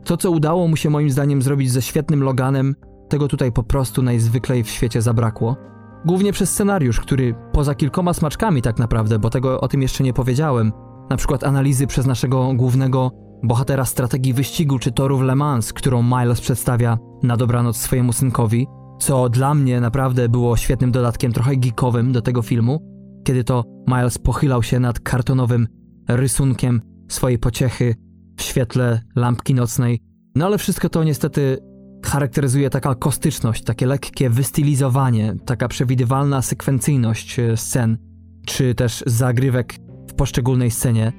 To, 0.07 0.17
co 0.17 0.31
udało 0.31 0.69
mu 0.69 0.77
się 0.77 0.91
moim 0.91 1.11
zdaniem 1.11 1.43
zrobić 1.43 1.71
ze 1.73 1.83
świetnym 1.83 2.23
Loganem, 2.23 2.75
tego 3.09 3.29
tutaj 3.29 3.53
po 3.53 3.63
prostu 3.63 4.03
najzwyklej 4.03 4.65
w 4.65 4.71
świecie 4.71 5.03
zabrakło. 5.03 5.57
Głównie 6.05 6.33
przez 6.33 6.51
scenariusz, 6.51 7.01
który 7.01 7.35
poza 7.53 7.75
kilkoma 7.75 8.15
smaczkami 8.15 8.63
tak 8.63 8.79
naprawdę, 8.79 9.19
bo 9.19 9.31
tego 9.31 9.61
o 9.61 9.69
tym 9.69 9.83
jeszcze 9.83 10.05
nie 10.05 10.13
powiedziałem, 10.13 10.73
na 11.11 11.17
przykład 11.17 11.45
analizy 11.45 11.87
przez 11.87 12.07
naszego 12.07 12.55
głównego 12.55 13.11
bohatera 13.43 13.85
strategii 13.85 14.33
wyścigu 14.33 14.79
czy 14.79 14.93
torów 14.93 15.23
Le 15.23 15.35
Mans, 15.35 15.73
którą 15.73 16.03
Miles 16.03 16.41
przedstawia 16.41 16.99
na 17.23 17.37
dobranoc 17.37 17.77
swojemu 17.77 18.13
synkowi, 18.13 18.67
co 18.99 19.29
dla 19.29 19.55
mnie 19.55 19.81
naprawdę 19.81 20.29
było 20.29 20.57
świetnym 20.57 20.93
dodatkiem, 20.93 21.33
trochę 21.33 21.57
geekowym 21.57 22.13
do 22.13 22.23
tego 22.23 22.43
filmu, 22.43 22.79
kiedy 23.25 23.45
to 23.45 23.65
Miles 23.87 24.19
pochylał 24.19 24.63
się 24.63 24.81
nad 24.81 25.01
kartonowym 25.01 25.69
rysunkiem 26.09 26.83
swojej 27.09 27.39
pociechy 27.39 27.95
w 28.37 28.43
świetle 28.43 29.01
lampki 29.17 29.55
nocnej. 29.55 30.01
No 30.35 30.47
ale 30.47 30.59
wszystko 30.59 30.89
to 30.89 31.05
niestety 31.05 31.59
charakteryzuje 32.05 32.71
taka 32.71 32.95
kostyczność, 32.95 33.65
takie 33.65 33.87
lekkie 33.87 34.31
wystylizowanie, 34.31 35.35
taka 35.47 35.69
przewidywalna 35.69 36.43
sekwencyjność 36.43 37.39
e, 37.39 37.57
scen, 37.57 37.99
czy 38.47 38.75
też 38.75 39.05
zagrywek 39.07 39.75
w 40.11 40.15
poszczególnej 40.15 40.71
scenie. 40.71 41.13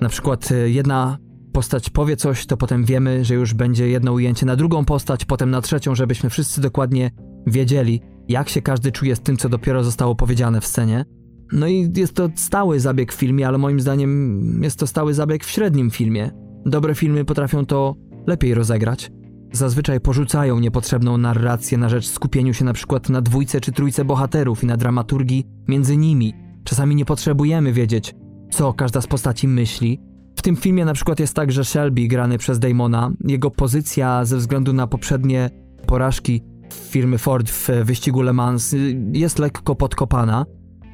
Na 0.00 0.08
przykład 0.08 0.52
e, 0.52 0.70
jedna 0.70 1.18
postać 1.52 1.90
powie 1.90 2.16
coś, 2.16 2.46
to 2.46 2.56
potem 2.56 2.84
wiemy, 2.84 3.24
że 3.24 3.34
już 3.34 3.54
będzie 3.54 3.88
jedno 3.88 4.12
ujęcie 4.12 4.46
na 4.46 4.56
drugą 4.56 4.84
postać, 4.84 5.24
potem 5.24 5.50
na 5.50 5.60
trzecią, 5.60 5.94
żebyśmy 5.94 6.30
wszyscy 6.30 6.60
dokładnie 6.60 7.10
wiedzieli, 7.46 8.00
jak 8.28 8.48
się 8.48 8.62
każdy 8.62 8.92
czuje 8.92 9.16
z 9.16 9.20
tym, 9.20 9.36
co 9.36 9.48
dopiero 9.48 9.84
zostało 9.84 10.14
powiedziane 10.14 10.60
w 10.60 10.66
scenie. 10.66 11.04
No 11.52 11.66
i 11.66 11.92
jest 11.96 12.14
to 12.14 12.28
stały 12.34 12.80
zabieg 12.80 13.12
w 13.12 13.16
filmie, 13.16 13.48
ale 13.48 13.58
moim 13.58 13.80
zdaniem 13.80 14.60
jest 14.62 14.78
to 14.78 14.86
stały 14.86 15.14
zabieg 15.14 15.44
w 15.44 15.50
średnim 15.50 15.90
filmie. 15.90 16.30
Dobre 16.66 16.94
filmy 16.94 17.24
potrafią 17.24 17.66
to 17.66 17.94
lepiej 18.26 18.54
rozegrać. 18.54 19.10
Zazwyczaj 19.52 20.00
porzucają 20.00 20.60
niepotrzebną 20.60 21.18
narrację 21.18 21.78
na 21.78 21.88
rzecz 21.88 22.06
skupieniu 22.06 22.54
się 22.54 22.64
na 22.64 22.72
przykład 22.72 23.08
na 23.08 23.20
dwójce 23.20 23.60
czy 23.60 23.72
trójce 23.72 24.04
bohaterów 24.04 24.64
i 24.64 24.66
na 24.66 24.76
dramaturgii 24.76 25.46
między 25.68 25.96
nimi. 25.96 26.34
Czasami 26.64 26.94
nie 26.94 27.04
potrzebujemy 27.04 27.72
wiedzieć, 27.72 28.14
co 28.50 28.72
każda 28.72 29.00
z 29.00 29.06
postaci 29.06 29.48
myśli, 29.48 30.00
w 30.36 30.42
tym 30.42 30.56
filmie 30.56 30.84
na 30.84 30.94
przykład 30.94 31.20
jest 31.20 31.34
tak, 31.34 31.52
że 31.52 31.64
Shelby, 31.64 32.08
grany 32.08 32.38
przez 32.38 32.58
Damona, 32.58 33.10
jego 33.24 33.50
pozycja 33.50 34.24
ze 34.24 34.36
względu 34.36 34.72
na 34.72 34.86
poprzednie 34.86 35.50
porażki 35.86 36.42
firmy 36.72 37.18
Ford 37.18 37.50
w 37.50 37.68
wyścigu 37.84 38.22
Le 38.22 38.32
Mans 38.32 38.74
jest 39.12 39.38
lekko 39.38 39.74
podkopana. 39.74 40.46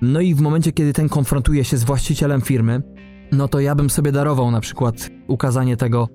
No 0.02 0.20
i 0.20 0.34
w 0.34 0.40
momencie, 0.40 0.72
kiedy 0.72 0.92
ten 0.92 1.08
konfrontuje 1.08 1.64
się 1.64 1.76
z 1.76 1.84
właścicielem 1.84 2.40
firmy, 2.40 2.82
no 3.32 3.48
to 3.48 3.60
ja 3.60 3.74
bym 3.74 3.90
sobie 3.90 4.12
darował 4.12 4.50
na 4.50 4.60
przykład 4.60 5.10
ukazanie 5.28 5.76
tego, 5.76 6.08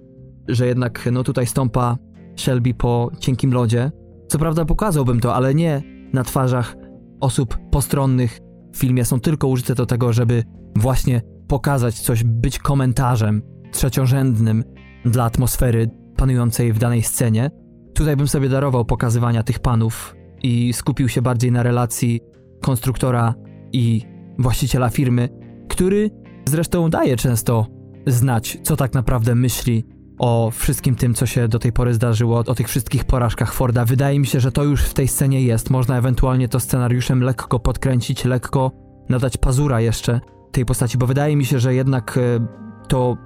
że 0.47 0.68
jednak 0.68 1.10
no 1.12 1.24
tutaj 1.24 1.47
stąpa 1.47 1.97
Shelby 2.36 2.74
po 2.74 3.12
cienkim 3.20 3.53
lodzie. 3.53 3.91
Co 4.28 4.39
prawda 4.39 4.66
pokazałbym 4.66 5.20
to, 5.20 5.36
ale 5.36 5.55
nie 5.55 5.82
na 6.14 6.24
twarzach 6.24 6.76
osób 7.20 7.57
postronnych 7.72 8.39
w 8.74 8.78
filmie. 8.78 9.05
Są 9.05 9.20
tylko 9.20 9.47
użyte 9.47 9.76
do 9.76 9.86
tego, 9.86 10.14
żeby 10.14 10.43
właśnie 10.76 11.22
pokazać 11.47 11.99
coś, 11.99 12.24
być 12.24 12.60
komentarzem 12.60 13.41
trzeciorzędnym 13.72 14.64
dla 15.05 15.24
atmosfery 15.24 15.89
panującej 16.18 16.74
w 16.74 16.80
danej 16.80 17.03
scenie. 17.03 17.51
Tutaj 17.93 18.16
bym 18.18 18.28
sobie 18.28 18.49
darował 18.49 18.86
pokazywania 18.86 19.43
tych 19.43 19.60
panów 19.60 20.16
i 20.43 20.74
skupił 20.74 21.10
się 21.10 21.22
bardziej 21.22 21.51
na 21.51 21.64
relacji 21.64 22.20
konstruktora 22.62 23.34
i 23.74 24.01
właściciela 24.39 24.89
firmy, 24.89 25.30
który 25.70 26.10
zresztą 26.45 26.89
daje 26.89 27.16
często 27.16 27.78
znać, 28.12 28.57
co 28.64 28.76
tak 28.76 28.93
naprawdę 28.93 29.36
myśli 29.36 29.86
o 30.20 30.51
wszystkim 30.51 30.95
tym, 30.95 31.14
co 31.14 31.26
się 31.26 31.47
do 31.47 31.60
tej 31.60 31.74
pory 31.74 31.93
zdarzyło, 31.93 32.39
o 32.39 32.55
tych 32.55 32.68
wszystkich 32.68 33.05
porażkach 33.05 33.53
Forda. 33.53 33.86
Wydaje 33.86 34.20
mi 34.20 34.26
się, 34.26 34.39
że 34.39 34.51
to 34.51 34.64
już 34.64 34.84
w 34.84 34.93
tej 34.93 35.07
scenie 35.07 35.41
jest. 35.41 35.70
Można 35.70 35.97
ewentualnie 35.97 36.49
to 36.49 36.60
scenariuszem 36.60 37.24
lekko 37.24 37.60
podkręcić, 37.60 38.26
lekko 38.26 38.72
nadać 39.10 39.38
pazura 39.38 39.82
jeszcze 39.82 40.22
tej 40.51 40.66
postaci, 40.66 40.97
bo 40.97 41.07
wydaje 41.07 41.36
mi 41.36 41.45
się, 41.45 41.60
że 41.60 41.74
jednak 41.74 42.18
e, 42.18 42.47
to, 42.88 43.18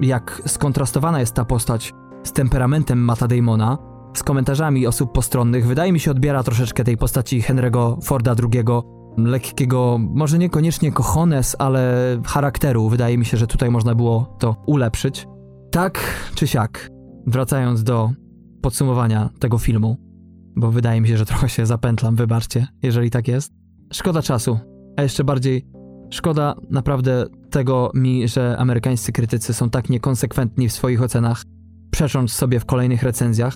jak 0.00 0.42
skontrastowana 0.46 1.20
jest 1.20 1.34
ta 1.34 1.44
postać 1.44 1.92
z 2.22 2.32
temperamentem 2.32 2.98
Mata 2.98 3.28
Damona, 3.28 3.78
z 4.14 4.22
komentarzami 4.22 4.86
osób 4.86 5.12
postronnych, 5.12 5.66
wydaje 5.66 5.92
mi 5.92 6.00
się 6.00 6.10
odbiera 6.10 6.42
troszeczkę 6.42 6.84
tej 6.84 6.96
postaci 6.96 7.42
Henry'ego 7.42 8.04
Forda 8.04 8.34
II, 8.52 8.64
lekkiego, 9.16 9.98
może 10.00 10.38
niekoniecznie 10.38 10.92
kochones, 10.92 11.56
ale 11.58 11.92
charakteru. 12.26 12.88
Wydaje 12.88 13.18
mi 13.18 13.24
się, 13.24 13.36
że 13.36 13.46
tutaj 13.46 13.70
można 13.70 13.94
było 13.94 14.36
to 14.38 14.56
ulepszyć. 14.66 15.26
Tak 15.70 16.00
czy 16.34 16.46
siak, 16.46 16.90
wracając 17.26 17.82
do 17.82 18.10
podsumowania 18.62 19.30
tego 19.38 19.58
filmu, 19.58 19.96
bo 20.56 20.70
wydaje 20.70 21.00
mi 21.00 21.08
się, 21.08 21.16
że 21.16 21.26
trochę 21.26 21.48
się 21.48 21.66
zapętlam, 21.66 22.16
wybaczcie, 22.16 22.66
jeżeli 22.82 23.10
tak 23.10 23.28
jest. 23.28 23.52
Szkoda 23.92 24.22
czasu, 24.22 24.58
a 24.96 25.02
jeszcze 25.02 25.24
bardziej 25.24 25.66
szkoda 26.10 26.54
naprawdę 26.70 27.26
tego 27.50 27.90
mi, 27.94 28.28
że 28.28 28.56
amerykańscy 28.58 29.12
krytycy 29.12 29.54
są 29.54 29.70
tak 29.70 29.90
niekonsekwentni 29.90 30.68
w 30.68 30.72
swoich 30.72 31.02
ocenach, 31.02 31.42
przecząc 31.90 32.32
sobie 32.32 32.60
w 32.60 32.64
kolejnych 32.64 33.02
recenzjach. 33.02 33.54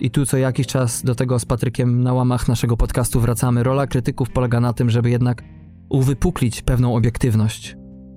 I 0.00 0.10
tu 0.10 0.26
co 0.26 0.36
jakiś 0.36 0.66
czas 0.66 1.02
do 1.02 1.14
tego 1.14 1.38
z 1.38 1.44
Patrykiem 1.44 2.02
na 2.02 2.12
łamach 2.12 2.48
naszego 2.48 2.76
podcastu 2.76 3.20
wracamy. 3.20 3.62
Rola 3.62 3.86
krytyków 3.86 4.30
polega 4.30 4.60
na 4.60 4.72
tym, 4.72 4.90
żeby 4.90 5.10
jednak 5.10 5.42
uwypuklić 5.88 6.62
pewną 6.62 6.96
obiektywność. 6.96 7.76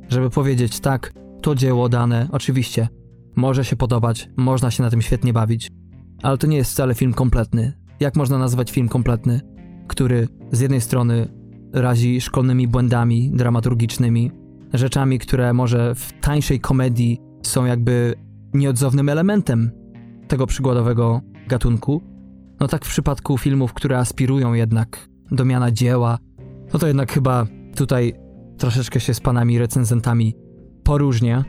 Żeby 0.09 0.29
powiedzieć 0.29 0.79
tak, 0.79 1.13
to 1.41 1.55
dzieło 1.55 1.89
dane, 1.89 2.27
oczywiście, 2.31 2.87
może 3.35 3.65
się 3.65 3.75
podobać, 3.75 4.29
można 4.37 4.71
się 4.71 4.83
na 4.83 4.89
tym 4.89 5.01
świetnie 5.01 5.33
bawić, 5.33 5.71
ale 6.23 6.37
to 6.37 6.47
nie 6.47 6.57
jest 6.57 6.71
wcale 6.71 6.95
film 6.95 7.13
kompletny. 7.13 7.73
Jak 7.99 8.15
można 8.15 8.37
nazwać 8.37 8.71
film 8.71 8.89
kompletny, 8.89 9.41
który 9.87 10.27
z 10.51 10.59
jednej 10.59 10.81
strony 10.81 11.27
razi 11.73 12.21
szkolnymi 12.21 12.67
błędami 12.67 13.31
dramaturgicznymi, 13.33 14.31
rzeczami, 14.73 15.19
które 15.19 15.53
może 15.53 15.95
w 15.95 16.13
tańszej 16.21 16.59
komedii 16.59 17.19
są 17.43 17.65
jakby 17.65 18.15
nieodzownym 18.53 19.09
elementem 19.09 19.71
tego 20.27 20.47
przykładowego 20.47 21.21
gatunku, 21.47 22.01
no 22.59 22.67
tak 22.67 22.85
w 22.85 22.89
przypadku 22.89 23.37
filmów, 23.37 23.73
które 23.73 23.97
aspirują 23.97 24.53
jednak 24.53 25.09
do 25.31 25.45
miana 25.45 25.71
dzieła, 25.71 26.17
no 26.73 26.79
to 26.79 26.87
jednak 26.87 27.11
chyba 27.11 27.47
tutaj 27.75 28.13
troszeczkę 28.57 28.99
się 28.99 29.13
z 29.13 29.19
panami 29.19 29.59
recenzentami 29.59 30.35
poróżnia, 30.83 31.45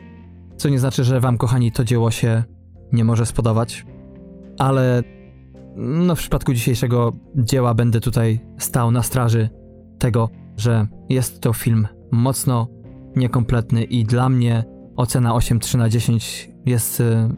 co 0.57 0.69
nie 0.69 0.79
znaczy, 0.79 1.03
że 1.03 1.19
wam, 1.19 1.37
kochani, 1.37 1.71
to 1.71 1.83
dzieło 1.83 2.11
się 2.11 2.43
nie 2.93 3.03
może 3.03 3.25
spodobać, 3.25 3.85
ale 4.57 5.03
no 5.75 6.15
w 6.15 6.19
przypadku 6.19 6.53
dzisiejszego 6.53 7.13
dzieła 7.35 7.73
będę 7.73 7.99
tutaj 7.99 8.39
stał 8.57 8.91
na 8.91 9.03
straży 9.03 9.49
tego, 9.99 10.29
że 10.57 10.87
jest 11.09 11.41
to 11.41 11.53
film 11.53 11.87
mocno 12.11 12.67
niekompletny 13.15 13.83
i 13.83 14.05
dla 14.05 14.29
mnie 14.29 14.63
ocena 14.95 15.31
8,3 15.31 15.77
na 15.77 15.89
10 15.89 16.49
jest 16.65 16.99
y, 16.99 17.29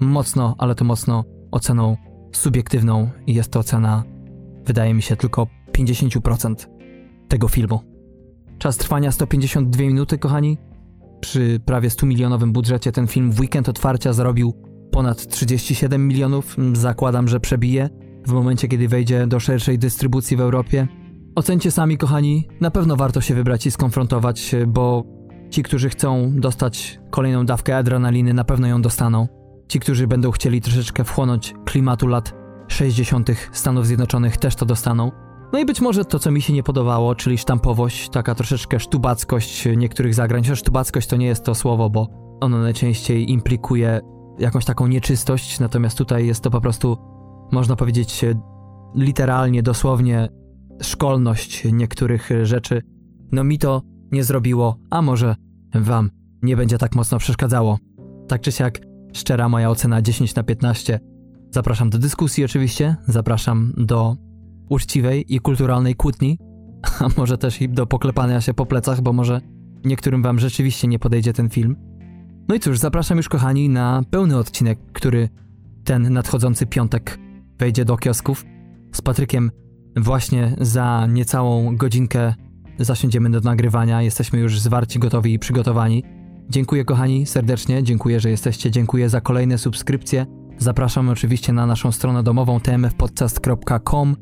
mocno, 0.00 0.54
ale 0.58 0.74
to 0.74 0.84
mocno 0.84 1.24
oceną 1.50 1.96
subiektywną 2.36 3.10
i 3.26 3.34
jest 3.34 3.50
to 3.50 3.60
ocena, 3.60 4.04
wydaje 4.64 4.94
mi 4.94 5.02
się, 5.02 5.16
tylko 5.16 5.46
50% 5.72 6.54
tego 7.28 7.48
filmu. 7.48 7.80
Czas 8.58 8.76
trwania 8.76 9.12
152 9.12 9.82
minuty, 9.82 10.18
kochani. 10.18 10.58
Przy 11.20 11.60
prawie 11.64 11.90
100 11.90 12.06
milionowym 12.06 12.52
budżecie 12.52 12.92
ten 12.92 13.06
film 13.06 13.32
w 13.32 13.40
weekend 13.40 13.68
otwarcia 13.68 14.12
zarobił 14.12 14.54
ponad 14.92 15.26
37 15.26 16.08
milionów. 16.08 16.56
Zakładam, 16.72 17.28
że 17.28 17.40
przebije 17.40 17.90
w 18.26 18.32
momencie, 18.32 18.68
kiedy 18.68 18.88
wejdzie 18.88 19.26
do 19.26 19.40
szerszej 19.40 19.78
dystrybucji 19.78 20.36
w 20.36 20.40
Europie. 20.40 20.88
Ocencie 21.34 21.70
sami, 21.70 21.98
kochani. 21.98 22.48
Na 22.60 22.70
pewno 22.70 22.96
warto 22.96 23.20
się 23.20 23.34
wybrać 23.34 23.66
i 23.66 23.70
skonfrontować, 23.70 24.54
bo 24.66 25.04
ci, 25.50 25.62
którzy 25.62 25.88
chcą 25.88 26.32
dostać 26.36 27.00
kolejną 27.10 27.46
dawkę 27.46 27.76
adrenaliny, 27.76 28.34
na 28.34 28.44
pewno 28.44 28.66
ją 28.66 28.82
dostaną. 28.82 29.28
Ci, 29.68 29.80
którzy 29.80 30.06
będą 30.06 30.30
chcieli 30.30 30.60
troszeczkę 30.60 31.04
wchłonąć 31.04 31.54
klimatu 31.64 32.06
lat 32.06 32.34
60. 32.68 33.30
Stanów 33.52 33.86
Zjednoczonych, 33.86 34.36
też 34.36 34.56
to 34.56 34.66
dostaną. 34.66 35.12
No 35.52 35.58
i 35.58 35.64
być 35.64 35.80
może 35.80 36.04
to, 36.04 36.18
co 36.18 36.30
mi 36.30 36.42
się 36.42 36.52
nie 36.52 36.62
podobało, 36.62 37.14
czyli 37.14 37.38
sztampowość, 37.38 38.08
taka 38.08 38.34
troszeczkę 38.34 38.80
sztubackość 38.80 39.68
niektórych 39.76 40.14
zagrań. 40.14 40.44
Sztubackość 40.54 41.06
to 41.06 41.16
nie 41.16 41.26
jest 41.26 41.44
to 41.44 41.54
słowo, 41.54 41.90
bo 41.90 42.08
ono 42.40 42.58
najczęściej 42.58 43.30
implikuje 43.30 44.00
jakąś 44.38 44.64
taką 44.64 44.86
nieczystość, 44.86 45.60
natomiast 45.60 45.98
tutaj 45.98 46.26
jest 46.26 46.40
to 46.40 46.50
po 46.50 46.60
prostu, 46.60 46.96
można 47.52 47.76
powiedzieć, 47.76 48.24
literalnie, 48.94 49.62
dosłownie 49.62 50.28
szkolność 50.82 51.72
niektórych 51.72 52.30
rzeczy. 52.42 52.82
No 53.32 53.44
mi 53.44 53.58
to 53.58 53.82
nie 54.12 54.24
zrobiło, 54.24 54.76
a 54.90 55.02
może 55.02 55.36
wam 55.74 56.10
nie 56.42 56.56
będzie 56.56 56.78
tak 56.78 56.94
mocno 56.94 57.18
przeszkadzało. 57.18 57.78
Tak 58.28 58.40
czy 58.40 58.52
siak, 58.52 58.80
szczera 59.16 59.48
moja 59.48 59.70
ocena 59.70 60.02
10 60.02 60.34
na 60.34 60.42
15. 60.42 61.00
Zapraszam 61.50 61.90
do 61.90 61.98
dyskusji 61.98 62.44
oczywiście, 62.44 62.96
zapraszam 63.06 63.72
do 63.76 64.16
uczciwej 64.68 65.34
i 65.34 65.40
kulturalnej 65.40 65.94
kłótni, 65.94 66.38
a 67.00 67.08
może 67.16 67.38
też 67.38 67.62
i 67.62 67.68
do 67.68 67.86
poklepania 67.86 68.40
się 68.40 68.54
po 68.54 68.66
plecach, 68.66 69.00
bo 69.00 69.12
może 69.12 69.40
niektórym 69.84 70.22
wam 70.22 70.38
rzeczywiście 70.38 70.88
nie 70.88 70.98
podejdzie 70.98 71.32
ten 71.32 71.50
film. 71.50 71.76
No 72.48 72.54
i 72.54 72.60
cóż, 72.60 72.78
zapraszam 72.78 73.16
już 73.16 73.28
kochani 73.28 73.68
na 73.68 74.02
pełny 74.10 74.36
odcinek, 74.36 74.78
który 74.92 75.28
ten 75.84 76.12
nadchodzący 76.12 76.66
piątek 76.66 77.18
wejdzie 77.58 77.84
do 77.84 77.96
kiosków. 77.96 78.44
Z 78.92 79.02
Patrykiem 79.02 79.50
właśnie 79.96 80.56
za 80.60 81.06
niecałą 81.06 81.76
godzinkę 81.76 82.34
zasiądziemy 82.78 83.30
do 83.30 83.40
nagrywania. 83.40 84.02
Jesteśmy 84.02 84.38
już 84.38 84.60
zwarci, 84.60 84.98
gotowi 84.98 85.32
i 85.32 85.38
przygotowani. 85.38 86.04
Dziękuję 86.50 86.84
kochani 86.84 87.26
serdecznie, 87.26 87.82
dziękuję, 87.82 88.20
że 88.20 88.30
jesteście, 88.30 88.70
dziękuję 88.70 89.08
za 89.08 89.20
kolejne 89.20 89.58
subskrypcje. 89.58 90.26
Zapraszam 90.58 91.08
oczywiście 91.08 91.52
na 91.52 91.66
naszą 91.66 91.92
stronę 91.92 92.22
domową 92.22 92.60
tmfpodcast.com 92.60 94.16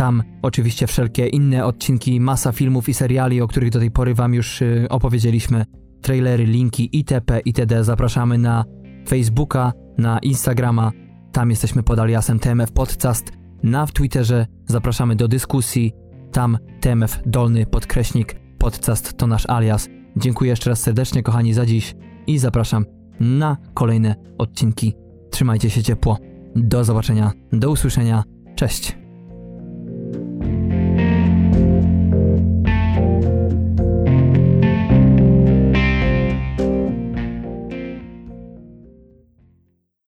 tam 0.00 0.22
oczywiście 0.42 0.86
wszelkie 0.86 1.26
inne 1.26 1.64
odcinki, 1.64 2.20
masa 2.20 2.52
filmów 2.52 2.88
i 2.88 2.94
seriali, 2.94 3.40
o 3.40 3.48
których 3.48 3.70
do 3.70 3.78
tej 3.78 3.90
pory 3.90 4.14
Wam 4.14 4.34
już 4.34 4.62
y, 4.62 4.86
opowiedzieliśmy. 4.90 5.64
Trailery, 6.02 6.46
linki 6.46 6.98
itp. 6.98 7.40
itd. 7.44 7.84
Zapraszamy 7.84 8.38
na 8.38 8.64
Facebooka, 9.08 9.72
na 9.98 10.18
Instagrama. 10.18 10.92
Tam 11.32 11.50
jesteśmy 11.50 11.82
pod 11.82 11.98
aliasem 11.98 12.38
TMF 12.38 12.72
Podcast. 12.72 13.32
Na 13.62 13.86
Twitterze 13.86 14.46
zapraszamy 14.66 15.16
do 15.16 15.28
dyskusji. 15.28 15.92
Tam 16.32 16.58
TMF 16.80 17.18
dolny 17.26 17.66
podkreśnik 17.66 18.40
podcast 18.58 19.16
to 19.16 19.26
nasz 19.26 19.46
alias. 19.46 19.99
Dziękuję 20.20 20.50
jeszcze 20.50 20.70
raz 20.70 20.80
serdecznie 20.80 21.22
kochani 21.22 21.54
za 21.54 21.66
dziś 21.66 21.94
i 22.26 22.38
zapraszam 22.38 22.86
na 23.20 23.56
kolejne 23.74 24.14
odcinki. 24.38 24.94
Trzymajcie 25.30 25.70
się 25.70 25.82
ciepło. 25.82 26.18
Do 26.56 26.84
zobaczenia, 26.84 27.32
do 27.52 27.70
usłyszenia. 27.70 28.22
Cześć. 28.56 28.99